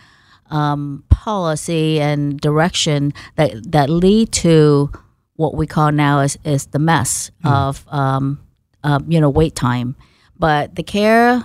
[0.50, 4.90] um, policy and direction that that lead to
[5.34, 7.50] what we call now is, is the mess mm.
[7.50, 8.40] of um,
[8.82, 9.96] uh, you know wait time.
[10.38, 11.44] But the care,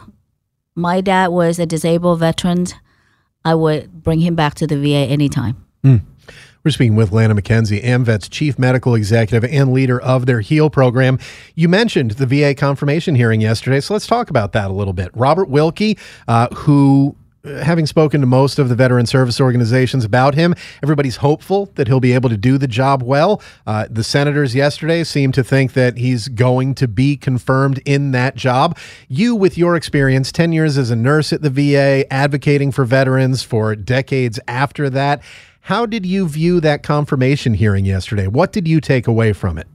[0.75, 2.67] my dad was a disabled veteran.
[3.43, 5.65] I would bring him back to the VA anytime.
[5.83, 6.01] Mm.
[6.63, 11.17] We're speaking with Lana McKenzie, AMVET's chief medical executive and leader of their HEAL program.
[11.55, 15.09] You mentioned the VA confirmation hearing yesterday, so let's talk about that a little bit.
[15.15, 20.53] Robert Wilkie, uh, who having spoken to most of the veteran service organizations about him,
[20.83, 23.41] everybody's hopeful that he'll be able to do the job well.
[23.65, 28.35] Uh, the senators yesterday seem to think that he's going to be confirmed in that
[28.35, 28.77] job.
[29.07, 33.43] You, with your experience, 10 years as a nurse at the VA, advocating for veterans
[33.43, 35.21] for decades after that,
[35.61, 38.27] how did you view that confirmation hearing yesterday?
[38.27, 39.67] What did you take away from it?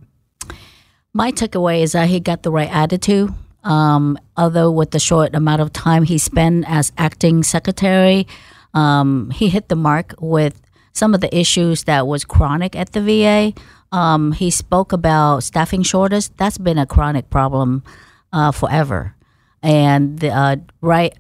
[1.13, 3.33] My takeaway is that he got the right attitude.
[3.67, 8.27] Um, although with the short amount of time he spent as acting secretary,
[8.75, 10.61] um, he hit the mark with
[10.93, 13.53] some of the issues that was chronic at the VA.
[13.91, 16.29] Um, he spoke about staffing shortage.
[16.37, 17.83] That's been a chronic problem
[18.33, 19.17] uh, forever.
[19.63, 21.13] And the uh, right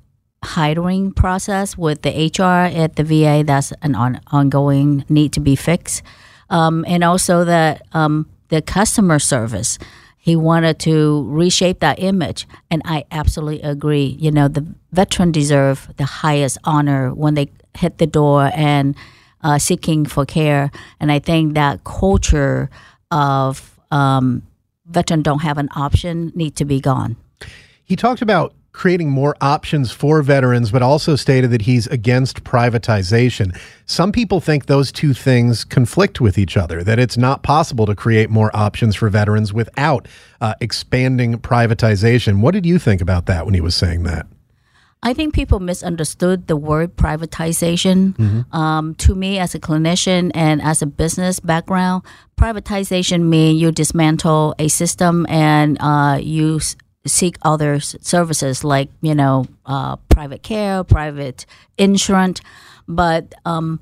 [0.44, 3.42] hiring process with the HR at the VA.
[3.44, 6.02] That's an on, ongoing need to be fixed,
[6.48, 9.78] um, and also the um, the customer service.
[10.26, 14.16] He wanted to reshape that image, and I absolutely agree.
[14.18, 17.48] You know, the veteran deserve the highest honor when they
[17.78, 18.96] hit the door and
[19.42, 20.72] uh, seeking for care.
[20.98, 22.70] And I think that culture
[23.12, 24.42] of um,
[24.86, 27.14] veteran don't have an option need to be gone.
[27.84, 33.58] He talked about creating more options for veterans, but also stated that he's against privatization.
[33.86, 37.94] Some people think those two things conflict with each other, that it's not possible to
[37.94, 40.06] create more options for veterans without
[40.42, 42.40] uh, expanding privatization.
[42.40, 44.26] What did you think about that when he was saying that?
[45.02, 48.14] I think people misunderstood the word privatization.
[48.16, 48.56] Mm-hmm.
[48.56, 52.02] Um, to me, as a clinician and as a business background,
[52.36, 56.60] privatization means you dismantle a system and uh, you
[57.08, 61.46] seek other services like you know uh, private care, private
[61.78, 62.40] insurance,
[62.88, 63.80] but um,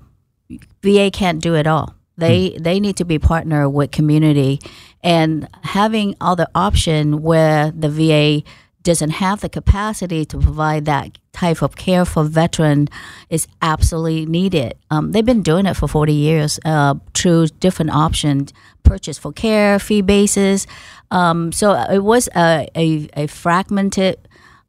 [0.83, 1.95] VA can't do it all.
[2.17, 2.63] They mm.
[2.63, 4.61] they need to be partner with community,
[5.03, 8.43] and having other option where the VA
[8.85, 12.87] doesn't have the capacity to provide that type of care for veteran
[13.31, 14.75] is absolutely needed.
[14.91, 18.53] Um, they've been doing it for 40 years uh, through different options,
[18.83, 20.67] purchase for care, fee basis.
[21.15, 24.19] Um, so it was a, a, a fragmented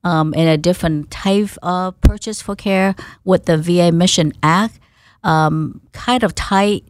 [0.03, 2.93] um, and a different type of purchase for care
[3.23, 4.79] with the VA Mission Act,
[5.23, 6.83] um, kind of tied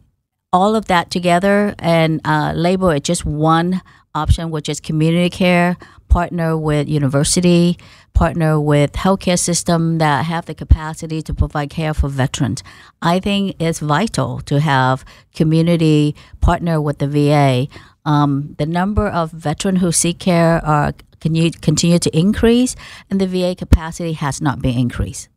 [0.52, 3.80] all of that together and uh, label it just one
[4.14, 5.76] option, which is community care
[6.08, 7.78] partner with university,
[8.14, 12.62] partner with healthcare system that have the capacity to provide care for veterans.
[13.02, 15.04] I think it's vital to have
[15.34, 17.68] community partner with the VA.
[18.06, 22.76] Um, the number of veterans who seek care are continue, continue to increase,
[23.10, 25.28] and the VA capacity has not been increased.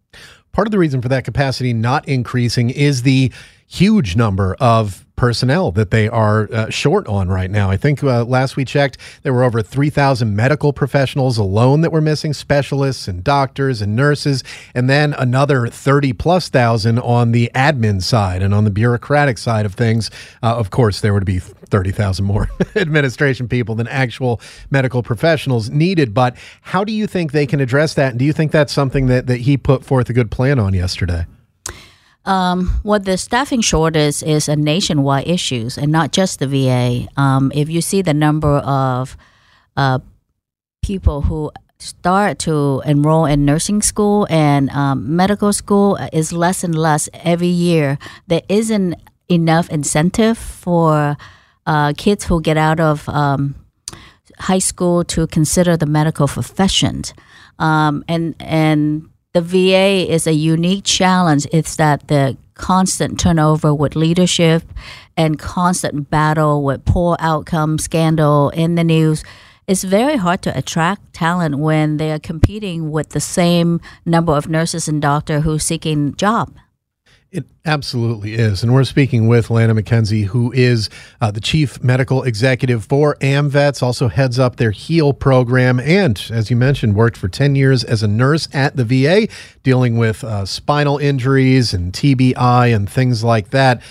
[0.52, 3.32] Part of the reason for that capacity not increasing is the
[3.70, 7.70] huge number of personnel that they are uh, short on right now.
[7.70, 12.02] I think uh, last we checked, there were over 3,000 medical professionals alone that were
[12.02, 14.44] missing, specialists and doctors and nurses,
[14.74, 19.66] and then another 30 plus thousand on the admin side and on the bureaucratic side
[19.66, 20.10] of things.
[20.41, 24.41] Uh, of course, there would be 30,000 more administration people than actual
[24.72, 26.14] medical professionals needed.
[26.14, 28.12] But how do you think they can address that?
[28.12, 30.74] And do you think that's something that, that he put forth a good plan on
[30.74, 31.26] yesterday?
[32.30, 37.08] Um, what the staffing shortage is a nationwide issue, and not just the VA.
[37.18, 39.18] Um, if you see the number of
[39.76, 39.98] uh,
[40.84, 46.78] people who start to enroll in nursing school and um, medical school is less and
[46.78, 47.98] less every year.
[48.28, 48.96] There isn't
[49.28, 51.18] enough incentive for
[51.66, 53.56] uh, kids who get out of um,
[54.38, 57.04] high school to consider the medical profession,
[57.58, 61.48] um, and and the VA is a unique challenge.
[61.52, 64.64] It's that the constant turnover with leadership
[65.16, 69.24] and constant battle with poor outcome scandal in the news
[69.70, 74.50] it's very hard to attract talent when they are competing with the same number of
[74.50, 76.52] nurses and doctor who's seeking job.
[77.32, 78.64] It absolutely is.
[78.64, 80.90] And we're speaking with Lana McKenzie, who is
[81.22, 86.50] uh, the chief medical executive for AMVETS, also heads up their HEAL program, and as
[86.50, 89.28] you mentioned, worked for 10 years as a nurse at the VA,
[89.62, 93.84] dealing with uh, spinal injuries and TBI and things like that.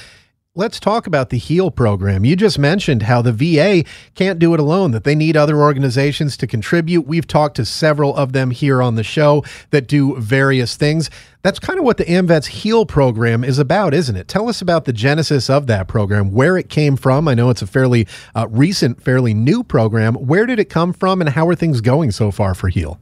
[0.56, 2.24] Let's talk about the HEAL program.
[2.24, 6.36] You just mentioned how the VA can't do it alone, that they need other organizations
[6.38, 7.02] to contribute.
[7.06, 11.10] We've talked to several of them here on the show that do various things.
[11.42, 14.26] That's kind of what the AMVETS HEAL program is about, isn't it?
[14.26, 17.28] Tell us about the genesis of that program, where it came from.
[17.28, 20.14] I know it's a fairly uh, recent, fairly new program.
[20.14, 22.98] Where did it come from, and how are things going so far for HEAL?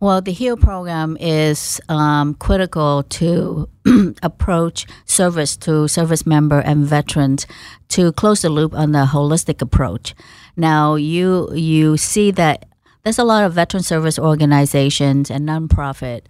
[0.00, 3.68] Well, the HEAL program is um, critical to
[4.22, 7.46] approach service to service member and veterans
[7.88, 10.14] to close the loop on the holistic approach.
[10.56, 12.64] Now, you you see that
[13.02, 16.22] there's a lot of veteran service organizations and nonprofit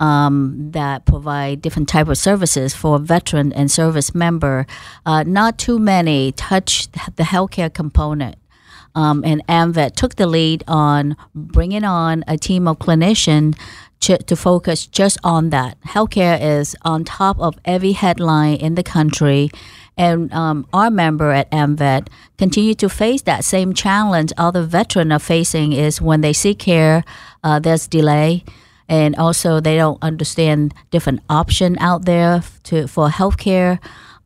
[0.00, 4.66] um, that provide different type of services for veteran and service member.
[5.06, 8.36] Uh, not too many touch the healthcare component
[8.94, 13.58] um, and AMVET took the lead on bringing on a team of clinicians
[14.00, 15.80] to, focus just on that.
[15.80, 19.50] Healthcare is on top of every headline in the country.
[19.96, 25.18] And um, our member at AMVET continue to face that same challenge other veterans are
[25.18, 27.04] facing is when they seek care,
[27.42, 28.44] uh, there's delay.
[28.88, 33.78] And also, they don't understand different option out there to for healthcare,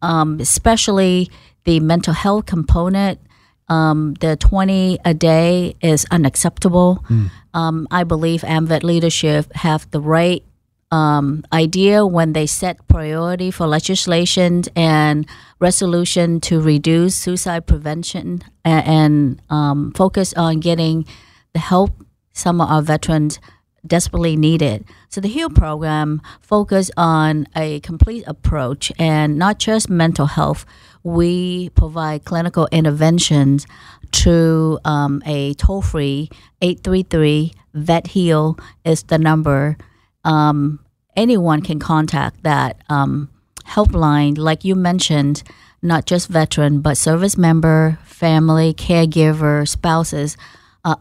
[0.03, 1.31] um, especially
[1.65, 3.21] the mental health component
[3.69, 7.05] um, the 20 a day is unacceptable.
[7.09, 7.31] Mm.
[7.55, 10.43] Um, I believe AMVET leadership have the right
[10.91, 15.27] um, idea when they set priority for legislation and
[15.59, 21.05] resolution to reduce suicide prevention and, and um, focus on getting
[21.53, 21.91] the help
[22.33, 23.39] some of our veterans
[23.87, 24.85] desperately needed.
[25.09, 30.67] So the HEAL program focus on a complete approach and not just mental health.
[31.03, 33.67] We provide clinical interventions
[34.11, 36.31] to um, a toll free
[36.61, 39.77] 833 vet heal is the number.
[40.25, 40.81] Um,
[41.17, 43.31] anyone can contact that um,
[43.67, 44.39] helpline.
[44.39, 45.43] Like you mentioned
[45.81, 50.37] not just veteran but service member family caregiver spouses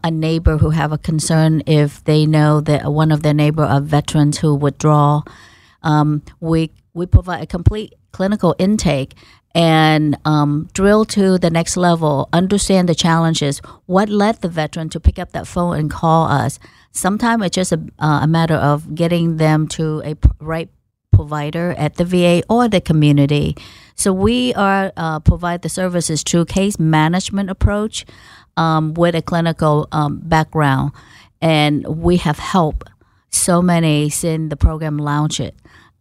[0.02, 3.80] a neighbor who have a concern if they know that one of their neighbor are
[3.80, 5.22] veterans who withdraw
[5.82, 9.14] um, we we provide a complete clinical intake
[9.54, 13.60] and um, drill to the next level, understand the challenges.
[13.86, 16.58] What led the veteran to pick up that phone and call us?
[16.92, 20.68] Sometimes it's just a, uh, a matter of getting them to a right
[21.12, 23.56] provider at the VA or the community.
[23.94, 28.04] So we are uh, provide the services through case management approach
[28.58, 30.92] um, with a clinical um, background,
[31.40, 32.88] and we have helped
[33.30, 35.40] so many since the program launched.
[35.40, 35.54] It,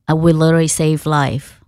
[0.09, 1.61] uh, we literally save life.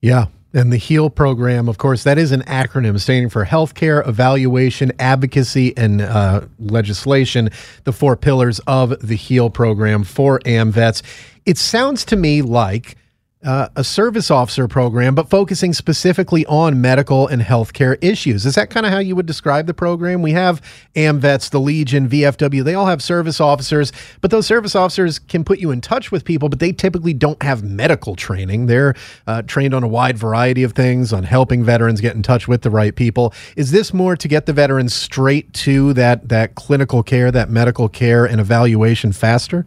[0.00, 4.92] Yeah, and the HEAL program, of course, that is an acronym standing for Healthcare Evaluation,
[4.98, 7.50] Advocacy, and uh, Legislation,
[7.84, 11.02] the four pillars of the HEAL program for AMVETS.
[11.46, 12.96] It sounds to me like
[13.44, 18.44] uh, a service officer program, but focusing specifically on medical and healthcare issues.
[18.44, 20.22] Is that kind of how you would describe the program?
[20.22, 20.60] We have
[20.96, 25.60] AMVETS, the Legion, VFW, they all have service officers, but those service officers can put
[25.60, 28.66] you in touch with people, but they typically don't have medical training.
[28.66, 28.94] They're
[29.26, 32.62] uh, trained on a wide variety of things, on helping veterans get in touch with
[32.62, 33.32] the right people.
[33.56, 37.88] Is this more to get the veterans straight to that, that clinical care, that medical
[37.88, 39.64] care and evaluation faster?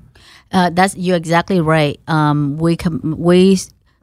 [0.51, 1.99] Uh, that's you're exactly right.
[2.07, 3.57] Um, we com- we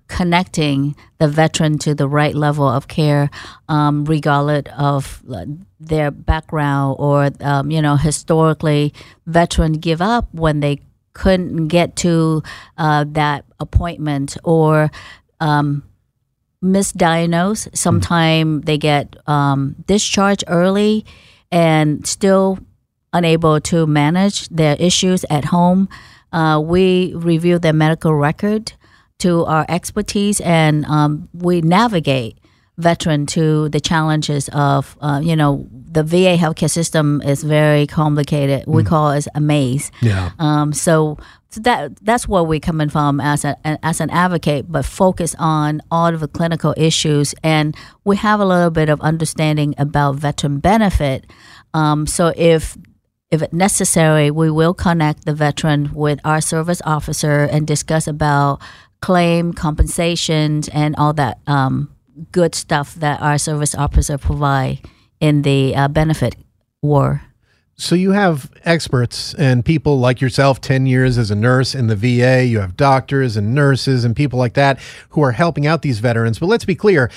[0.08, 3.28] connecting the veteran to the right level of care,
[3.68, 5.44] um, regardless of uh,
[5.78, 8.94] their background or um, you know historically,
[9.26, 10.80] veteran give up when they
[11.12, 12.42] couldn't get to
[12.78, 14.90] uh, that appointment or
[15.40, 15.82] um,
[16.62, 17.76] misdiagnosed.
[17.76, 21.04] Sometimes they get um, discharged early
[21.50, 22.58] and still
[23.12, 25.88] unable to manage their issues at home.
[26.32, 28.72] Uh, we review their medical record
[29.18, 32.38] to our expertise, and um, we navigate
[32.78, 38.64] veteran to the challenges of uh, you know the VA healthcare system is very complicated.
[38.66, 38.86] We mm.
[38.86, 39.90] call it a maze.
[40.00, 40.30] Yeah.
[40.38, 41.18] Um, so,
[41.50, 45.82] so that that's where we're coming from as a as an advocate, but focus on
[45.90, 50.58] all of the clinical issues, and we have a little bit of understanding about veteran
[50.58, 51.26] benefit.
[51.74, 52.78] Um, so if
[53.30, 58.60] if necessary, we will connect the veteran with our service officer and discuss about
[59.00, 61.94] claim compensations and all that um,
[62.32, 64.80] good stuff that our service officer provide
[65.20, 66.36] in the uh, benefit
[66.82, 67.22] war.
[67.80, 71.94] So you have experts and people like yourself, 10 years as a nurse in the
[71.94, 72.44] VA.
[72.44, 74.80] You have doctors and nurses and people like that
[75.10, 76.40] who are helping out these veterans.
[76.40, 77.08] But let's be clear,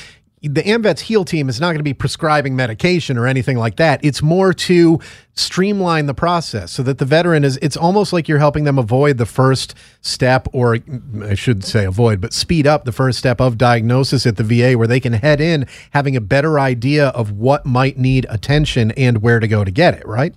[0.43, 4.03] the AMVETS HEAL team is not going to be prescribing medication or anything like that.
[4.03, 4.99] It's more to
[5.35, 9.19] streamline the process so that the veteran is, it's almost like you're helping them avoid
[9.19, 10.79] the first step, or
[11.23, 14.77] I should say avoid, but speed up the first step of diagnosis at the VA
[14.77, 19.21] where they can head in having a better idea of what might need attention and
[19.21, 20.33] where to go to get it, right?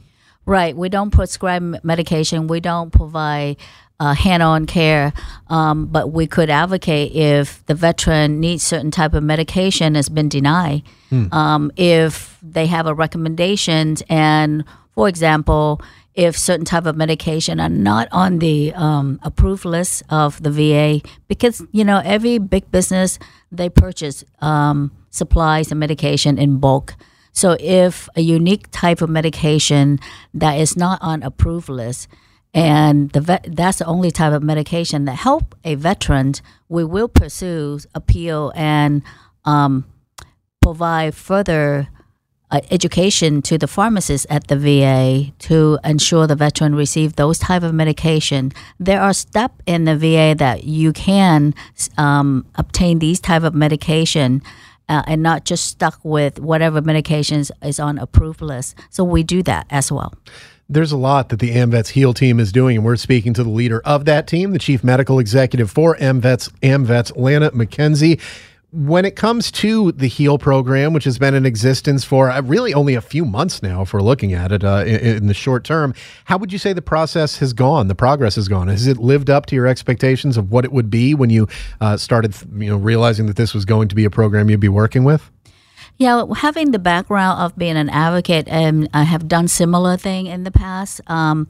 [0.46, 0.76] Right.
[0.76, 2.46] We don't prescribe medication.
[2.46, 3.56] We don't provide
[4.00, 5.12] uh, hand-on care,
[5.48, 10.28] um, but we could advocate if the veteran needs certain type of medication has been
[10.28, 10.82] denied.
[11.32, 14.64] Um, if they have a recommendation, and
[14.94, 15.80] for example,
[16.14, 21.00] if certain type of medication are not on the um, approved list of the VA,
[21.28, 23.18] because you know every big business
[23.52, 26.94] they purchase um, supplies and medication in bulk.
[27.34, 29.98] So if a unique type of medication
[30.32, 32.08] that is not on approved list,
[32.54, 36.34] and the vet, that's the only type of medication that help a veteran,
[36.68, 39.02] we will pursue appeal and
[39.44, 39.84] um,
[40.62, 41.88] provide further
[42.52, 47.64] uh, education to the pharmacists at the VA to ensure the veteran receive those type
[47.64, 48.52] of medication.
[48.78, 51.54] There are steps in the VA that you can
[51.98, 54.40] um, obtain these type of medication.
[54.86, 58.76] Uh, and not just stuck with whatever medications is on approved list.
[58.90, 60.12] So we do that as well.
[60.68, 63.50] There's a lot that the AMVETS HEAL team is doing, and we're speaking to the
[63.50, 68.20] leader of that team, the chief medical executive for AMVETS, AMVETS, Lana McKenzie.
[68.76, 72.74] When it comes to the HEAL program, which has been in existence for uh, really
[72.74, 75.62] only a few months now, if we're looking at it uh, in, in, the short
[75.62, 75.94] term,
[76.24, 77.86] how would you say the process has gone?
[77.86, 78.66] The progress has gone.
[78.66, 81.46] Has it lived up to your expectations of what it would be when you
[81.80, 84.68] uh, started, you know, realizing that this was going to be a program you'd be
[84.68, 85.30] working with?
[85.96, 90.42] Yeah, having the background of being an advocate and I have done similar thing in
[90.42, 91.48] the past um,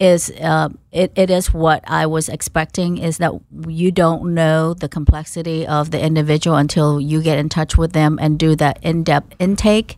[0.00, 3.32] is uh, it, it is what I was expecting is that
[3.68, 8.18] you don't know the complexity of the individual until you get in touch with them
[8.20, 9.96] and do that in-depth intake.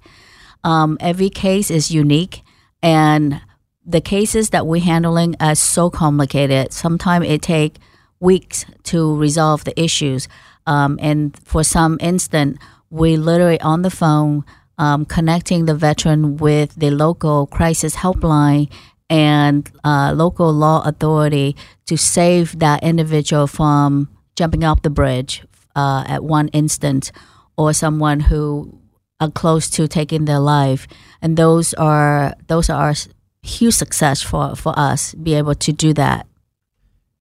[0.63, 2.43] Um, every case is unique
[2.83, 3.41] and
[3.87, 6.73] the cases that we're handling are so complicated.
[6.73, 7.79] Sometimes it take
[8.21, 10.29] weeks to resolve the issues.
[10.67, 12.59] Um, and for some instant,
[12.91, 14.45] we literally on the phone
[14.79, 18.71] um, connecting the veteran with the local crisis helpline
[19.09, 21.57] and uh, local law authority
[21.87, 25.45] to save that individual from jumping off the bridge
[25.75, 27.13] uh, at one instant
[27.57, 28.79] or someone who
[29.21, 30.87] are close to taking their life.
[31.23, 32.95] And those are those are
[33.43, 36.27] huge success for, for us be able to do that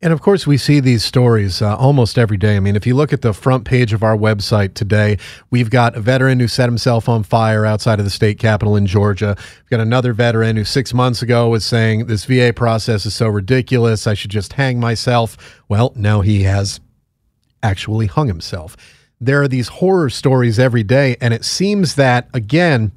[0.05, 2.55] and of course, we see these stories uh, almost every day.
[2.55, 5.17] I mean, if you look at the front page of our website today,
[5.49, 8.85] we've got a veteran who set himself on fire outside of the state capitol in
[8.85, 9.35] Georgia.
[9.35, 13.27] We've got another veteran who six months ago was saying, This VA process is so
[13.27, 14.05] ridiculous.
[14.05, 15.59] I should just hang myself.
[15.69, 16.79] Well, now he has
[17.63, 18.77] actually hung himself.
[19.19, 21.17] There are these horror stories every day.
[21.19, 22.91] And it seems that, again,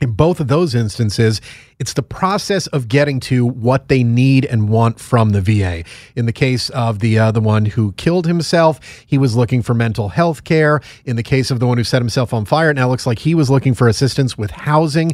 [0.00, 1.40] in both of those instances,
[1.78, 5.84] it's the process of getting to what they need and want from the VA.
[6.14, 9.74] In the case of the uh, the one who killed himself, he was looking for
[9.74, 10.80] mental health care.
[11.04, 13.20] In the case of the one who set himself on fire, it now looks like
[13.20, 15.12] he was looking for assistance with housing.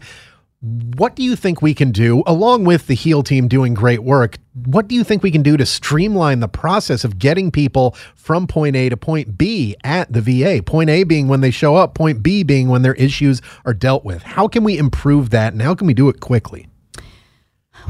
[0.65, 4.39] What do you think we can do, along with the HEAL team doing great work?
[4.65, 8.47] What do you think we can do to streamline the process of getting people from
[8.47, 10.63] point A to point B at the VA?
[10.63, 14.05] Point A being when they show up, point B being when their issues are dealt
[14.05, 14.23] with.
[14.23, 16.69] How can we improve that, and how can we do it quickly?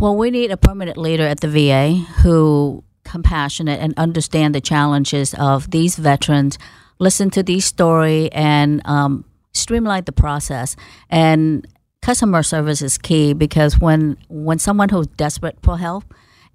[0.01, 1.93] Well, we need a permanent leader at the VA
[2.23, 6.59] who compassionate and understand the challenges of these veterans,
[6.99, 10.75] listen to these story, and um, streamline the process.
[11.11, 11.67] And
[12.03, 16.05] customer service is key because when when someone who's desperate for help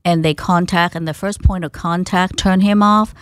[0.06, 3.16] and they contact and the first point of contact turn him off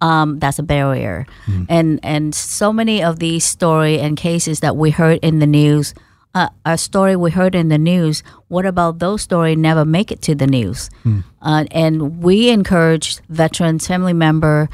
[0.00, 1.64] um, that's a barrier mm.
[1.68, 5.94] and and so many of these story and cases that we heard in the news
[6.34, 10.20] uh, a story we heard in the news what about those stories never make it
[10.20, 11.22] to the news mm.
[11.42, 14.68] uh, and we encourage veterans family member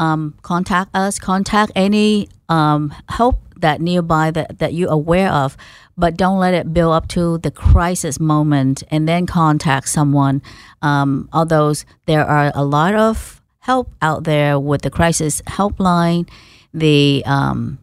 [0.00, 5.56] um, contact us contact any um, help that nearby that, that you're aware of
[5.98, 10.40] but don't let it build up to the crisis moment and then contact someone.
[10.80, 11.74] Um, although
[12.06, 16.28] there are a lot of help out there with the crisis helpline,
[16.72, 17.78] the um,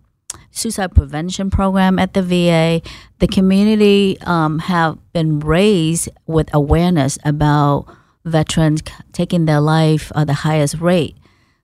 [0.49, 2.81] suicide prevention program at the VA,
[3.19, 7.85] the community um, have been raised with awareness about
[8.23, 8.81] veterans
[9.11, 11.17] taking their life at the highest rate.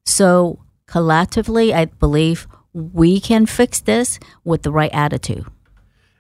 [0.05, 5.45] So collectively, I believe we can fix this with the right attitude.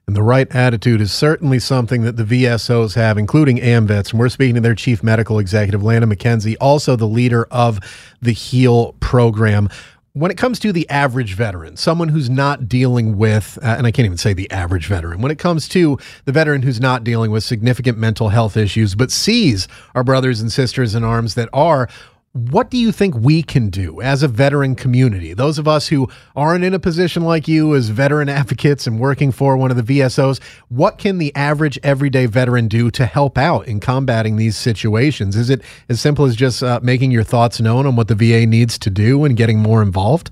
[0.07, 4.11] And the right attitude is certainly something that the VSOs have, including AMVETS.
[4.11, 7.79] And we're speaking to their chief medical executive, Lana McKenzie, also the leader of
[8.21, 9.69] the HEAL program.
[10.13, 13.91] When it comes to the average veteran, someone who's not dealing with, uh, and I
[13.91, 17.31] can't even say the average veteran, when it comes to the veteran who's not dealing
[17.31, 21.87] with significant mental health issues, but sees our brothers and sisters in arms that are,
[22.33, 25.33] what do you think we can do as a veteran community?
[25.33, 29.33] Those of us who aren't in a position like you as veteran advocates and working
[29.33, 33.67] for one of the VSOs, what can the average everyday veteran do to help out
[33.67, 35.35] in combating these situations?
[35.35, 38.45] Is it as simple as just uh, making your thoughts known on what the VA
[38.45, 40.31] needs to do and getting more involved?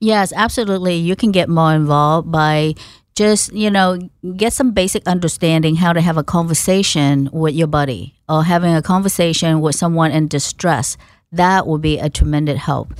[0.00, 0.96] Yes, absolutely.
[0.96, 2.74] You can get more involved by
[3.14, 3.98] just you know
[4.36, 8.80] get some basic understanding how to have a conversation with your buddy or having a
[8.80, 10.96] conversation with someone in distress
[11.32, 12.94] that will be a tremendous help.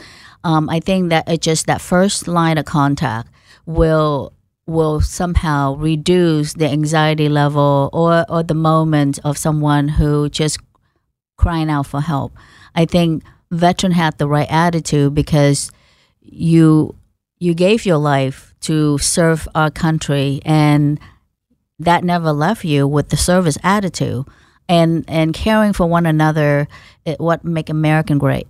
[0.45, 3.29] Um, I think that it just that first line of contact
[3.67, 4.33] will
[4.67, 10.59] will somehow reduce the anxiety level or, or the moment of someone who just
[11.37, 12.33] crying out for help.
[12.75, 15.71] I think veteran had the right attitude because
[16.21, 16.95] you
[17.39, 21.01] you gave your life to serve our country and
[21.81, 24.25] that never left you with the service attitude
[24.69, 26.69] and and caring for one another
[27.05, 28.47] it, what make American great.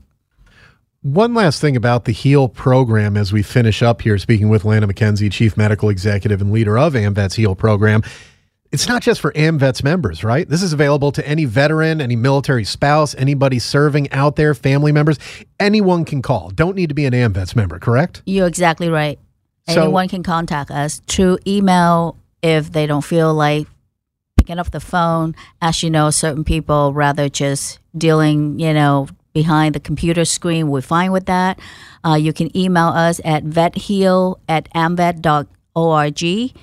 [1.02, 4.86] One last thing about the HEAL program as we finish up here, speaking with Lana
[4.86, 8.02] McKenzie, Chief Medical Executive and leader of AMVETS HEAL program.
[8.70, 10.48] It's not just for AMVETS members, right?
[10.48, 15.18] This is available to any veteran, any military spouse, anybody serving out there, family members.
[15.60, 16.50] Anyone can call.
[16.50, 18.22] Don't need to be an AMVETS member, correct?
[18.24, 19.18] You're exactly right.
[19.68, 23.66] So- Anyone can contact us through email if they don't feel like
[24.42, 25.36] picking up the phone.
[25.60, 30.68] As you know, certain people rather just dealing, you know, behind the computer screen.
[30.68, 31.60] We're fine with that.
[32.04, 36.56] Uh, you can email us at vetheal at amvet.org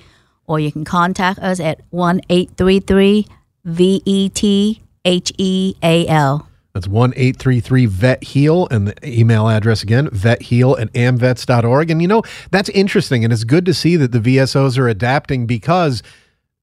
[0.46, 3.26] or you can contact us at 1 833
[3.64, 6.46] V E T H E A L.
[6.74, 8.68] That's 1 833 VET HEAL.
[8.70, 11.90] And the email address again, vetheal at amvets.org.
[11.90, 13.24] And you know, that's interesting.
[13.24, 16.02] And it's good to see that the VSOs are adapting because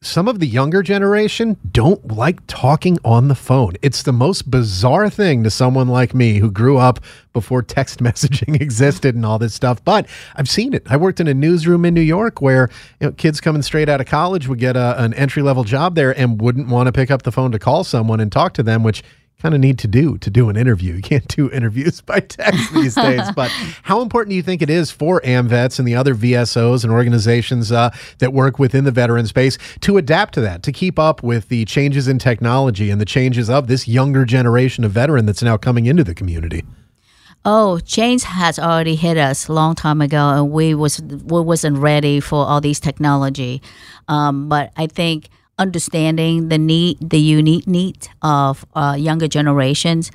[0.02, 3.74] some of the younger generation don't like talking on the phone.
[3.82, 7.00] It's the most bizarre thing to someone like me who grew up
[7.34, 9.84] before text messaging existed and all this stuff.
[9.84, 10.84] But I've seen it.
[10.88, 12.70] I worked in a newsroom in New York where
[13.00, 15.96] you know, kids coming straight out of college would get a, an entry level job
[15.96, 18.64] there and wouldn't want to pick up the phone to call someone and talk to
[18.64, 19.04] them, which
[19.40, 20.96] kind of need to do to do an interview.
[20.96, 23.22] You can't do interviews by text these days.
[23.36, 23.52] But
[23.84, 27.72] how important do you think it is for AMVETS and the other VSOs and organizations
[27.72, 31.50] uh, that work within the veteran space to adapt to that, to keep up with
[31.50, 35.56] the changes in technology and the changes of this younger generation of veteran that's now
[35.56, 36.64] coming into the community?
[37.46, 41.78] Oh, change has already hit us a long time ago, and we was we wasn't
[41.78, 43.62] ready for all these technology.
[44.08, 50.12] Um, but I think understanding the need, the unique need of uh, younger generations,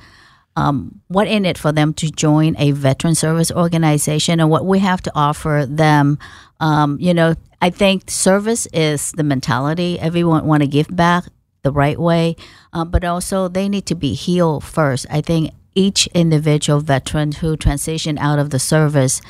[0.55, 4.79] um, what in it for them to join a veteran service organization, and what we
[4.79, 6.17] have to offer them.
[6.59, 9.99] Um, you know, I think service is the mentality.
[9.99, 11.25] Everyone want to give back
[11.63, 12.35] the right way,
[12.71, 15.05] uh, but also they need to be healed first.
[15.09, 19.21] I think each individual veteran who transition out of the service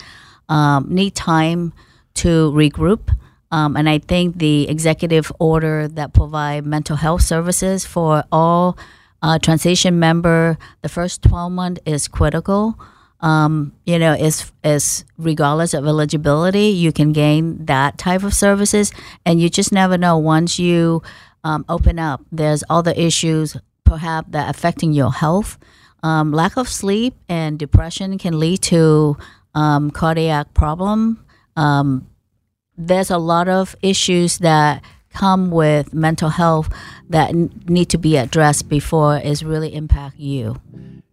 [0.49, 1.73] um, need time
[2.15, 3.15] to regroup.
[3.53, 8.75] Um, and I think the executive order that provide mental health services for all
[9.21, 12.79] uh, transition member, the first 12 months is critical.
[13.19, 18.91] Um, you know, is is regardless of eligibility, you can gain that type of services,
[19.23, 20.17] and you just never know.
[20.17, 21.03] Once you
[21.43, 23.55] um, open up, there's other issues
[23.85, 25.59] perhaps that affecting your health.
[26.01, 29.15] Um, lack of sleep and depression can lead to
[29.53, 31.23] um, cardiac problem.
[32.77, 34.83] There's a lot of issues that
[35.13, 36.69] come with mental health
[37.09, 40.59] that need to be addressed before it's really impact you.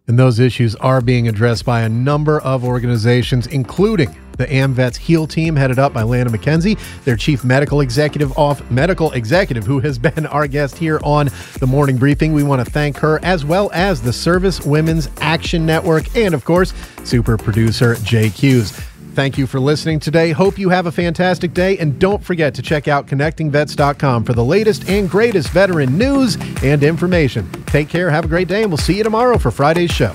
[0.07, 5.27] And those issues are being addressed by a number of organizations, including the AMVETS HEAL
[5.27, 9.99] team, headed up by Lana McKenzie, their chief medical executive off medical executive, who has
[9.99, 11.29] been our guest here on
[11.59, 12.33] the morning briefing.
[12.33, 16.43] We want to thank her as well as the Service Women's Action Network and, of
[16.43, 16.73] course,
[17.03, 18.77] super producer Jay Hughes.
[19.13, 20.31] Thank you for listening today.
[20.31, 21.77] Hope you have a fantastic day.
[21.79, 26.81] And don't forget to check out connectingvets.com for the latest and greatest veteran news and
[26.81, 27.51] information.
[27.65, 30.13] Take care, have a great day, and we'll see you tomorrow for Friday's show.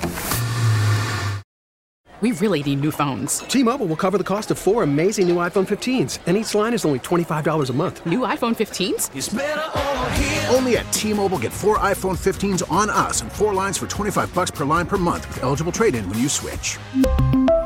[2.19, 3.39] We really need new phones.
[3.41, 6.83] T-Mobile will cover the cost of four amazing new iPhone 15s, and each line is
[6.83, 8.03] only $25 a month.
[8.07, 10.51] New iPhone 15s?
[10.55, 14.49] Only at T-Mobile get four iPhone 15s on us and four lines for 25 bucks
[14.49, 16.79] per line per month with eligible trade-in when you switch.